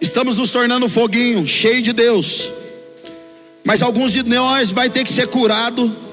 Estamos 0.00 0.36
nos 0.36 0.50
tornando 0.50 0.84
um 0.84 0.88
foguinho, 0.88 1.46
cheio 1.46 1.80
de 1.80 1.92
Deus. 1.92 2.50
Mas 3.64 3.82
alguns 3.82 4.12
de 4.12 4.24
nós 4.24 4.72
vai 4.72 4.90
ter 4.90 5.04
que 5.04 5.12
ser 5.12 5.28
curado 5.28 6.09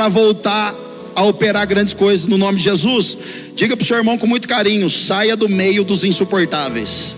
para 0.00 0.08
voltar 0.08 0.74
a 1.14 1.24
operar 1.24 1.66
grandes 1.66 1.92
coisas 1.92 2.24
no 2.24 2.38
nome 2.38 2.56
de 2.56 2.64
Jesus. 2.64 3.18
Diga 3.54 3.76
para 3.76 3.84
o 3.84 3.86
seu 3.86 3.98
irmão 3.98 4.16
com 4.16 4.26
muito 4.26 4.48
carinho: 4.48 4.88
saia 4.88 5.36
do 5.36 5.46
meio 5.46 5.84
dos 5.84 6.02
insuportáveis. 6.02 7.14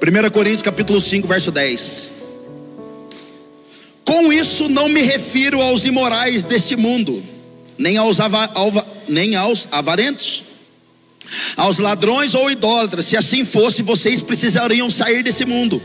1 0.00 0.30
Coríntios 0.30 0.62
capítulo 0.62 0.98
5, 0.98 1.28
verso 1.28 1.50
10. 1.50 2.12
Com 4.06 4.32
isso 4.32 4.70
não 4.70 4.88
me 4.88 5.02
refiro 5.02 5.60
aos 5.60 5.84
imorais 5.84 6.42
deste 6.42 6.74
mundo, 6.74 7.22
nem 7.76 7.98
aos, 7.98 8.20
ava, 8.20 8.50
alva, 8.54 8.86
nem 9.06 9.36
aos 9.36 9.68
avarentos, 9.70 10.44
aos 11.58 11.76
ladrões 11.76 12.34
ou 12.34 12.50
idólatras. 12.50 13.04
Se 13.04 13.18
assim 13.18 13.44
fosse, 13.44 13.82
vocês 13.82 14.22
precisariam 14.22 14.90
sair 14.90 15.22
desse 15.22 15.44
mundo. 15.44 15.82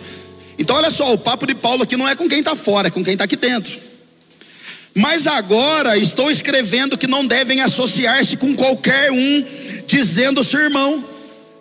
Então, 0.58 0.76
olha 0.76 0.90
só, 0.90 1.14
o 1.14 1.18
papo 1.18 1.46
de 1.46 1.54
Paulo 1.54 1.84
aqui 1.84 1.98
não 1.98 2.08
é 2.08 2.16
com 2.16 2.28
quem 2.28 2.40
está 2.40 2.56
fora, 2.56 2.88
é 2.88 2.92
com 2.92 3.04
quem 3.04 3.14
está 3.14 3.26
aqui 3.26 3.36
dentro. 3.36 3.80
Mas 4.94 5.28
agora 5.28 5.98
estou 5.98 6.32
escrevendo 6.32 6.98
que 6.98 7.06
não 7.06 7.28
devem 7.28 7.62
associar-se 7.62 8.38
com 8.38 8.56
qualquer 8.56 9.12
um, 9.12 9.46
dizendo 9.86 10.44
seu 10.44 10.62
irmão. 10.62 11.04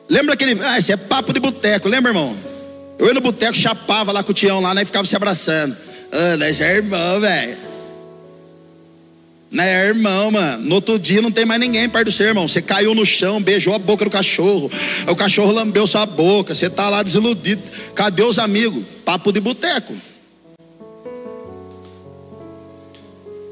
Lembra 0.09 0.35
aquele. 0.35 0.63
Ah, 0.63 0.79
esse 0.79 0.93
é 0.93 0.97
papo 0.97 1.33
de 1.33 1.41
boteco, 1.41 1.89
lembra, 1.89 2.11
irmão? 2.11 2.37
Eu 2.97 3.09
ia 3.09 3.15
no 3.15 3.21
boteco, 3.21 3.55
chapava 3.55 4.13
lá 4.13 4.23
com 4.23 4.31
o 4.31 4.35
Tião 4.35 4.61
lá, 4.61 4.73
né? 4.73 4.83
E 4.83 4.85
ficava 4.85 5.07
se 5.07 5.17
abraçando. 5.17 5.77
Ah, 6.13 6.37
nós 6.37 6.61
é 6.61 6.77
irmão, 6.77 7.21
velho. 7.21 7.64
Não 9.55 9.63
é 9.63 9.87
irmão, 9.87 10.33
mano. 10.33 10.65
No 10.65 10.75
outro 10.75 10.99
dia 10.99 11.23
não 11.23 11.31
tem 11.31 11.45
mais 11.45 11.61
ninguém 11.61 11.89
perto 11.89 12.07
do 12.07 12.13
seu 12.13 12.27
irmão. 12.27 12.49
Você 12.49 12.61
caiu 12.61 12.93
no 12.93 13.07
chão, 13.07 13.41
beijou 13.41 13.73
a 13.73 13.79
boca 13.79 14.05
do 14.05 14.11
cachorro. 14.11 14.69
O 15.07 15.15
cachorro 15.15 15.53
lambeu 15.53 15.87
sua 15.87 16.05
boca. 16.05 16.53
Você 16.53 16.69
tá 16.69 16.91
lá 16.91 17.05
desiludido. 17.05 17.63
Cadê 17.95 18.25
os 18.25 18.41
amigos? 18.41 18.83
Papo 19.05 19.31
de 19.31 19.39
boteco. 19.39 19.95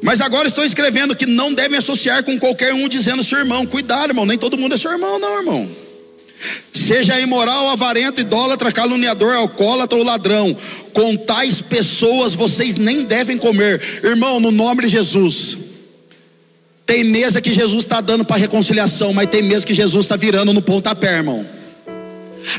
Mas 0.03 0.21
agora 0.21 0.49
estou 0.49 0.65
escrevendo 0.65 1.15
que 1.15 1.25
não 1.25 1.55
devem 1.55 1.79
associar 1.79 2.25
com 2.25 2.37
qualquer 2.37 2.75
um 2.75 2.89
dizendo 2.89 3.23
seu 3.23 3.39
irmão. 3.39 3.65
Cuidado, 3.65 4.11
irmão. 4.11 4.27
Nem 4.27 4.37
todo 4.37 4.59
mundo 4.59 4.75
é 4.75 4.79
seu 4.79 4.91
irmão, 4.91 5.21
não, 5.21 5.39
irmão. 5.39 5.71
Seja 6.73 7.21
imoral, 7.21 7.69
avarento, 7.69 8.21
idólatra, 8.21 8.73
caluniador, 8.73 9.37
alcoólatra 9.37 9.97
ou 9.97 10.05
ladrão, 10.05 10.57
com 10.93 11.17
tais 11.17 11.63
pessoas 11.63 12.35
vocês 12.35 12.75
nem 12.75 13.05
devem 13.05 13.39
comer, 13.39 13.81
irmão, 14.03 14.41
no 14.41 14.51
nome 14.51 14.83
de 14.83 14.89
Jesus. 14.89 15.57
Tem 16.85 17.05
mesa 17.05 17.41
que 17.41 17.53
Jesus 17.53 17.85
está 17.85 18.01
dando 18.01 18.25
para 18.25 18.37
reconciliação, 18.37 19.13
mas 19.13 19.31
tem 19.31 19.43
mesa 19.43 19.65
que 19.65 19.75
Jesus 19.75 20.05
está 20.05 20.17
virando 20.17 20.53
no 20.53 20.61
pontapé, 20.61 21.17
irmão. 21.17 21.47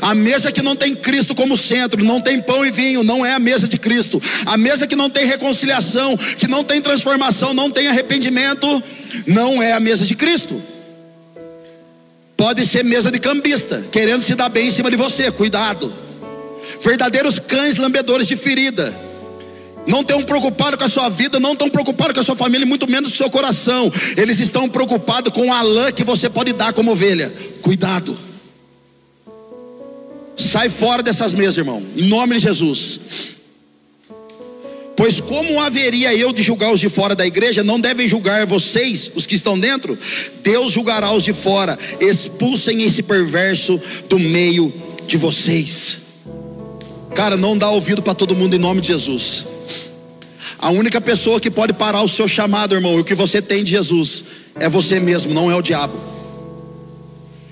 A 0.00 0.14
mesa 0.14 0.50
que 0.50 0.62
não 0.62 0.74
tem 0.74 0.94
Cristo 0.94 1.34
como 1.34 1.56
centro, 1.56 2.02
não 2.02 2.20
tem 2.20 2.40
pão 2.40 2.64
e 2.64 2.70
vinho, 2.70 3.02
não 3.02 3.24
é 3.24 3.34
a 3.34 3.38
mesa 3.38 3.68
de 3.68 3.78
Cristo. 3.78 4.20
A 4.46 4.56
mesa 4.56 4.86
que 4.86 4.96
não 4.96 5.10
tem 5.10 5.26
reconciliação, 5.26 6.16
que 6.16 6.48
não 6.48 6.64
tem 6.64 6.80
transformação, 6.80 7.52
não 7.52 7.70
tem 7.70 7.88
arrependimento, 7.88 8.82
não 9.26 9.62
é 9.62 9.72
a 9.72 9.80
mesa 9.80 10.04
de 10.04 10.14
Cristo. 10.14 10.62
Pode 12.36 12.66
ser 12.66 12.82
mesa 12.82 13.10
de 13.10 13.18
cambista, 13.18 13.86
querendo 13.92 14.22
se 14.22 14.34
dar 14.34 14.48
bem 14.48 14.68
em 14.68 14.70
cima 14.70 14.90
de 14.90 14.96
você, 14.96 15.30
cuidado. 15.30 15.92
Verdadeiros 16.80 17.38
cães 17.38 17.76
lambedores 17.76 18.26
de 18.26 18.36
ferida. 18.36 18.98
Não 19.86 20.00
estão 20.00 20.22
preocupados 20.22 20.78
com 20.78 20.84
a 20.84 20.88
sua 20.88 21.08
vida, 21.08 21.38
não 21.38 21.52
estão 21.52 21.68
preocupados 21.68 22.14
com 22.14 22.20
a 22.20 22.24
sua 22.24 22.36
família, 22.36 22.66
muito 22.66 22.90
menos 22.90 23.10
com 23.10 23.14
o 23.14 23.18
seu 23.18 23.30
coração. 23.30 23.92
Eles 24.16 24.38
estão 24.38 24.68
preocupados 24.68 25.32
com 25.32 25.52
a 25.52 25.62
lã 25.62 25.92
que 25.92 26.04
você 26.04 26.30
pode 26.30 26.52
dar 26.52 26.72
como 26.72 26.92
ovelha. 26.92 27.32
Cuidado. 27.62 28.16
Sai 30.36 30.68
fora 30.70 31.02
dessas 31.02 31.32
mesas, 31.32 31.58
irmão. 31.58 31.82
Em 31.96 32.08
nome 32.08 32.36
de 32.36 32.42
Jesus. 32.42 33.00
Pois 34.96 35.20
como 35.20 35.60
haveria 35.60 36.14
eu 36.14 36.32
de 36.32 36.42
julgar 36.42 36.72
os 36.72 36.78
de 36.78 36.88
fora 36.88 37.16
da 37.16 37.26
igreja, 37.26 37.64
não 37.64 37.80
devem 37.80 38.06
julgar 38.06 38.46
vocês, 38.46 39.10
os 39.14 39.26
que 39.26 39.34
estão 39.34 39.58
dentro. 39.58 39.98
Deus 40.42 40.72
julgará 40.72 41.12
os 41.12 41.24
de 41.24 41.32
fora. 41.32 41.78
Expulsem 42.00 42.82
esse 42.82 43.02
perverso 43.02 43.80
do 44.08 44.18
meio 44.18 44.72
de 45.06 45.16
vocês. 45.16 46.03
Cara, 47.14 47.36
não 47.36 47.56
dá 47.56 47.70
ouvido 47.70 48.02
para 48.02 48.14
todo 48.14 48.34
mundo 48.34 48.56
em 48.56 48.58
nome 48.58 48.80
de 48.80 48.88
Jesus. 48.88 49.46
A 50.58 50.70
única 50.70 51.00
pessoa 51.00 51.38
que 51.38 51.50
pode 51.50 51.72
parar 51.72 52.02
o 52.02 52.08
seu 52.08 52.26
chamado, 52.26 52.74
irmão, 52.74 52.96
e 52.96 53.00
o 53.00 53.04
que 53.04 53.14
você 53.14 53.40
tem 53.40 53.62
de 53.62 53.70
Jesus, 53.70 54.24
é 54.56 54.68
você 54.68 54.98
mesmo, 54.98 55.32
não 55.32 55.50
é 55.50 55.54
o 55.54 55.62
diabo. 55.62 56.00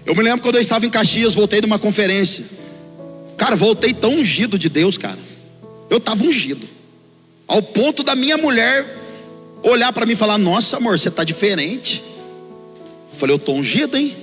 Eu 0.04 0.16
me 0.16 0.22
lembro 0.22 0.42
quando 0.42 0.56
eu 0.56 0.60
estava 0.60 0.84
em 0.84 0.90
Caxias, 0.90 1.34
voltei 1.34 1.60
de 1.60 1.66
uma 1.66 1.78
conferência. 1.78 2.44
Cara, 3.36 3.54
voltei 3.54 3.94
tão 3.94 4.10
ungido 4.14 4.58
de 4.58 4.68
Deus, 4.68 4.98
cara. 4.98 5.18
Eu 5.88 5.98
estava 5.98 6.24
ungido. 6.24 6.66
Ao 7.46 7.62
ponto 7.62 8.02
da 8.02 8.14
minha 8.16 8.36
mulher 8.36 8.98
olhar 9.62 9.92
para 9.92 10.04
mim 10.04 10.12
e 10.12 10.16
falar: 10.16 10.38
Nossa, 10.38 10.76
amor, 10.78 10.98
você 10.98 11.08
está 11.08 11.22
diferente. 11.22 12.02
Eu 13.12 13.18
falei: 13.18 13.34
Eu 13.34 13.38
estou 13.38 13.56
ungido, 13.56 13.96
hein? 13.96 14.16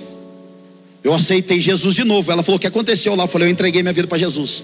Eu 1.02 1.14
aceitei 1.14 1.60
Jesus 1.60 1.94
de 1.94 2.04
novo. 2.04 2.30
Ela 2.30 2.42
falou: 2.42 2.56
O 2.56 2.60
que 2.60 2.66
aconteceu 2.66 3.14
lá? 3.14 3.24
Eu 3.24 3.28
falei: 3.28 3.48
Eu 3.48 3.52
entreguei 3.52 3.82
minha 3.82 3.92
vida 3.92 4.08
para 4.08 4.18
Jesus. 4.18 4.62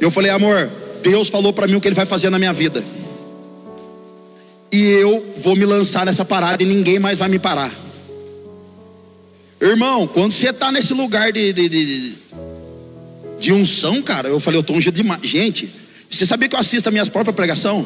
Eu 0.00 0.10
falei: 0.10 0.30
Amor, 0.30 0.70
Deus 1.02 1.28
falou 1.28 1.52
para 1.52 1.66
mim 1.66 1.76
o 1.76 1.80
que 1.80 1.88
Ele 1.88 1.94
vai 1.94 2.06
fazer 2.06 2.30
na 2.30 2.38
minha 2.38 2.52
vida. 2.52 2.84
E 4.72 4.82
eu 4.82 5.34
vou 5.36 5.54
me 5.54 5.64
lançar 5.64 6.04
nessa 6.04 6.24
parada 6.24 6.62
e 6.62 6.66
ninguém 6.66 6.98
mais 6.98 7.18
vai 7.18 7.28
me 7.28 7.38
parar. 7.38 7.72
Irmão, 9.60 10.06
quando 10.06 10.32
você 10.32 10.50
está 10.50 10.72
nesse 10.72 10.92
lugar 10.92 11.32
de, 11.32 11.52
de, 11.52 11.68
de, 11.68 12.18
de 13.38 13.52
unção, 13.52 14.02
cara, 14.02 14.28
eu 14.28 14.40
falei: 14.40 14.58
Eu 14.58 14.62
estou 14.62 14.76
ungido 14.76 14.94
demais. 14.94 15.20
Gente. 15.22 15.84
Você 16.10 16.24
sabia 16.24 16.48
que 16.48 16.54
eu 16.54 16.60
assisto 16.60 16.88
a 16.88 16.92
minhas 16.92 17.08
próprias 17.08 17.34
pregação? 17.34 17.84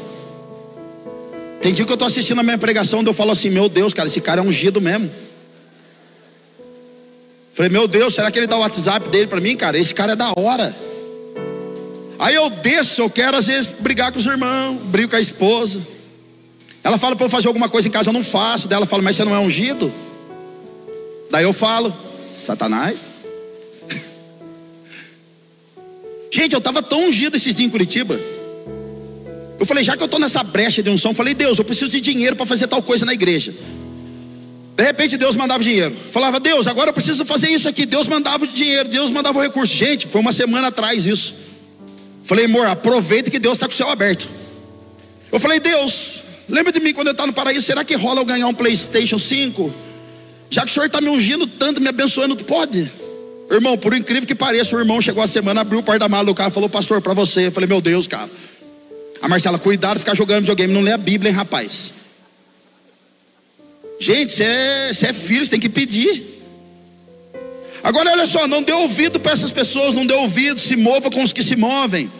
Tem 1.61 1.72
dia 1.72 1.84
que 1.84 1.90
eu 1.90 1.94
estou 1.94 2.06
assistindo 2.06 2.38
a 2.38 2.42
minha 2.42 2.59
pregação, 2.59 3.02
e 3.02 3.06
eu 3.06 3.14
falo 3.14 3.30
assim, 3.30 3.50
meu 3.50 3.68
Deus, 3.68 3.92
cara, 3.92 4.06
esse 4.06 4.20
cara 4.20 4.40
é 4.40 4.44
ungido 4.44 4.80
mesmo. 4.80 5.11
Falei, 7.52 7.70
meu 7.70 7.88
Deus, 7.88 8.14
será 8.14 8.30
que 8.30 8.38
ele 8.38 8.46
dá 8.46 8.56
o 8.56 8.61
WhatsApp 8.61 9.09
dele 9.09 9.26
para 9.26 9.40
mim, 9.40 9.56
cara? 9.56 9.76
Esse 9.76 9.92
cara 9.92 10.12
é 10.12 10.16
da 10.16 10.32
hora. 10.38 10.76
Aí 12.19 12.35
eu 12.35 12.51
desço, 12.51 13.01
eu 13.01 13.09
quero 13.09 13.37
às 13.37 13.47
vezes 13.47 13.71
brigar 13.79 14.11
com 14.11 14.19
os 14.19 14.27
irmãos, 14.27 14.81
brigo 14.87 15.11
com 15.11 15.16
a 15.16 15.21
esposa. 15.21 15.87
Ela 16.83 16.99
fala 16.99 17.14
para 17.14 17.27
eu 17.27 17.31
fazer 17.31 17.47
alguma 17.47 17.69
coisa 17.69 17.87
em 17.87 17.91
casa, 17.91 18.09
eu 18.09 18.12
não 18.12 18.25
faço. 18.25 18.66
Daí 18.66 18.77
ela 18.77 18.87
fala, 18.87 19.03
mas 19.03 19.14
você 19.14 19.25
não 19.25 19.35
é 19.35 19.39
ungido? 19.39 19.93
Daí 21.31 21.45
eu 21.45 21.53
falo, 21.53 21.95
Satanás. 22.27 23.12
Gente, 26.33 26.55
eu 26.55 26.59
estava 26.59 26.83
tão 26.83 27.09
ungido 27.09 27.37
esses 27.37 27.55
dias 27.55 27.69
em 27.69 27.71
Curitiba. 27.71 28.19
Eu 29.61 29.66
falei, 29.66 29.85
já 29.85 29.97
que 29.97 30.03
eu 30.03 30.07
estou 30.07 30.21
nessa 30.21 30.43
brecha 30.43 30.83
de 30.83 30.91
unção, 30.91 31.14
falei, 31.14 31.35
Deus, 31.35 31.59
eu 31.59 31.64
preciso 31.64 31.91
de 31.91 32.01
dinheiro 32.01 32.35
para 32.35 32.47
fazer 32.47 32.66
tal 32.66 32.83
coisa 32.83 33.05
na 33.05 33.12
igreja. 33.12 33.55
De 34.77 34.85
repente 34.85 35.16
Deus 35.16 35.37
mandava 35.37 35.62
dinheiro. 35.62 35.97
Falava, 36.11 36.39
Deus, 36.39 36.66
agora 36.66 36.91
eu 36.91 36.95
preciso 36.95 37.25
fazer 37.25 37.49
isso 37.49 37.69
aqui. 37.69 37.85
Deus 37.85 38.07
mandava 38.07 38.47
dinheiro, 38.47 38.89
Deus 38.89 39.11
mandava 39.11 39.39
o 39.39 39.43
recurso. 39.43 39.75
Gente, 39.75 40.07
foi 40.07 40.21
uma 40.21 40.33
semana 40.33 40.69
atrás 40.69 41.05
isso. 41.05 41.47
Falei, 42.29 42.45
amor, 42.45 42.68
aproveita 42.68 43.29
que 43.29 43.41
Deus 43.41 43.55
está 43.55 43.66
com 43.66 43.72
o 43.72 43.76
céu 43.76 43.89
aberto. 43.89 44.31
Eu 45.33 45.41
falei, 45.41 45.59
Deus, 45.59 46.22
Lembra 46.49 46.72
de 46.72 46.81
mim 46.81 46.95
quando 46.95 47.09
eu 47.09 47.12
estava 47.12 47.26
no 47.26 47.33
paraíso? 47.35 47.66
Será 47.66 47.85
que 47.85 47.95
rola 47.95 48.20
eu 48.20 48.24
ganhar 48.24 48.47
um 48.47 48.55
PlayStation 48.55 49.18
5? 49.18 49.72
Já 50.49 50.62
que 50.62 50.70
o 50.70 50.74
senhor 50.74 50.87
está 50.87 51.01
me 51.01 51.11
ungindo 51.11 51.47
tanto, 51.47 51.81
me 51.81 51.89
abençoando, 51.89 52.35
pode? 52.37 52.91
Irmão, 53.51 53.76
por 53.76 53.95
incrível 53.95 54.26
que 54.26 54.35
pareça, 54.35 54.74
o 54.74 54.79
irmão 54.79 55.01
chegou 55.01 55.22
a 55.22 55.26
semana, 55.26 55.61
abriu 55.61 55.81
o 55.81 55.83
porta-mala 55.83 56.24
do 56.24 56.35
carro 56.35 56.51
falou, 56.51 56.68
pastor, 56.70 57.03
para 57.03 57.12
você. 57.12 57.49
Eu 57.49 57.53
falei, 57.53 57.68
meu 57.68 57.83
Deus, 57.83 58.07
cara. 58.07 58.31
A 59.20 59.29
Marcela, 59.29 59.59
cuidado 59.59 59.95
de 59.95 60.01
ficar 60.01 60.14
jogando 60.14 60.41
videogame, 60.41 60.72
não 60.72 60.81
lê 60.81 60.93
a 60.93 60.97
Bíblia, 60.97 61.31
hein, 61.31 61.37
rapaz. 61.37 61.93
Gente, 64.01 64.33
você 64.33 64.45
é, 64.45 64.91
é 64.91 65.12
filho, 65.12 65.45
você 65.45 65.51
tem 65.51 65.61
que 65.61 65.68
pedir. 65.68 66.38
Agora 67.83 68.11
olha 68.11 68.26
só, 68.26 68.47
não 68.47 68.62
dê 68.62 68.72
ouvido 68.72 69.20
para 69.20 69.33
essas 69.33 69.51
pessoas, 69.51 69.95
não 69.95 70.07
dê 70.07 70.14
ouvido, 70.14 70.59
se 70.59 70.76
mova 70.76 71.11
com 71.11 71.22
os 71.22 71.33
que 71.33 71.43
se 71.43 71.57
movem. 71.57 72.11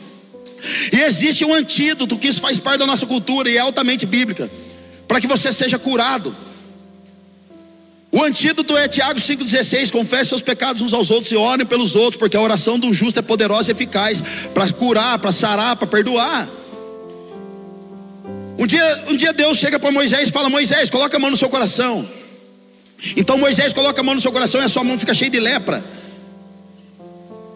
E 0.93 1.01
existe 1.01 1.45
um 1.45 1.55
antídoto 1.55 2.17
que 2.17 2.29
isso 2.29 2.41
faz 2.41 2.59
parte 2.59 2.79
da 2.79 2.87
nossa 2.87 3.07
cultura 3.07 3.51
e 3.51 3.57
é 3.57 3.61
altamente 3.61 4.07
bíblica, 4.07 4.51
para 5.07 5.21
que 5.21 5.27
você 5.27 5.53
seja 5.53 5.79
curado. 5.79 6.35
O 8.11 8.23
antídoto 8.23 8.77
é 8.77 8.89
Tiago 8.89 9.21
5,16: 9.21 9.91
confesse 9.91 10.31
seus 10.31 10.43
pecados 10.43 10.81
uns 10.81 10.93
aos 10.93 11.11
outros 11.11 11.31
e 11.31 11.37
orem 11.37 11.67
pelos 11.67 11.95
outros, 11.95 12.17
porque 12.17 12.37
a 12.37 12.41
oração 12.41 12.79
do 12.79 12.93
justo 12.95 13.19
é 13.19 13.23
poderosa 13.23 13.71
e 13.71 13.73
eficaz 13.73 14.23
para 14.55 14.71
curar, 14.73 15.19
para 15.19 15.31
sarar, 15.31 15.77
para 15.77 15.87
perdoar. 15.87 16.49
Um 18.59 18.67
dia, 18.67 19.05
um 19.09 19.17
dia 19.17 19.33
Deus 19.33 19.59
chega 19.59 19.79
para 19.79 19.93
Moisés 19.93 20.29
e 20.29 20.33
fala: 20.33 20.49
Moisés, 20.49 20.89
coloca 20.89 21.17
a 21.17 21.21
mão 21.21 21.31
no 21.31 21.37
seu 21.37 21.49
coração. 21.49 22.09
Então 23.17 23.39
Moisés 23.39 23.73
coloca 23.73 24.01
a 24.01 24.05
mão 24.05 24.15
no 24.15 24.21
seu 24.21 24.33
coração 24.33 24.61
e 24.61 24.65
a 24.65 24.69
sua 24.69 24.83
mão 24.83 24.99
fica 24.99 25.15
cheia 25.15 25.31
de 25.31 25.39
lepra. 25.39 25.85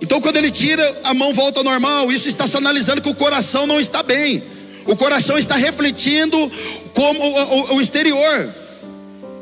Então 0.00 0.20
quando 0.20 0.36
ele 0.36 0.50
tira, 0.50 1.00
a 1.04 1.14
mão 1.14 1.32
volta 1.32 1.60
ao 1.60 1.64
normal. 1.64 2.10
Isso 2.12 2.28
está 2.28 2.46
sinalizando 2.46 3.00
que 3.00 3.08
o 3.08 3.14
coração 3.14 3.66
não 3.66 3.80
está 3.80 4.02
bem. 4.02 4.42
O 4.86 4.96
coração 4.96 5.38
está 5.38 5.56
refletindo 5.56 6.50
como 6.92 7.20
o, 7.20 7.74
o, 7.74 7.76
o 7.76 7.80
exterior. 7.80 8.52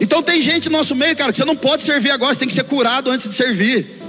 Então 0.01 0.23
tem 0.23 0.41
gente 0.41 0.69
no 0.71 0.79
nosso 0.79 0.95
meio, 0.95 1.15
cara, 1.17 1.33
que 1.33 1.39
você 1.39 1.45
não 1.45 1.57
pode 1.57 1.83
servir 1.83 2.11
agora, 2.11 2.33
você 2.33 2.41
tem 2.41 2.49
que 2.49 2.55
ser 2.55 2.65
curado 2.65 3.11
antes 3.11 3.29
de 3.29 3.35
servir. 3.35 4.01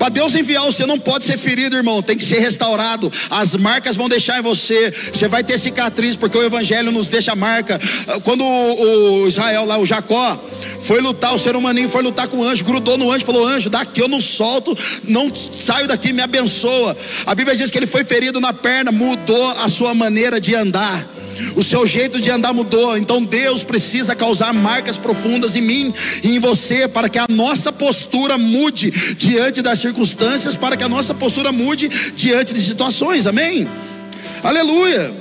Para 0.00 0.08
Deus 0.08 0.34
enviar 0.34 0.64
você 0.64 0.86
não 0.86 0.98
pode 0.98 1.26
ser 1.26 1.36
ferido, 1.36 1.76
irmão, 1.76 2.00
tem 2.02 2.16
que 2.16 2.24
ser 2.24 2.38
restaurado. 2.38 3.12
As 3.28 3.54
marcas 3.54 3.96
vão 3.96 4.08
deixar 4.08 4.38
em 4.38 4.42
você. 4.42 4.90
Você 5.12 5.28
vai 5.28 5.44
ter 5.44 5.58
cicatriz, 5.58 6.16
porque 6.16 6.38
o 6.38 6.42
Evangelho 6.42 6.90
nos 6.90 7.10
deixa 7.10 7.36
marca. 7.36 7.78
Quando 8.24 8.42
o, 8.42 9.24
o 9.24 9.28
Israel 9.28 9.66
lá, 9.66 9.78
o 9.78 9.84
Jacó, 9.84 10.42
foi 10.90 11.00
lutar, 11.00 11.32
o 11.32 11.38
ser 11.38 11.54
humaninho 11.54 11.88
foi 11.88 12.02
lutar 12.02 12.26
com 12.26 12.38
o 12.38 12.44
anjo, 12.44 12.64
grudou 12.64 12.98
no 12.98 13.12
anjo, 13.12 13.24
falou: 13.24 13.46
Anjo, 13.46 13.70
daqui 13.70 14.00
eu 14.00 14.08
não 14.08 14.20
solto, 14.20 14.76
não 15.04 15.32
saio 15.32 15.86
daqui, 15.86 16.12
me 16.12 16.20
abençoa. 16.20 16.96
A 17.24 17.32
Bíblia 17.32 17.56
diz 17.56 17.70
que 17.70 17.78
ele 17.78 17.86
foi 17.86 18.02
ferido 18.02 18.40
na 18.40 18.52
perna, 18.52 18.90
mudou 18.90 19.50
a 19.52 19.68
sua 19.68 19.94
maneira 19.94 20.40
de 20.40 20.52
andar 20.52 21.06
o 21.54 21.62
seu 21.62 21.86
jeito 21.86 22.20
de 22.20 22.28
andar 22.28 22.52
mudou. 22.52 22.98
Então 22.98 23.22
Deus 23.22 23.62
precisa 23.62 24.16
causar 24.16 24.52
marcas 24.52 24.98
profundas 24.98 25.54
em 25.54 25.60
mim 25.60 25.94
e 26.24 26.34
em 26.34 26.38
você 26.40 26.88
para 26.88 27.08
que 27.08 27.20
a 27.20 27.26
nossa 27.30 27.72
postura 27.72 28.36
mude 28.36 28.90
diante 29.14 29.62
das 29.62 29.78
circunstâncias, 29.78 30.56
para 30.56 30.76
que 30.76 30.82
a 30.82 30.88
nossa 30.88 31.14
postura 31.14 31.52
mude 31.52 31.88
diante 32.16 32.52
de 32.52 32.60
situações. 32.60 33.28
Amém? 33.28 33.66
Aleluia. 34.42 35.14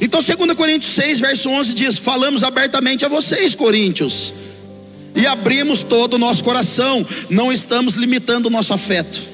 Então 0.00 0.22
2 0.22 0.54
Coríntios 0.54 0.94
6, 0.94 1.20
verso 1.20 1.50
11 1.50 1.74
diz: 1.74 1.98
"Falamos 1.98 2.42
abertamente 2.42 3.04
a 3.04 3.08
vocês, 3.08 3.54
coríntios, 3.54 4.32
e 5.14 5.26
abrimos 5.26 5.82
todo 5.82 6.14
o 6.14 6.18
nosso 6.18 6.42
coração, 6.44 7.04
não 7.28 7.52
estamos 7.52 7.94
limitando 7.94 8.46
o 8.46 8.50
nosso 8.50 8.72
afeto 8.72 9.30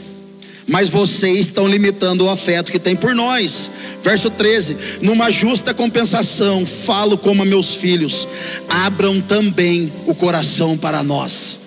mas 0.66 0.88
vocês 0.88 1.46
estão 1.46 1.68
limitando 1.68 2.24
o 2.24 2.30
afeto 2.30 2.72
que 2.72 2.78
tem 2.78 2.96
por 2.96 3.14
nós. 3.14 3.70
Verso 4.02 4.28
13: 4.28 4.76
Numa 5.00 5.30
justa 5.30 5.72
compensação, 5.72 6.66
falo 6.66 7.16
como 7.16 7.42
a 7.42 7.46
meus 7.46 7.74
filhos, 7.74 8.26
abram 8.68 9.20
também 9.20 9.92
o 10.06 10.14
coração 10.14 10.76
para 10.76 11.02
nós. 11.02 11.58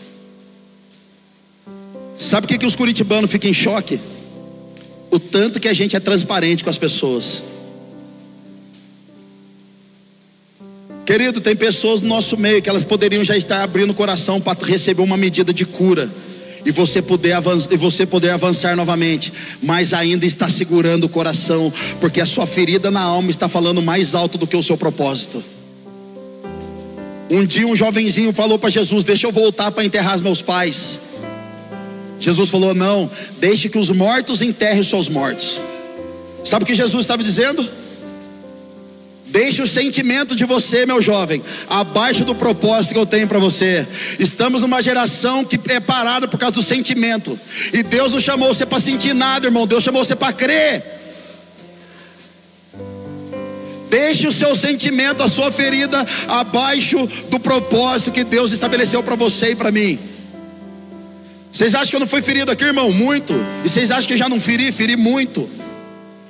Sabe 2.18 2.46
o 2.46 2.48
que, 2.50 2.58
que 2.58 2.66
os 2.66 2.76
curitibanos 2.76 3.32
ficam 3.32 3.50
em 3.50 3.54
choque? 3.54 4.00
O 5.10 5.18
tanto 5.18 5.60
que 5.60 5.70
a 5.70 5.74
gente 5.74 5.96
é 5.96 6.00
transparente 6.00 6.64
com 6.64 6.70
as 6.70 6.78
pessoas. 6.78 7.42
Querido, 11.10 11.42
tem 11.42 11.56
pessoas 11.56 12.04
no 12.04 12.08
nosso 12.08 12.38
meio 12.38 12.62
que 12.62 12.70
elas 12.70 12.84
poderiam 12.84 13.24
já 13.24 13.36
estar 13.36 13.64
abrindo 13.64 13.90
o 13.90 13.94
coração 13.96 14.40
para 14.40 14.64
receber 14.64 15.02
uma 15.02 15.18
medida 15.18 15.52
de 15.52 15.66
cura 15.66 16.08
e 16.64 16.72
você 16.72 17.02
poder 17.02 17.32
avançar, 17.32 17.74
e 17.74 17.78
você 17.78 18.06
poder 18.06 18.30
avançar 18.30 18.76
novamente, 18.76 19.34
mas 19.60 19.92
ainda 19.92 20.28
está 20.28 20.48
segurando 20.48 21.06
o 21.06 21.10
coração, 21.10 21.74
porque 22.00 22.22
a 22.22 22.28
sua 22.28 22.46
ferida 22.46 22.92
na 22.92 23.02
alma 23.02 23.32
está 23.32 23.50
falando 23.50 23.82
mais 23.82 24.14
alto 24.14 24.38
do 24.38 24.46
que 24.46 24.56
o 24.56 24.62
seu 24.62 24.78
propósito. 24.78 25.44
Um 27.28 27.44
dia 27.44 27.66
um 27.66 27.76
jovenzinho 27.76 28.32
falou 28.32 28.60
para 28.60 28.70
Jesus: 28.70 29.04
"Deixa 29.04 29.26
eu 29.26 29.32
voltar 29.32 29.72
para 29.72 29.84
enterrar 29.84 30.16
os 30.16 30.22
meus 30.22 30.44
pais". 30.44 31.00
Jesus 32.20 32.52
falou: 32.52 32.76
"Não, 32.76 33.10
deixe 33.40 33.68
que 33.68 33.80
os 33.80 33.90
mortos 33.90 34.44
enterrem 34.44 34.82
os 34.82 34.88
seus 34.88 35.10
mortos". 35.10 35.60
Sabe 36.44 36.66
o 36.66 36.68
que 36.68 36.76
Jesus 36.76 37.02
estava 37.02 37.24
dizendo? 37.24 37.68
Deixe 39.30 39.62
o 39.62 39.68
sentimento 39.68 40.36
de 40.36 40.44
você, 40.44 40.86
meu 40.86 41.02
jovem, 41.02 41.44
abaixo 41.70 42.26
do 42.26 42.34
propósito 42.34 42.94
que 42.94 43.00
eu 43.00 43.06
tenho 43.06 43.28
para 43.28 43.38
você. 43.38 43.88
Estamos 44.18 44.62
numa 44.62 44.82
geração 44.82 45.46
que 45.46 45.60
é 45.72 45.80
parada 45.80 46.28
por 46.28 46.40
causa 46.40 46.56
do 46.56 46.64
sentimento. 46.64 47.40
E 47.72 47.84
Deus 47.84 48.14
não 48.14 48.20
chamou 48.20 48.54
você 48.54 48.66
para 48.66 48.80
sentir 48.80 49.14
nada, 49.14 49.48
irmão. 49.48 49.68
Deus 49.68 49.84
chamou 49.84 50.04
você 50.04 50.16
para 50.16 50.34
crer. 50.34 50.84
Deixe 53.90 54.28
o 54.28 54.32
seu 54.32 54.56
sentimento, 54.56 55.24
a 55.24 55.28
sua 55.28 55.52
ferida, 55.52 56.06
abaixo 56.28 57.08
do 57.30 57.40
propósito 57.40 58.12
que 58.12 58.24
Deus 58.24 58.52
estabeleceu 58.52 59.04
para 59.04 59.16
você 59.16 59.52
e 59.52 59.56
para 59.56 59.72
mim. 59.72 60.00
Vocês 61.52 61.74
acham 61.74 61.90
que 61.90 61.96
eu 61.96 62.00
não 62.00 62.08
fui 62.08 62.22
ferido 62.22 62.52
aqui, 62.52 62.64
irmão? 62.64 62.92
Muito. 62.92 63.34
E 63.64 63.70
vocês 63.70 63.90
acham 63.90 64.08
que 64.08 64.14
eu 64.14 64.18
já 64.18 64.30
não 64.30 64.40
feri? 64.40 64.72
Feri 64.72 64.96
muito. 64.96 65.50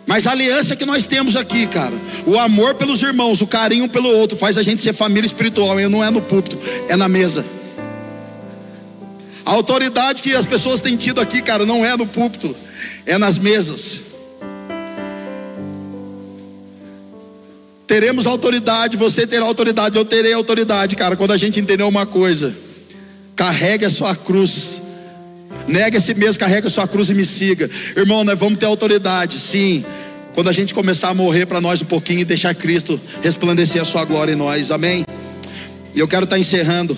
Mas 0.10 0.26
a 0.26 0.32
aliança 0.32 0.76
que 0.76 0.88
nós 0.88 1.05
temos 1.05 1.36
aqui, 1.36 1.68
cara, 1.68 1.93
o 2.26 2.39
amor 2.39 2.74
pelos 2.74 2.99
irmãos, 3.03 3.41
o 3.41 3.45
carinho 3.45 3.88
pelo 3.88 4.10
outro, 4.10 4.36
faz 4.36 4.57
a 4.57 4.64
gente 4.64 4.82
ser 4.82 4.91
família 4.91 5.28
espiritual. 5.28 5.80
E 5.80 5.88
não 5.88 6.03
é 6.03 6.10
no 6.10 6.20
púlpito, 6.20 6.57
é 6.88 6.95
na 6.95 7.07
mesa. 7.07 7.45
A 9.45 9.51
autoridade 9.51 10.24
que 10.24 10.34
as 10.34 10.47
pessoas 10.47 10.82
têm 10.82 10.97
tido 10.97 11.22
aqui, 11.22 11.43
cara, 11.43 11.64
não 11.64 11.86
é 11.86 11.95
no 11.95 12.07
púlpito, 12.07 12.55
é 13.05 13.20
nas 13.20 13.38
mesas. 13.38 14.01
Teremos 17.86 18.26
autoridade, 18.26 18.97
você 18.97 19.28
terá 19.28 19.45
autoridade, 19.45 19.95
eu 19.95 20.05
terei 20.05 20.34
autoridade, 20.34 20.95
cara, 20.95 21.16
quando 21.16 21.34
a 21.34 21.38
gente 21.38 21.60
entender 21.60 21.84
uma 21.84 22.07
coisa. 22.07 22.57
Carregue 23.36 23.86
a 23.86 23.91
sua 23.91 24.16
cruz. 24.16 24.82
Nega 25.68 25.99
si 25.99 26.14
mesmo, 26.14 26.39
carrega 26.39 26.68
a 26.68 26.72
sua 26.72 26.88
cruz 26.88 27.10
e 27.10 27.14
me 27.14 27.26
siga. 27.26 27.70
Irmão, 27.95 28.24
nós 28.24 28.38
vamos 28.38 28.57
ter 28.57 28.66
autoridade, 28.66 29.38
sim. 29.38 29.86
Quando 30.34 30.49
a 30.49 30.53
gente 30.53 30.73
começar 30.73 31.09
a 31.09 31.13
morrer 31.13 31.45
para 31.45 31.59
nós 31.59 31.82
um 31.82 31.86
pouquinho 31.86 32.19
e 32.19 32.25
deixar 32.25 32.53
Cristo 32.55 32.99
resplandecer 33.21 33.82
a 33.82 33.86
sua 33.86 34.05
glória 34.05 34.34
em 34.34 34.36
nós, 34.36 34.71
amém? 34.71 35.05
E 35.93 35.99
eu 35.99 36.07
quero 36.07 36.23
estar 36.23 36.36
tá 36.36 36.39
encerrando. 36.39 36.97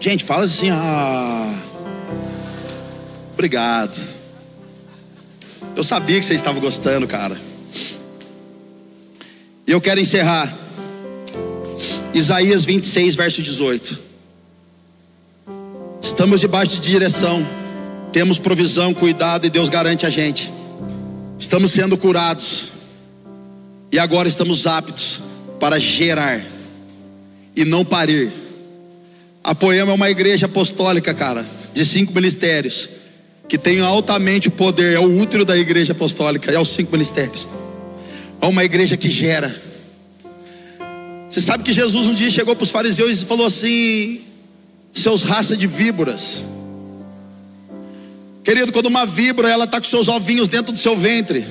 Gente, 0.00 0.24
fala 0.24 0.44
assim, 0.44 0.70
ah. 0.70 1.54
Obrigado. 3.34 3.98
Eu 5.76 5.84
sabia 5.84 6.18
que 6.18 6.26
vocês 6.26 6.40
estavam 6.40 6.60
gostando, 6.60 7.06
cara. 7.06 7.38
E 9.66 9.72
eu 9.72 9.80
quero 9.80 10.00
encerrar. 10.00 10.52
Isaías 12.12 12.64
26, 12.64 13.14
verso 13.14 13.42
18. 13.42 13.98
Estamos 16.02 16.40
debaixo 16.40 16.80
de 16.80 16.90
direção, 16.90 17.46
temos 18.12 18.38
provisão, 18.38 18.92
cuidado 18.92 19.46
e 19.46 19.50
Deus 19.50 19.68
garante 19.68 20.06
a 20.06 20.10
gente. 20.10 20.52
Estamos 21.38 21.72
sendo 21.72 21.96
curados 21.96 22.68
e 23.90 23.98
agora 23.98 24.28
estamos 24.28 24.66
aptos 24.66 25.20
para 25.58 25.78
gerar 25.78 26.44
e 27.56 27.64
não 27.64 27.84
parir. 27.84 28.32
A 29.42 29.54
Poema 29.54 29.92
é 29.92 29.94
uma 29.94 30.10
igreja 30.10 30.46
apostólica, 30.46 31.14
cara, 31.14 31.46
de 31.72 31.84
cinco 31.86 32.12
ministérios, 32.12 32.88
que 33.48 33.56
tem 33.56 33.80
altamente 33.80 34.48
o 34.48 34.50
poder, 34.50 34.94
é 34.94 35.00
o 35.00 35.20
útero 35.20 35.44
da 35.44 35.56
igreja 35.56 35.92
apostólica, 35.92 36.52
é 36.52 36.60
os 36.60 36.68
cinco 36.68 36.92
ministérios. 36.92 37.48
É 38.40 38.46
uma 38.46 38.64
igreja 38.64 38.96
que 38.96 39.10
gera 39.10 39.70
você 41.30 41.40
sabe 41.40 41.62
que 41.62 41.72
Jesus 41.72 42.08
um 42.08 42.14
dia 42.14 42.28
chegou 42.28 42.56
para 42.56 42.64
os 42.64 42.70
fariseus 42.70 43.22
e 43.22 43.24
falou 43.24 43.46
assim: 43.46 44.22
seus 44.92 45.22
raça 45.22 45.56
de 45.56 45.68
víboras. 45.68 46.44
Querido, 48.50 48.72
quando 48.72 48.86
uma 48.86 49.06
víbora 49.06 49.48
ela 49.48 49.64
está 49.64 49.78
com 49.80 49.86
seus 49.86 50.08
ovinhos 50.08 50.48
dentro 50.48 50.72
do 50.72 50.78
seu 50.80 50.96
ventre, 50.96 51.46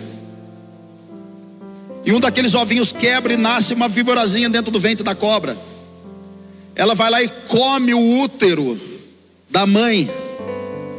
e 2.03 2.11
um 2.11 2.19
daqueles 2.19 2.53
ovinhos 2.53 2.91
quebra 2.91 3.31
e 3.31 3.37
nasce 3.37 3.73
uma 3.73 3.87
víborazinha 3.87 4.49
dentro 4.49 4.69
do 4.69 4.81
ventre 4.81 5.01
da 5.01 5.15
cobra, 5.15 5.57
ela 6.75 6.93
vai 6.93 7.09
lá 7.09 7.23
e 7.23 7.29
come 7.47 7.93
o 7.93 8.19
útero 8.19 8.77
da 9.49 9.65
mãe, 9.65 10.11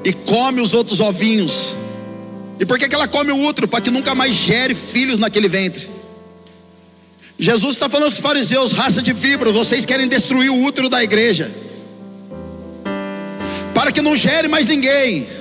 e 0.02 0.10
come 0.14 0.62
os 0.62 0.72
outros 0.72 1.00
ovinhos. 1.00 1.76
E 2.58 2.64
por 2.64 2.78
que, 2.78 2.88
que 2.88 2.94
ela 2.94 3.06
come 3.06 3.30
o 3.30 3.44
útero? 3.44 3.68
Para 3.68 3.82
que 3.82 3.90
nunca 3.90 4.14
mais 4.14 4.34
gere 4.34 4.74
filhos 4.74 5.18
naquele 5.18 5.48
ventre. 5.48 5.86
Jesus 7.38 7.74
está 7.74 7.90
falando 7.90 8.06
aos 8.06 8.16
fariseus, 8.16 8.72
raça 8.72 9.02
de 9.02 9.12
víboras, 9.12 9.52
vocês 9.52 9.84
querem 9.84 10.08
destruir 10.08 10.48
o 10.48 10.64
útero 10.64 10.88
da 10.88 11.04
igreja. 11.04 11.54
Para 13.74 13.92
que 13.92 14.00
não 14.00 14.16
gere 14.16 14.48
mais 14.48 14.66
ninguém. 14.66 15.39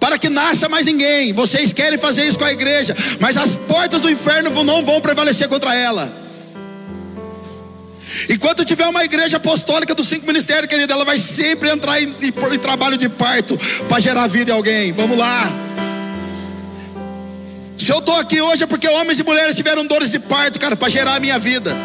Para 0.00 0.18
que 0.18 0.30
nasça 0.30 0.68
mais 0.68 0.86
ninguém. 0.86 1.32
Vocês 1.34 1.74
querem 1.74 1.98
fazer 1.98 2.26
isso 2.26 2.38
com 2.38 2.44
a 2.46 2.52
igreja. 2.52 2.96
Mas 3.20 3.36
as 3.36 3.54
portas 3.54 4.00
do 4.00 4.10
inferno 4.10 4.64
não 4.64 4.84
vão 4.84 5.00
prevalecer 5.00 5.46
contra 5.46 5.74
ela. 5.74 6.20
Enquanto 8.28 8.64
tiver 8.64 8.86
uma 8.86 9.04
igreja 9.04 9.36
apostólica 9.36 9.94
dos 9.94 10.08
cinco 10.08 10.26
ministérios, 10.26 10.66
querida, 10.66 10.94
ela 10.94 11.04
vai 11.04 11.18
sempre 11.18 11.70
entrar 11.70 12.02
em, 12.02 12.08
em, 12.20 12.54
em 12.54 12.58
trabalho 12.58 12.96
de 12.96 13.08
parto 13.08 13.58
para 13.88 14.00
gerar 14.00 14.26
vida 14.26 14.50
em 14.50 14.54
alguém. 14.54 14.92
Vamos 14.92 15.16
lá. 15.16 15.42
Se 17.78 17.92
eu 17.92 17.98
estou 17.98 18.16
aqui 18.16 18.40
hoje 18.40 18.64
é 18.64 18.66
porque 18.66 18.88
homens 18.88 19.18
e 19.18 19.22
mulheres 19.22 19.54
tiveram 19.54 19.86
dores 19.86 20.10
de 20.10 20.18
parto, 20.18 20.58
cara, 20.58 20.76
para 20.76 20.88
gerar 20.88 21.14
a 21.14 21.20
minha 21.20 21.38
vida. 21.38 21.76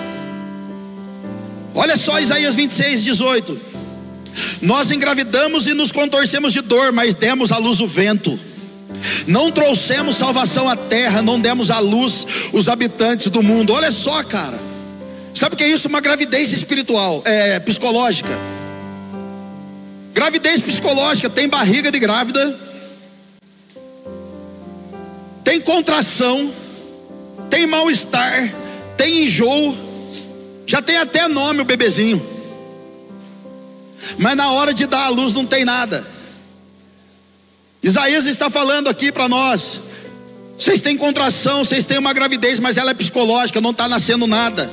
Olha 1.73 1.97
só 1.97 2.19
Isaías 2.19 2.55
26, 2.55 3.03
18. 3.03 3.74
Nós 4.61 4.91
engravidamos 4.91 5.67
e 5.67 5.73
nos 5.73 5.91
contorcemos 5.91 6.53
de 6.53 6.61
dor, 6.61 6.91
mas 6.91 7.15
demos 7.15 7.51
à 7.51 7.57
luz 7.57 7.79
o 7.79 7.87
vento. 7.87 8.39
Não 9.27 9.51
trouxemos 9.51 10.15
salvação 10.15 10.69
à 10.69 10.75
terra, 10.75 11.21
não 11.21 11.39
demos 11.39 11.69
à 11.69 11.79
luz 11.79 12.25
os 12.53 12.67
habitantes 12.67 13.29
do 13.29 13.41
mundo. 13.41 13.73
Olha 13.73 13.91
só, 13.91 14.23
cara. 14.23 14.59
Sabe 15.33 15.55
o 15.55 15.57
que 15.57 15.63
é 15.63 15.69
isso? 15.69 15.87
Uma 15.87 15.99
gravidez 15.99 16.51
espiritual, 16.53 17.21
é 17.25 17.59
psicológica. 17.59 18.39
Gravidez 20.13 20.61
psicológica, 20.61 21.29
tem 21.29 21.49
barriga 21.49 21.91
de 21.91 21.99
grávida, 21.99 22.57
tem 25.43 25.59
contração, 25.59 26.53
tem 27.49 27.67
mal-estar, 27.67 28.53
tem 28.95 29.25
enjoo, 29.25 29.77
já 30.65 30.81
tem 30.81 30.95
até 30.95 31.27
nome 31.27 31.61
o 31.61 31.65
bebezinho. 31.65 32.34
Mas 34.17 34.35
na 34.35 34.51
hora 34.51 34.73
de 34.73 34.85
dar 34.85 35.05
a 35.05 35.09
luz 35.09 35.33
não 35.33 35.45
tem 35.45 35.65
nada. 35.65 36.05
Isaías 37.81 38.25
está 38.25 38.49
falando 38.49 38.87
aqui 38.87 39.11
para 39.11 39.29
nós. 39.29 39.81
Vocês 40.57 40.81
têm 40.81 40.97
contração, 40.97 41.63
vocês 41.63 41.85
têm 41.85 41.97
uma 41.97 42.13
gravidez, 42.13 42.59
mas 42.59 42.77
ela 42.77 42.91
é 42.91 42.93
psicológica, 42.93 43.59
não 43.59 43.71
está 43.71 43.87
nascendo 43.87 44.25
nada. 44.25 44.71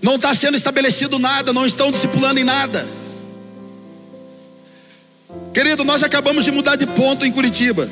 Não 0.00 0.14
está 0.14 0.34
sendo 0.34 0.56
estabelecido 0.56 1.18
nada, 1.18 1.52
não 1.52 1.66
estão 1.66 1.90
discipulando 1.90 2.38
em 2.38 2.44
nada. 2.44 2.88
Querido, 5.52 5.84
nós 5.84 6.02
acabamos 6.02 6.44
de 6.44 6.52
mudar 6.52 6.76
de 6.76 6.86
ponto 6.86 7.26
em 7.26 7.32
Curitiba. 7.32 7.90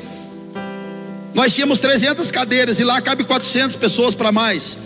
Nós 1.33 1.53
tínhamos 1.53 1.79
300 1.79 2.31
cadeiras 2.31 2.79
e 2.79 2.83
lá 2.83 2.99
cabe 3.01 3.23
400 3.23 3.75
pessoas 3.75 4.15
para 4.15 4.31
mais. 4.31 4.77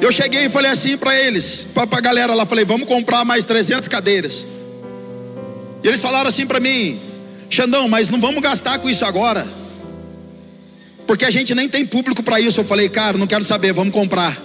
Eu 0.00 0.12
cheguei 0.12 0.46
e 0.46 0.48
falei 0.48 0.70
assim 0.70 0.96
para 0.96 1.18
eles, 1.18 1.66
para 1.74 1.98
a 1.98 2.00
galera 2.00 2.34
lá, 2.34 2.46
falei: 2.46 2.64
"Vamos 2.64 2.86
comprar 2.86 3.24
mais 3.24 3.44
300 3.44 3.88
cadeiras". 3.88 4.46
E 5.82 5.88
eles 5.88 6.00
falaram 6.00 6.28
assim 6.28 6.46
para 6.46 6.60
mim: 6.60 7.00
"Xandão, 7.50 7.88
mas 7.88 8.08
não 8.08 8.20
vamos 8.20 8.40
gastar 8.42 8.78
com 8.78 8.88
isso 8.88 9.04
agora. 9.04 9.46
Porque 11.06 11.24
a 11.24 11.30
gente 11.30 11.54
nem 11.54 11.68
tem 11.68 11.84
público 11.84 12.22
para 12.22 12.40
isso". 12.40 12.60
Eu 12.60 12.64
falei: 12.64 12.88
"Cara, 12.88 13.18
não 13.18 13.26
quero 13.26 13.44
saber, 13.44 13.72
vamos 13.72 13.92
comprar". 13.92 14.40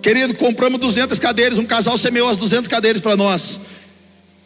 Querido, 0.00 0.34
compramos 0.34 0.80
200 0.80 1.18
cadeiras, 1.18 1.58
um 1.58 1.66
casal 1.66 1.98
semeou 1.98 2.28
as 2.28 2.38
200 2.38 2.68
cadeiras 2.68 3.00
para 3.00 3.16
nós. 3.16 3.58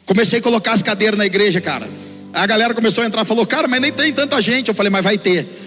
Comecei 0.04 0.38
a 0.38 0.42
colocar 0.42 0.72
as 0.72 0.82
cadeiras 0.82 1.16
na 1.16 1.26
igreja, 1.26 1.60
cara. 1.60 1.88
A 2.32 2.46
galera 2.46 2.74
começou 2.74 3.04
a 3.04 3.06
entrar, 3.06 3.24
falou: 3.24 3.46
"Cara, 3.46 3.68
mas 3.68 3.80
nem 3.80 3.92
tem 3.92 4.12
tanta 4.12 4.40
gente". 4.40 4.68
Eu 4.68 4.74
falei: 4.74 4.90
"Mas 4.90 5.04
vai 5.04 5.18
ter". 5.18 5.63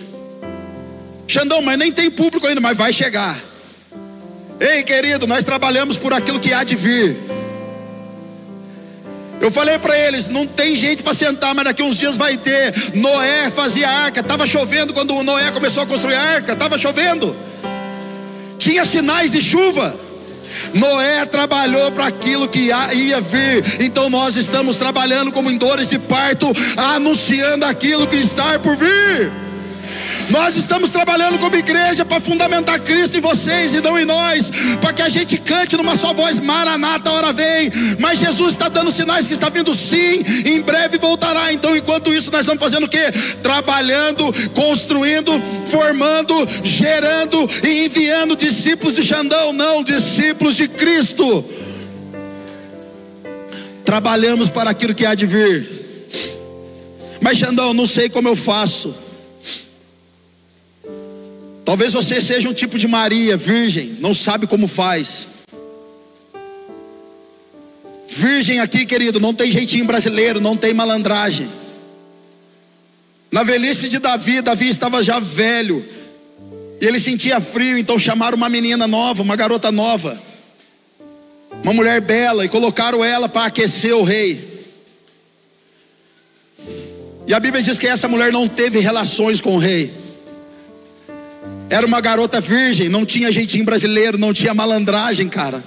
Xandão, 1.28 1.62
mas 1.62 1.78
nem 1.78 1.92
tem 1.92 2.10
público 2.10 2.48
ainda, 2.48 2.62
mas 2.62 2.78
vai 2.78 2.94
chegar. 2.94 3.38
Ei, 4.60 4.82
querido, 4.84 5.28
nós 5.28 5.44
trabalhamos 5.44 5.98
por 5.98 6.14
aquilo 6.14 6.40
que 6.40 6.54
há 6.54 6.64
de 6.64 6.76
vir. 6.76 7.18
Eu 9.40 9.52
falei 9.52 9.78
para 9.78 9.98
eles, 9.98 10.28
não 10.28 10.48
tem 10.48 10.76
gente 10.76 11.04
para 11.04 11.14
sentar, 11.14 11.54
mas 11.54 11.66
daqui 11.66 11.84
uns 11.84 11.98
dias 11.98 12.18
vai 12.18 12.38
ter. 12.38 12.74
Noé 12.96 13.52
fazia 13.52 13.88
arca, 13.88 14.22
estava 14.22 14.48
chovendo 14.48 14.94
quando 14.94 15.22
Noé 15.22 15.52
começou 15.52 15.84
a 15.84 15.86
construir 15.86 16.16
a 16.16 16.22
arca, 16.22 16.54
estava 16.54 16.78
chovendo. 16.78 17.36
Tinha 18.58 18.84
sinais 18.84 19.32
de 19.32 19.42
chuva. 19.42 19.96
Noé 20.74 21.26
trabalhou 21.26 21.92
para 21.92 22.08
aquilo 22.08 22.48
que 22.48 22.60
ia 22.62 23.22
vir, 23.22 23.64
então 23.82 24.10
nós 24.10 24.36
estamos 24.36 24.78
trabalhando 24.78 25.32
como 25.32 25.52
em 25.52 25.58
dores 25.58 25.90
de 25.90 26.00
parto, 26.00 26.52
anunciando 26.78 27.66
aquilo 27.66 28.08
que 28.08 28.16
está 28.16 28.58
por 28.58 28.76
vir. 28.76 29.47
Nós 30.30 30.56
estamos 30.56 30.90
trabalhando 30.90 31.40
como 31.40 31.56
igreja 31.56 32.04
para 32.04 32.20
fundamentar 32.20 32.80
Cristo 32.82 33.18
em 33.18 33.22
vocês 33.22 33.74
e 33.74 33.82
não 33.82 33.98
em 33.98 34.06
nós, 34.06 34.52
para 34.82 34.94
que 34.94 35.02
a 35.02 35.10
gente 35.10 35.38
cante 35.38 35.78
numa 35.78 35.96
só 35.96 36.14
voz: 36.14 36.40
Maranata, 36.40 37.12
hora 37.12 37.34
vem. 37.34 37.70
Mas 38.00 38.20
Jesus 38.20 38.54
está 38.54 38.70
dando 38.70 38.92
sinais 38.92 39.28
que 39.28 39.34
está 39.34 39.50
vindo 39.50 39.74
sim, 39.74 40.22
em 40.46 40.62
breve 40.62 40.98
voltará. 40.98 41.52
Então, 41.54 41.76
enquanto 41.76 42.14
isso, 42.14 42.32
nós 42.32 42.42
estamos 42.42 42.62
fazendo 42.62 42.86
o 42.86 42.90
que? 42.90 43.12
Trabalhando, 43.42 44.32
construindo, 44.54 45.32
formando, 45.66 46.48
gerando 46.64 47.48
e 47.64 47.86
enviando 47.86 48.36
discípulos 48.36 48.96
de 48.96 49.04
Xandão, 49.04 49.54
não, 49.54 49.84
discípulos 49.84 50.56
de 50.56 50.68
Cristo. 50.68 51.44
Trabalhamos 53.86 54.50
para 54.50 54.72
aquilo 54.72 54.94
que 54.94 55.06
há 55.06 55.16
de 55.16 55.26
vir. 55.26 55.78
Mas 57.22 57.38
Xandão, 57.38 57.74
não 57.74 57.86
sei 57.86 58.10
como 58.10 58.28
eu 58.28 58.36
faço. 58.36 59.07
Talvez 61.68 61.92
você 61.92 62.22
seja 62.22 62.48
um 62.48 62.54
tipo 62.54 62.80
de 62.80 62.88
Maria, 62.88 63.36
virgem, 63.36 63.98
não 64.00 64.14
sabe 64.14 64.48
como 64.48 64.70
faz. 64.70 65.28
Virgem 68.08 68.62
aqui, 68.62 68.86
querido, 68.86 69.20
não 69.20 69.34
tem 69.34 69.52
jeitinho 69.52 69.84
brasileiro, 69.84 70.40
não 70.40 70.56
tem 70.56 70.74
malandragem. 70.74 71.50
Na 73.30 73.44
velhice 73.44 73.90
de 73.90 74.00
Davi, 74.00 74.40
Davi 74.40 74.70
estava 74.70 75.04
já 75.04 75.20
velho. 75.20 75.86
E 76.80 76.86
ele 76.86 77.02
sentia 77.02 77.42
frio, 77.42 77.78
então 77.78 78.00
chamaram 78.00 78.38
uma 78.38 78.48
menina 78.48 78.88
nova, 78.88 79.22
uma 79.22 79.36
garota 79.36 79.70
nova. 79.70 80.24
Uma 81.66 81.74
mulher 81.74 82.00
bela 82.00 82.46
e 82.46 82.48
colocaram 82.48 83.04
ela 83.04 83.28
para 83.28 83.48
aquecer 83.48 83.94
o 83.94 84.04
rei. 84.04 84.70
E 87.28 87.34
a 87.34 87.40
Bíblia 87.42 87.62
diz 87.62 87.78
que 87.78 87.88
essa 87.88 88.08
mulher 88.08 88.32
não 88.32 88.48
teve 88.48 88.80
relações 88.80 89.42
com 89.42 89.56
o 89.56 89.60
rei. 89.60 90.07
Era 91.70 91.86
uma 91.86 92.00
garota 92.00 92.40
virgem, 92.40 92.90
não 92.90 93.06
tinha 93.06 93.32
jeitinho 93.32 93.66
brasileiro, 93.66 94.18
não 94.18 94.34
tinha 94.34 94.54
malandragem, 94.54 95.28
cara. 95.28 95.64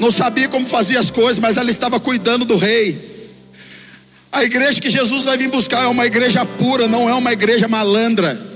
Não 0.00 0.10
sabia 0.10 0.48
como 0.48 0.66
fazia 0.66 0.98
as 0.98 1.10
coisas, 1.10 1.38
mas 1.38 1.56
ela 1.56 1.70
estava 1.70 2.00
cuidando 2.00 2.44
do 2.44 2.56
rei. 2.56 3.30
A 4.30 4.44
igreja 4.44 4.80
que 4.80 4.90
Jesus 4.90 5.24
vai 5.24 5.36
vir 5.36 5.50
buscar 5.50 5.84
é 5.84 5.86
uma 5.86 6.06
igreja 6.06 6.44
pura, 6.46 6.88
não 6.88 7.08
é 7.08 7.14
uma 7.14 7.32
igreja 7.32 7.68
malandra 7.68 8.47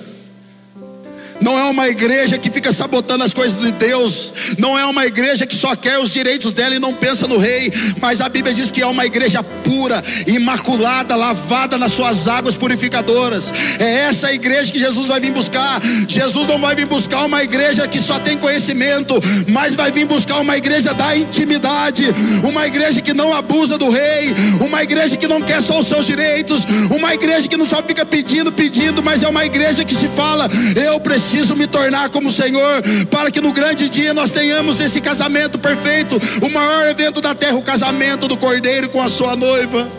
não 1.43 1.59
é 1.59 1.65
uma 1.65 1.89
igreja 1.89 2.39
que 2.39 2.51
fica 2.51 2.73
sabotando 2.73 3.25
as 3.25 3.35
coisas 3.35 3.61
de 3.61 3.73
Deus, 3.73 4.33
não 4.59 4.79
é 4.79 4.87
uma 4.87 5.05
igreja 5.05 5.45
que 5.45 5.57
só 5.57 5.75
quer 5.75 5.99
os 5.99 6.13
direitos 6.13 6.53
dela 6.53 6.75
e 6.75 6.79
não 6.79 6.95
pensa 6.95 7.27
no 7.27 7.37
rei, 7.37 7.73
mas 8.01 8.21
a 8.21 8.29
Bíblia 8.29 8.55
diz 8.55 8.71
que 8.71 8.81
é 8.81 8.87
uma 8.87 9.05
igreja 9.05 9.43
pura, 9.43 10.03
imaculada, 10.27 11.17
lavada 11.17 11.77
nas 11.77 11.93
suas 11.93 12.29
águas 12.29 12.57
purificadoras. 12.57 13.53
É 13.79 14.09
essa 14.09 14.33
igreja 14.33 14.73
que 14.73 14.79
Jesus 14.79 15.07
vai 15.07 15.19
vir 15.19 15.33
buscar. 15.33 15.81
Jesus 16.07 16.47
não 16.47 16.59
vai 16.61 16.75
vir 16.77 16.87
buscar 16.87 17.25
uma 17.25 17.43
igreja 17.43 17.89
que 17.89 17.99
só 17.99 18.19
tem 18.19 18.39
conhecimento, 18.39 19.15
mas 19.49 19.75
vai 19.75 19.91
vir 19.91 20.07
buscar 20.07 20.39
uma 20.39 20.57
igreja 20.57 20.95
da 20.95 21.17
intimidade, 21.17 22.05
uma 22.45 22.67
igreja 22.67 23.01
que 23.01 23.13
não 23.13 23.35
abusa 23.35 23.77
do 23.77 23.91
rei, 23.91 24.33
uma 24.61 24.83
igreja 24.83 25.17
que 25.17 25.27
não 25.27 25.41
quer 25.41 25.61
só 25.61 25.81
os 25.81 25.89
seus 25.89 26.07
direitos, 26.07 26.65
uma 26.95 27.13
igreja 27.15 27.49
que 27.49 27.57
não 27.57 27.67
só 27.67 27.83
fica 27.83 28.07
pedindo, 28.07 28.53
pedindo, 28.53 29.03
mas 29.03 29.23
é 29.23 29.29
uma 29.29 29.45
igreja 29.45 29.85
que 29.85 29.95
se 29.95 30.07
fala: 30.09 30.49
eu 30.77 31.01
preciso 31.01 31.32
preciso 31.33 31.57
me 31.57 31.67
tornar 31.67 32.11
como 32.11 32.29
o 32.29 32.33
Senhor, 32.33 32.83
para 33.11 33.31
que 33.31 33.41
no 33.41 33.55
grande 33.55 33.89
dia 33.89 34.13
nós 34.13 34.31
tenhamos 34.31 34.81
esse 34.81 35.01
casamento 35.01 35.59
perfeito, 35.59 36.19
o 36.43 36.51
maior 36.51 36.91
evento 36.91 37.23
da 37.23 37.35
terra, 37.35 37.57
o 37.57 37.63
casamento 37.63 38.29
do 38.29 38.37
Cordeiro 38.37 38.91
com 38.91 39.01
a 39.01 39.09
sua 39.09 39.35
noiva. 39.35 39.91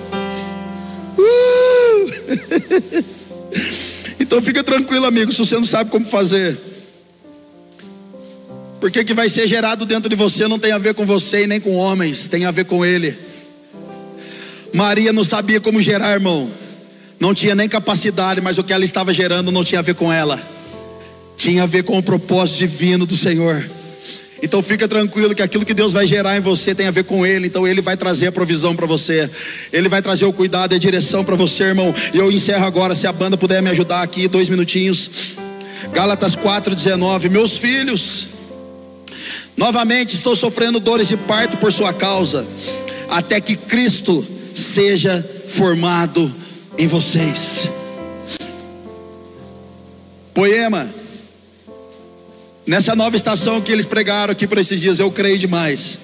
Uh! 1.17 3.03
então 4.21 4.39
fica 4.43 4.63
tranquilo, 4.63 5.07
amigo, 5.07 5.31
se 5.31 5.39
você 5.39 5.55
não 5.55 5.63
sabe 5.63 5.89
como 5.89 6.05
fazer. 6.05 6.55
Porque 8.79 9.03
que 9.03 9.15
vai 9.15 9.27
ser 9.27 9.47
gerado 9.47 9.87
dentro 9.87 10.07
de 10.09 10.15
você 10.15 10.47
não 10.47 10.59
tem 10.59 10.71
a 10.71 10.77
ver 10.77 10.93
com 10.93 11.03
você 11.03 11.45
e 11.45 11.47
nem 11.47 11.59
com 11.59 11.73
homens, 11.73 12.27
tem 12.27 12.45
a 12.45 12.51
ver 12.51 12.65
com 12.65 12.85
Ele. 12.85 13.17
Maria 14.71 15.11
não 15.11 15.23
sabia 15.23 15.59
como 15.59 15.81
gerar, 15.81 16.11
irmão. 16.11 16.51
Não 17.19 17.33
tinha 17.33 17.55
nem 17.55 17.67
capacidade, 17.67 18.39
mas 18.39 18.59
o 18.59 18.63
que 18.63 18.71
ela 18.71 18.85
estava 18.85 19.11
gerando 19.11 19.51
não 19.51 19.63
tinha 19.63 19.79
a 19.79 19.83
ver 19.83 19.95
com 19.95 20.13
ela 20.13 20.53
tinha 21.37 21.63
a 21.63 21.65
ver 21.65 21.83
com 21.83 21.97
o 21.97 22.03
propósito 22.03 22.59
divino 22.59 23.05
do 23.05 23.15
Senhor. 23.15 23.69
Então 24.43 24.61
fica 24.61 24.89
tranquilo 24.89 25.33
que 25.33 25.41
aquilo 25.41 25.65
que 25.65 25.73
Deus 25.73 25.93
vai 25.93 26.05
gerar 26.05 26.35
em 26.35 26.41
você 26.41 26.75
tem 26.75 26.85
a 26.87 26.91
ver 26.91 27.05
com 27.05 27.25
Ele. 27.25 27.47
Então 27.47 27.65
Ele 27.65 27.81
vai 27.81 27.95
trazer 27.95 28.27
a 28.27 28.31
provisão 28.31 28.75
para 28.75 28.85
você. 28.85 29.29
Ele 29.71 29.87
vai 29.87 30.01
trazer 30.01 30.25
o 30.25 30.33
cuidado 30.33 30.73
e 30.73 30.75
a 30.75 30.79
direção 30.79 31.23
para 31.23 31.37
você, 31.37 31.63
irmão. 31.63 31.95
E 32.13 32.17
eu 32.17 32.29
encerro 32.29 32.65
agora, 32.65 32.93
se 32.93 33.07
a 33.07 33.13
banda 33.13 33.37
puder 33.37 33.61
me 33.61 33.69
ajudar 33.69 34.01
aqui, 34.01 34.27
dois 34.27 34.49
minutinhos. 34.49 35.37
Gálatas 35.93 36.35
4,19. 36.35 37.29
Meus 37.29 37.57
filhos, 37.57 38.27
novamente 39.55 40.15
estou 40.15 40.35
sofrendo 40.35 40.77
dores 40.77 41.07
de 41.07 41.15
parto 41.15 41.55
por 41.55 41.71
sua 41.71 41.93
causa, 41.93 42.45
até 43.09 43.39
que 43.39 43.55
Cristo 43.55 44.27
seja 44.53 45.25
formado 45.47 46.33
em 46.77 46.85
vocês. 46.85 47.71
Poema. 50.33 51.02
Nessa 52.65 52.95
nova 52.95 53.15
estação 53.15 53.59
que 53.59 53.71
eles 53.71 53.85
pregaram 53.85 54.31
aqui 54.31 54.47
por 54.47 54.57
esses 54.57 54.79
dias, 54.79 54.97
eu 54.97 55.11
creio 55.11 55.37
demais. 55.37 55.99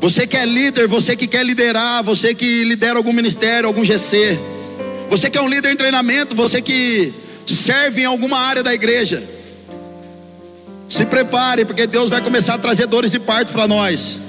Você 0.00 0.26
que 0.26 0.36
é 0.36 0.46
líder, 0.46 0.88
você 0.88 1.14
que 1.14 1.26
quer 1.26 1.44
liderar, 1.44 2.02
você 2.02 2.34
que 2.34 2.64
lidera 2.64 2.96
algum 2.96 3.12
ministério, 3.12 3.66
algum 3.66 3.84
GC, 3.84 4.40
você 5.10 5.28
que 5.28 5.36
é 5.36 5.42
um 5.42 5.48
líder 5.48 5.72
em 5.72 5.76
treinamento, 5.76 6.34
você 6.34 6.62
que 6.62 7.12
serve 7.46 8.02
em 8.02 8.06
alguma 8.06 8.38
área 8.38 8.62
da 8.62 8.72
igreja, 8.72 9.22
se 10.88 11.04
prepare, 11.04 11.66
porque 11.66 11.86
Deus 11.86 12.08
vai 12.08 12.22
começar 12.22 12.54
a 12.54 12.58
trazer 12.58 12.86
dores 12.86 13.10
de 13.10 13.20
parto 13.20 13.52
para 13.52 13.68
nós. 13.68 14.22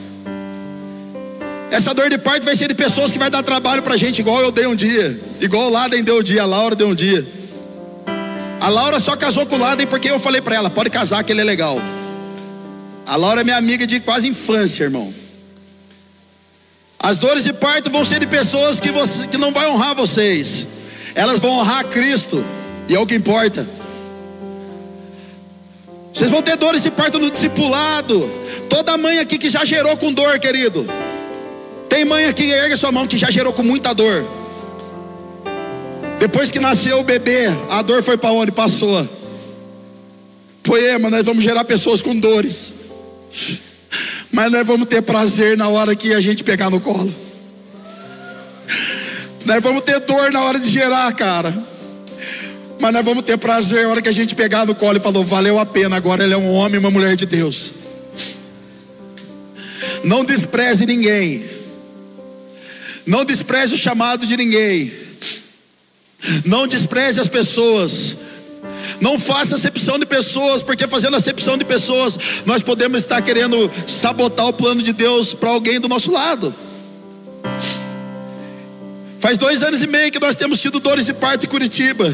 Essa 1.72 1.94
dor 1.94 2.10
de 2.10 2.18
parto 2.18 2.44
vai 2.44 2.58
ser 2.58 2.68
de 2.68 2.76
pessoas 2.76 3.14
que 3.14 3.18
vai 3.18 3.30
dar 3.30 3.42
trabalho 3.42 3.82
para 3.82 3.94
a 3.94 3.98
gente, 3.98 4.20
igual 4.20 4.42
eu 4.42 4.52
dei 4.52 4.68
um 4.68 4.76
dia, 4.76 5.18
igual 5.40 5.68
o 5.68 5.72
Laden 5.72 6.04
deu 6.04 6.20
um 6.20 6.24
dia, 6.24 6.42
a 6.42 6.46
Laura 6.46 6.76
deu 6.76 6.90
um 6.90 6.96
dia. 6.96 7.26
A 8.62 8.70
Laura 8.70 9.00
só 9.00 9.16
casou 9.16 9.44
com 9.48 9.56
o 9.56 9.60
Laden 9.60 9.88
porque 9.88 10.08
eu 10.08 10.20
falei 10.20 10.40
para 10.40 10.56
ela: 10.56 10.70
pode 10.70 10.92
casar, 10.92 11.24
que 11.24 11.32
ele 11.32 11.42
é 11.42 11.44
legal. 11.44 11.82
A 13.08 13.16
Laura 13.16 13.42
é 13.42 13.44
minha 13.44 13.58
amiga 13.58 13.88
de 13.88 14.00
quase 14.00 14.28
infância, 14.28 14.84
irmão. 14.84 15.12
As 17.00 17.18
dores 17.18 17.44
de 17.44 17.52
parto 17.52 17.90
vão 17.90 18.06
ser 18.06 18.20
de 18.20 18.28
pessoas 18.28 18.80
que, 18.80 18.92
você, 18.92 19.26
que 19.26 19.36
não 19.36 19.52
vai 19.52 19.68
honrar 19.68 19.96
vocês. 19.96 20.68
Elas 21.16 21.40
vão 21.40 21.50
honrar 21.50 21.86
Cristo. 21.86 22.46
E 22.88 22.94
é 22.94 23.00
o 23.00 23.08
que 23.08 23.16
importa. 23.16 23.68
Vocês 26.14 26.30
vão 26.30 26.44
ter 26.44 26.56
dores 26.56 26.84
de 26.84 26.92
parto 26.92 27.18
no 27.18 27.32
discipulado. 27.32 28.30
Toda 28.70 28.96
mãe 28.96 29.18
aqui 29.18 29.40
que 29.40 29.50
já 29.50 29.66
gerou 29.66 29.98
com 29.98 30.14
dor, 30.14 30.38
querido. 30.38 30.88
Tem 31.90 32.06
mãe 32.06 32.26
aqui, 32.26 32.52
ergue 32.52 32.78
sua 32.78 32.92
mão, 32.92 33.08
que 33.08 33.18
já 33.18 33.32
gerou 33.32 33.54
com 33.54 33.64
muita 33.64 33.92
dor. 33.94 34.41
Depois 36.22 36.52
que 36.52 36.60
nasceu 36.60 37.00
o 37.00 37.04
bebê, 37.04 37.48
a 37.68 37.82
dor 37.82 38.04
foi 38.04 38.16
para 38.16 38.32
onde? 38.32 38.52
Passou. 38.52 39.10
Poema, 40.62 41.10
nós 41.10 41.26
vamos 41.26 41.44
gerar 41.44 41.66
pessoas 41.66 42.00
com 42.00 42.16
dores. 42.16 42.76
Mas 44.32 44.52
nós 44.52 44.68
vamos 44.68 44.88
ter 44.88 45.02
prazer 45.02 45.58
na 45.58 45.68
hora 45.68 45.96
que 45.96 46.14
a 46.14 46.22
gente 46.22 46.44
pegar 46.44 46.70
no 46.70 46.80
colo. 46.80 47.12
Nós 49.46 49.64
vamos 49.64 49.82
ter 49.82 50.00
dor 50.02 50.32
na 50.32 50.44
hora 50.44 50.60
de 50.60 50.70
gerar, 50.70 51.12
cara. 51.16 51.66
Mas 52.80 52.94
nós 52.94 53.04
vamos 53.04 53.24
ter 53.24 53.40
prazer 53.40 53.86
na 53.86 53.90
hora 53.90 54.02
que 54.04 54.10
a 54.10 54.14
gente 54.14 54.36
pegar 54.36 54.64
no 54.64 54.76
colo 54.76 54.98
e 54.98 55.02
falou, 55.02 55.26
valeu 55.26 55.58
a 55.58 55.66
pena, 55.66 55.96
agora 55.96 56.24
ele 56.24 56.36
é 56.36 56.38
um 56.38 56.52
homem 56.52 56.76
e 56.76 56.78
uma 56.78 56.92
mulher 56.92 57.16
de 57.16 57.26
Deus. 57.26 57.74
Não 60.04 60.24
despreze 60.24 60.86
ninguém. 60.86 61.46
Não 63.08 63.26
despreze 63.26 63.74
o 63.74 63.78
chamado 63.78 64.28
de 64.28 64.38
ninguém. 64.38 65.02
Não 66.46 66.68
despreze 66.68 67.20
as 67.20 67.28
pessoas. 67.28 68.16
Não 69.00 69.18
faça 69.18 69.56
acepção 69.56 69.98
de 69.98 70.06
pessoas, 70.06 70.62
porque 70.62 70.88
fazendo 70.88 71.16
acepção 71.16 71.58
de 71.58 71.66
pessoas, 71.66 72.44
nós 72.46 72.62
podemos 72.62 73.00
estar 73.00 73.22
querendo 73.22 73.70
sabotar 73.88 74.48
o 74.48 74.54
plano 74.54 74.82
de 74.82 74.94
Deus 74.94 75.34
para 75.34 75.50
alguém 75.50 75.80
do 75.80 75.88
nosso 75.88 76.12
lado. 76.12 76.54
Faz 79.20 79.38
dois 79.38 79.62
anos 79.64 79.82
e 79.82 79.88
meio 79.88 80.12
que 80.12 80.20
nós 80.20 80.36
temos 80.36 80.60
tido 80.60 80.80
dores 80.80 81.06
de 81.06 81.14
parto 81.14 81.46
em 81.46 81.50
Curitiba. 81.50 82.14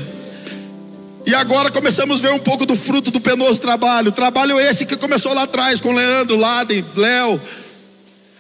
E 1.26 1.36
agora 1.36 1.70
começamos 1.70 2.20
a 2.20 2.28
ver 2.28 2.34
um 2.34 2.40
pouco 2.40 2.66
do 2.66 2.76
fruto 2.76 3.12
do 3.12 3.20
penoso 3.20 3.60
trabalho. 3.60 4.12
Trabalho 4.12 4.60
esse 4.60 4.86
que 4.86 4.96
começou 4.96 5.34
lá 5.34 5.44
atrás 5.44 5.82
com 5.82 5.94
Leandro, 5.94 6.38
Laden, 6.38 6.86
Léo. 6.96 7.42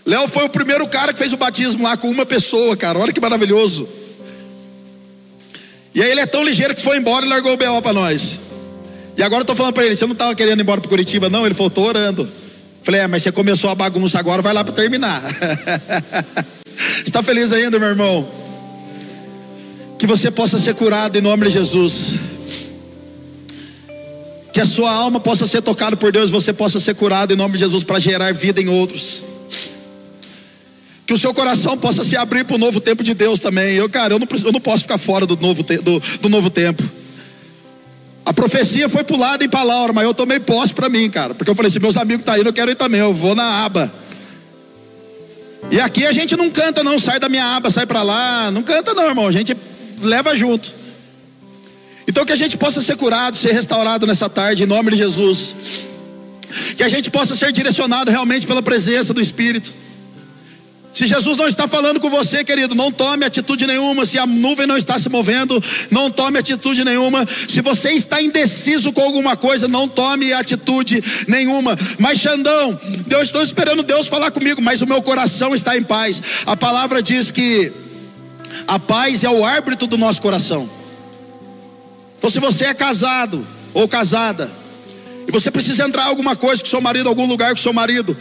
Léo 0.05 0.28
foi 0.30 0.45
o 0.45 0.49
primeiro 0.49 0.88
cara 0.88 1.11
que 1.11 1.20
fez 1.20 1.34
o 1.34 1.38
batismo 1.38 1.84
lá 1.84 1.97
com 1.97 2.09
uma 2.09 2.26
pessoa, 2.26 2.78
cara. 2.78 2.97
Olha 2.97 3.11
que 3.11 3.20
maravilhoso. 3.20 3.97
E 5.98 6.04
aí 6.04 6.12
ele 6.12 6.22
é 6.22 6.28
tão 6.28 6.43
ligeiro 6.43 6.76
que 6.76 6.82
foi 6.82 6.98
embora 6.98 7.26
e 7.26 7.30
largou 7.30 7.54
o 7.54 7.58
BO 7.58 7.82
para 7.82 7.91
nós. 7.91 8.39
E 9.18 9.24
agora 9.24 9.39
eu 9.39 9.41
estou 9.41 9.56
falando 9.56 9.74
para 9.74 9.84
ele: 9.84 9.95
você 9.95 10.06
não 10.06 10.14
estava 10.14 10.36
querendo 10.36 10.60
ir 10.60 10.62
embora 10.62 10.80
para 10.80 10.88
Curitiba, 10.88 11.28
não? 11.28 11.43
Ele 11.43 11.56
falou: 11.56 11.70
estou 11.70 11.86
orando. 11.86 12.32
Falei: 12.84 13.02
é, 13.02 13.08
mas 13.08 13.24
você 13.24 13.32
começou 13.32 13.68
a 13.72 13.74
bagunça 13.74 14.20
agora, 14.20 14.39
vai 14.39 14.54
lá 14.54 14.64
para 14.64 14.76
terminar. 14.76 15.24
Está 17.04 17.24
feliz 17.24 17.52
ainda, 17.52 17.80
meu 17.80 17.89
irmão? 17.89 18.30
Que 19.98 20.06
você 20.06 20.30
possa 20.30 20.60
ser 20.60 20.76
curado 20.76 21.18
em 21.18 21.22
nome 21.22 21.45
de 21.45 21.54
Jesus. 21.54 22.20
Que 24.54 24.62
a 24.62 24.68
sua 24.68 24.91
alma 24.91 25.20
possa 25.20 25.48
ser 25.48 25.64
tocada 25.64 25.98
por 25.98 26.12
Deus, 26.12 26.30
você 26.30 26.54
possa 26.54 26.80
ser 26.80 26.93
curado 26.93 27.34
em 27.34 27.36
nome 27.36 27.54
de 27.54 27.62
Jesus 27.62 27.84
para 27.84 27.98
gerar 27.98 28.32
vida 28.36 28.62
em 28.62 28.70
outros. 28.70 29.24
Que 31.08 31.14
o 31.14 31.18
seu 31.18 31.34
coração 31.34 31.78
possa 31.78 32.03
se 32.03 32.18
abrir 32.18 32.43
para 32.43 32.58
o 32.58 32.60
novo 32.60 32.82
tempo 32.82 33.01
de 33.01 33.14
Deus 33.14 33.39
também. 33.39 33.76
Eu, 33.76 33.89
cara, 33.89 34.14
eu 34.14 34.20
não, 34.20 34.28
eu 34.45 34.51
não 34.51 34.60
posso 34.60 34.84
ficar 34.84 34.97
fora 34.97 35.26
do 35.26 35.38
novo, 35.38 35.64
do, 35.64 35.99
do 36.20 36.30
novo 36.30 36.49
tempo. 36.49 36.84
A 38.26 38.34
profecia 38.34 38.89
foi 38.89 39.05
para 39.05 39.16
o 39.16 39.20
lado 39.20 39.41
e 39.41 39.47
para 39.47 39.64
Laura, 39.64 39.93
mas 39.93 40.03
eu 40.03 40.14
tomei 40.14 40.38
posse 40.38 40.74
para 40.74 40.89
mim, 40.89 41.10
cara. 41.10 41.34
Porque 41.34 41.49
eu 41.49 41.55
falei: 41.55 41.72
se 41.72 41.80
meus 41.80 41.95
amigos 41.95 42.20
estão 42.20 42.34
tá 42.34 42.39
indo, 42.41 42.49
eu 42.49 42.53
quero 42.53 42.70
ir 42.70 42.76
também. 42.76 42.99
Eu 42.99 43.14
vou 43.14 43.34
na 43.34 43.64
aba. 43.64 43.89
E 45.72 45.80
aqui 45.80 46.05
a 46.05 46.12
gente 46.12 46.36
não 46.36 46.49
canta, 46.49 46.84
não. 46.84 46.99
Sai 46.99 47.22
da 47.22 47.30
minha 47.30 47.55
aba, 47.55 47.70
sai 47.70 47.86
para 47.86 48.03
lá. 48.03 48.51
Não 48.51 48.62
canta, 48.62 48.93
não, 48.93 49.08
irmão. 49.08 49.28
A 49.28 49.32
gente 49.32 49.55
leva 50.01 50.36
junto. 50.36 50.76
Então 52.05 52.26
que 52.26 52.34
a 52.34 52.36
gente 52.36 52.58
possa 52.58 52.82
ser 52.82 52.97
curado, 52.97 53.38
ser 53.38 53.53
restaurado 53.53 54.05
nessa 54.05 54.28
tarde, 54.28 54.64
em 54.64 54.66
nome 54.66 54.91
de 54.91 54.97
Jesus. 54.97 55.55
Que 56.76 56.84
a 56.84 56.89
gente 56.89 57.10
possa 57.10 57.34
ser 57.34 57.53
direcionado 57.53 58.12
realmente 58.12 58.45
pela 58.45 58.62
presença 58.62 59.14
do 59.14 59.22
Espírito. 59.22 59.74
Se 60.98 61.06
Jesus 61.06 61.38
não 61.38 61.48
está 61.48 61.68
falando 61.68 62.00
com 62.00 62.10
você, 62.10 62.43
querido, 62.43 62.74
não 62.74 62.91
tome 62.91 63.24
atitude 63.24 63.68
nenhuma. 63.68 64.04
Se 64.04 64.18
a 64.18 64.26
nuvem 64.26 64.66
não 64.66 64.76
está 64.76 64.98
se 64.98 65.08
movendo, 65.10 65.64
não 65.91 66.10
tome 66.10 66.39
atitude 66.39 66.84
nenhuma. 66.84 67.24
Se 67.48 67.62
você 67.62 67.91
está 67.91 68.20
indeciso 68.20 68.91
com 68.91 69.02
alguma 69.02 69.38
coisa, 69.38 69.68
não 69.68 69.88
tome 69.88 70.34
atitude 70.34 71.04
nenhuma. 71.28 71.78
Mas 72.00 72.18
Xandão, 72.18 72.80
eu 73.12 73.22
estou 73.22 73.43
esperando 73.43 73.84
Deus 73.84 74.08
falar 74.08 74.32
comigo, 74.32 74.60
mas 74.60 74.82
o 74.82 74.88
meu 74.88 75.00
coração 75.00 75.54
está 75.54 75.78
em 75.78 75.84
paz. 75.84 76.20
A 76.48 76.58
palavra 76.58 77.00
diz 77.00 77.30
que 77.30 77.72
a 78.68 78.80
paz 78.80 79.24
é 79.24 79.30
o 79.30 79.45
árbitro 79.45 79.86
do 79.86 80.00
nosso 80.00 80.20
coração. 80.20 80.68
Então, 82.18 82.32
se 82.32 82.39
você 82.39 82.66
é 82.66 82.74
casado 82.74 83.45
ou 83.72 83.88
casada, 83.88 84.52
e 85.28 85.32
você 85.32 85.52
precisa 85.52 85.86
entrar 85.86 86.06
em 86.06 86.10
alguma 86.10 86.36
coisa 86.36 86.64
com 86.64 86.68
seu 86.68 86.82
marido, 86.82 87.08
algum 87.08 87.28
lugar 87.28 87.52
com 87.52 87.62
seu 87.62 87.72
marido, 87.72 88.18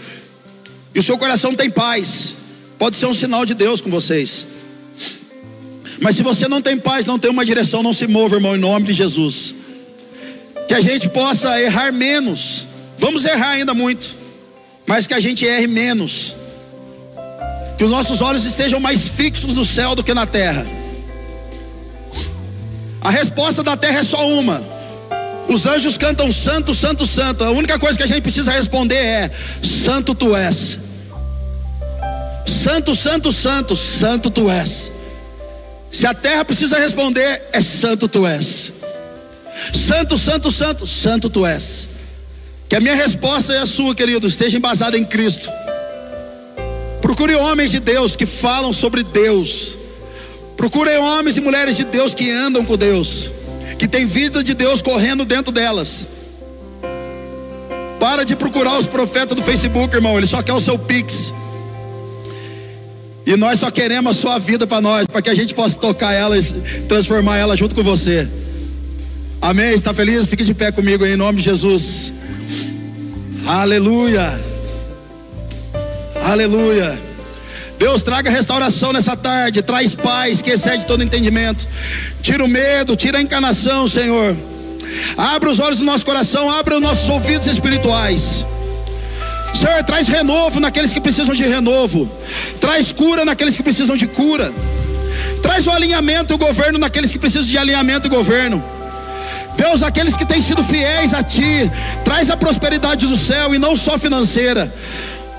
e 0.94 0.98
o 0.98 1.02
seu 1.02 1.16
coração 1.16 1.54
tem 1.54 1.70
paz, 1.70 2.34
Pode 2.78 2.96
ser 2.96 3.06
um 3.06 3.14
sinal 3.14 3.44
de 3.46 3.54
Deus 3.54 3.80
com 3.80 3.90
vocês. 3.90 4.46
Mas 6.00 6.16
se 6.16 6.22
você 6.22 6.46
não 6.46 6.60
tem 6.60 6.76
paz, 6.76 7.06
não 7.06 7.18
tem 7.18 7.30
uma 7.30 7.44
direção, 7.44 7.82
não 7.82 7.92
se 7.92 8.06
mova, 8.06 8.36
irmão, 8.36 8.54
em 8.54 8.60
nome 8.60 8.86
de 8.86 8.92
Jesus. 8.92 9.54
Que 10.68 10.74
a 10.74 10.80
gente 10.80 11.08
possa 11.08 11.60
errar 11.60 11.92
menos. 11.92 12.66
Vamos 12.98 13.24
errar 13.24 13.50
ainda 13.50 13.74
muito, 13.74 14.16
mas 14.86 15.06
que 15.06 15.14
a 15.14 15.20
gente 15.20 15.46
erre 15.46 15.66
menos. 15.66 16.36
Que 17.78 17.84
os 17.84 17.90
nossos 17.90 18.20
olhos 18.20 18.44
estejam 18.44 18.80
mais 18.80 19.06
fixos 19.08 19.52
no 19.52 19.64
céu 19.64 19.94
do 19.94 20.02
que 20.02 20.14
na 20.14 20.26
terra. 20.26 20.66
A 23.00 23.10
resposta 23.10 23.62
da 23.62 23.76
terra 23.76 24.00
é 24.00 24.02
só 24.02 24.26
uma. 24.28 24.76
Os 25.48 25.64
anjos 25.66 25.96
cantam 25.96 26.32
santo, 26.32 26.74
santo, 26.74 27.06
santo. 27.06 27.44
A 27.44 27.50
única 27.50 27.78
coisa 27.78 27.96
que 27.96 28.02
a 28.02 28.06
gente 28.06 28.22
precisa 28.22 28.50
responder 28.50 28.96
é: 28.96 29.30
Santo 29.62 30.14
tu 30.14 30.34
és. 30.34 30.78
Santo, 32.46 32.94
santo, 32.94 33.32
santo, 33.32 33.76
santo 33.76 34.30
tu 34.30 34.48
és. 34.50 34.92
Se 35.90 36.06
a 36.06 36.14
terra 36.14 36.44
precisa 36.44 36.78
responder, 36.78 37.42
é 37.52 37.60
santo 37.60 38.08
tu 38.08 38.26
és. 38.26 38.72
Santo, 39.72 40.18
santo, 40.18 40.50
santo, 40.50 40.86
santo 40.86 41.30
tu 41.30 41.44
és. 41.44 41.88
Que 42.68 42.76
a 42.76 42.80
minha 42.80 42.94
resposta 42.94 43.52
e 43.52 43.58
a 43.58 43.66
sua, 43.66 43.94
querido, 43.94 44.26
esteja 44.26 44.56
embasada 44.56 44.98
em 44.98 45.04
Cristo. 45.04 45.48
Procure 47.00 47.34
homens 47.34 47.70
de 47.70 47.80
Deus 47.80 48.16
que 48.16 48.26
falam 48.26 48.72
sobre 48.72 49.02
Deus. 49.02 49.78
Procure 50.56 50.96
homens 50.96 51.36
e 51.36 51.40
mulheres 51.40 51.76
de 51.76 51.84
Deus 51.84 52.14
que 52.14 52.30
andam 52.30 52.64
com 52.64 52.76
Deus, 52.76 53.30
que 53.78 53.86
tem 53.86 54.06
vida 54.06 54.42
de 54.42 54.54
Deus 54.54 54.82
correndo 54.82 55.24
dentro 55.24 55.52
delas. 55.52 56.06
Para 58.00 58.24
de 58.24 58.34
procurar 58.34 58.78
os 58.78 58.86
profetas 58.86 59.36
do 59.36 59.42
Facebook, 59.42 59.94
irmão, 59.94 60.16
ele 60.16 60.26
só 60.26 60.42
quer 60.42 60.52
o 60.52 60.60
seu 60.60 60.78
pix. 60.78 61.32
E 63.26 63.36
nós 63.36 63.58
só 63.58 63.72
queremos 63.72 64.16
a 64.16 64.20
sua 64.20 64.38
vida 64.38 64.68
para 64.68 64.80
nós, 64.80 65.08
para 65.08 65.20
que 65.20 65.28
a 65.28 65.34
gente 65.34 65.52
possa 65.52 65.76
tocar 65.80 66.12
ela 66.12 66.38
e 66.38 66.42
transformar 66.88 67.36
ela 67.36 67.56
junto 67.56 67.74
com 67.74 67.82
você. 67.82 68.28
Amém? 69.42 69.74
Está 69.74 69.92
feliz? 69.92 70.28
Fique 70.28 70.44
de 70.44 70.54
pé 70.54 70.70
comigo 70.70 71.04
aí, 71.04 71.14
em 71.14 71.16
nome 71.16 71.38
de 71.38 71.44
Jesus. 71.44 72.12
Aleluia. 73.44 74.40
Aleluia. 76.22 77.02
Deus 77.76 78.04
traga 78.04 78.30
restauração 78.30 78.92
nessa 78.92 79.16
tarde, 79.16 79.60
traz 79.60 79.94
paz 79.94 80.40
que 80.40 80.50
excede 80.50 80.86
todo 80.86 81.02
entendimento. 81.02 81.66
Tira 82.22 82.44
o 82.44 82.48
medo, 82.48 82.94
tira 82.94 83.18
a 83.18 83.22
encarnação, 83.22 83.88
Senhor. 83.88 84.36
Abra 85.16 85.50
os 85.50 85.58
olhos 85.58 85.80
do 85.80 85.84
nosso 85.84 86.06
coração, 86.06 86.48
abra 86.48 86.76
os 86.76 86.80
nossos 86.80 87.08
ouvidos 87.08 87.48
espirituais. 87.48 88.46
Senhor, 89.56 89.82
traz 89.84 90.06
renovo 90.06 90.60
naqueles 90.60 90.92
que 90.92 91.00
precisam 91.00 91.34
de 91.34 91.44
renovo. 91.44 92.10
Traz 92.60 92.92
cura 92.92 93.24
naqueles 93.24 93.56
que 93.56 93.62
precisam 93.62 93.96
de 93.96 94.06
cura. 94.06 94.52
Traz 95.40 95.66
o 95.66 95.70
alinhamento 95.70 96.32
e 96.32 96.36
o 96.36 96.38
governo 96.38 96.78
naqueles 96.78 97.10
que 97.10 97.18
precisam 97.18 97.46
de 97.46 97.56
alinhamento 97.56 98.06
e 98.06 98.10
governo. 98.10 98.62
Deus, 99.56 99.82
aqueles 99.82 100.14
que 100.14 100.26
têm 100.26 100.42
sido 100.42 100.62
fiéis 100.62 101.14
a 101.14 101.22
Ti, 101.22 101.70
traz 102.04 102.28
a 102.28 102.36
prosperidade 102.36 103.06
do 103.06 103.16
céu 103.16 103.54
e 103.54 103.58
não 103.58 103.74
só 103.74 103.98
financeira, 103.98 104.72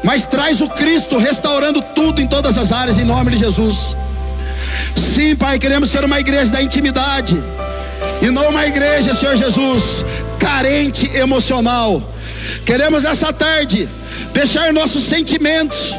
mas 0.03 0.25
traz 0.25 0.59
o 0.59 0.69
Cristo 0.69 1.17
restaurando 1.17 1.81
tudo 1.93 2.19
em 2.19 2.27
todas 2.27 2.57
as 2.57 2.71
áreas, 2.71 2.97
em 2.97 3.03
nome 3.03 3.31
de 3.31 3.37
Jesus. 3.37 3.95
Sim, 4.95 5.35
Pai, 5.35 5.59
queremos 5.59 5.91
ser 5.91 6.03
uma 6.03 6.19
igreja 6.19 6.51
da 6.51 6.61
intimidade 6.61 7.37
e 8.21 8.31
não 8.31 8.49
uma 8.49 8.65
igreja, 8.65 9.13
Senhor 9.13 9.35
Jesus, 9.35 10.03
carente 10.39 11.05
emocional. 11.15 12.01
Queremos 12.65 13.03
essa 13.05 13.31
tarde 13.31 13.87
deixar 14.37 14.71
nossos 14.71 15.03
sentimentos, 15.03 15.95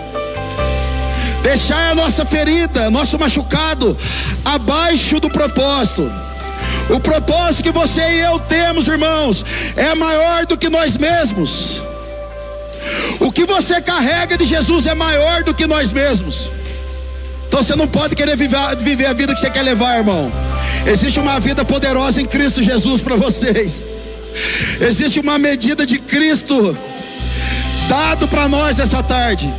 deixar 1.43 1.91
a 1.91 1.95
nossa 1.95 2.25
ferida, 2.25 2.89
nosso 2.89 3.19
machucado 3.19 3.99
abaixo 4.45 5.19
do 5.19 5.29
propósito. 5.29 6.09
O 6.89 7.01
propósito 7.01 7.65
que 7.65 7.73
você 7.73 8.01
e 8.01 8.21
eu 8.21 8.39
temos, 8.39 8.87
irmãos, 8.87 9.45
é 9.75 9.93
maior 9.93 10.47
do 10.47 10.57
que 10.57 10.69
nós 10.69 10.97
mesmos. 10.97 11.83
O 13.19 13.33
que 13.33 13.45
você 13.45 13.83
carrega 13.83 14.39
de 14.39 14.45
Jesus 14.45 14.87
é 14.87 14.95
maior 14.95 15.43
do 15.43 15.53
que 15.53 15.67
nós 15.67 15.93
mesmos. 15.93 16.49
Então 17.49 17.61
você 17.61 17.75
não 17.75 17.89
pode 17.89 18.15
querer 18.15 18.37
viver, 18.37 18.77
viver 18.79 19.07
a 19.07 19.13
vida 19.13 19.35
que 19.35 19.41
você 19.41 19.51
quer 19.51 19.63
levar, 19.63 19.99
irmão. 19.99 20.31
Existe 20.87 21.19
uma 21.19 21.41
vida 21.41 21.65
poderosa 21.65 22.23
em 22.23 22.25
Cristo 22.25 22.63
Jesus 22.63 23.03
para 23.03 23.17
vocês. 23.17 23.85
Existe 24.81 25.19
uma 25.19 25.39
medida 25.39 25.85
de 25.85 25.99
Cristo 25.99 26.79
dado 27.89 28.29
para 28.29 28.49
nós 28.49 28.79
essa 28.79 29.03
tarde. 29.03 29.53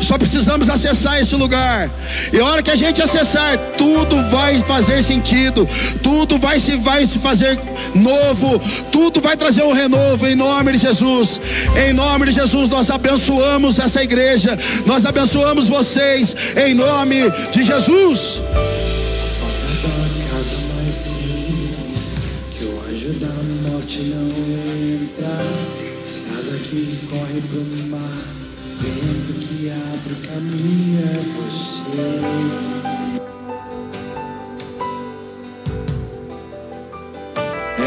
Só 0.00 0.16
precisamos 0.16 0.68
acessar 0.68 1.20
esse 1.20 1.34
lugar. 1.34 1.90
E 2.32 2.40
a 2.40 2.44
hora 2.44 2.62
que 2.62 2.70
a 2.70 2.76
gente 2.76 3.02
acessar, 3.02 3.56
tudo 3.76 4.22
vai 4.28 4.58
fazer 4.60 5.02
sentido, 5.02 5.66
tudo 6.02 6.38
vai 6.38 6.58
se 6.58 6.76
vai 6.76 7.06
se 7.06 7.18
fazer 7.18 7.58
novo, 7.94 8.58
tudo 8.90 9.20
vai 9.20 9.36
trazer 9.36 9.62
um 9.62 9.72
renovo 9.72 10.26
em 10.26 10.34
nome 10.34 10.72
de 10.72 10.78
Jesus. 10.78 11.40
Em 11.76 11.92
nome 11.92 12.26
de 12.26 12.32
Jesus 12.32 12.68
nós 12.68 12.90
abençoamos 12.90 13.78
essa 13.78 14.02
igreja. 14.02 14.58
Nós 14.86 15.04
abençoamos 15.04 15.68
vocês 15.68 16.34
em 16.56 16.74
nome 16.74 17.30
de 17.52 17.62
Jesus. 17.62 18.40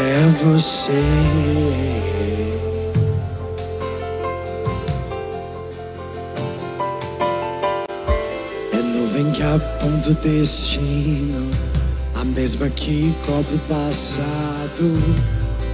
É 0.06 0.26
você. 0.44 0.92
É 8.70 8.82
nuvem 8.82 9.30
que 9.30 9.42
aponta 9.42 10.10
o 10.10 10.14
destino, 10.14 11.50
a 12.14 12.22
mesma 12.22 12.68
que 12.68 13.14
cobre 13.24 13.54
o 13.54 13.58
passado, 13.60 15.02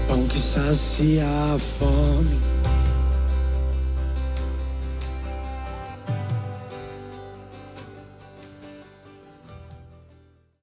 pão 0.07 0.29
que 0.29 0.39
sacia 0.39 1.27
a 1.27 1.59
fome 1.59 2.50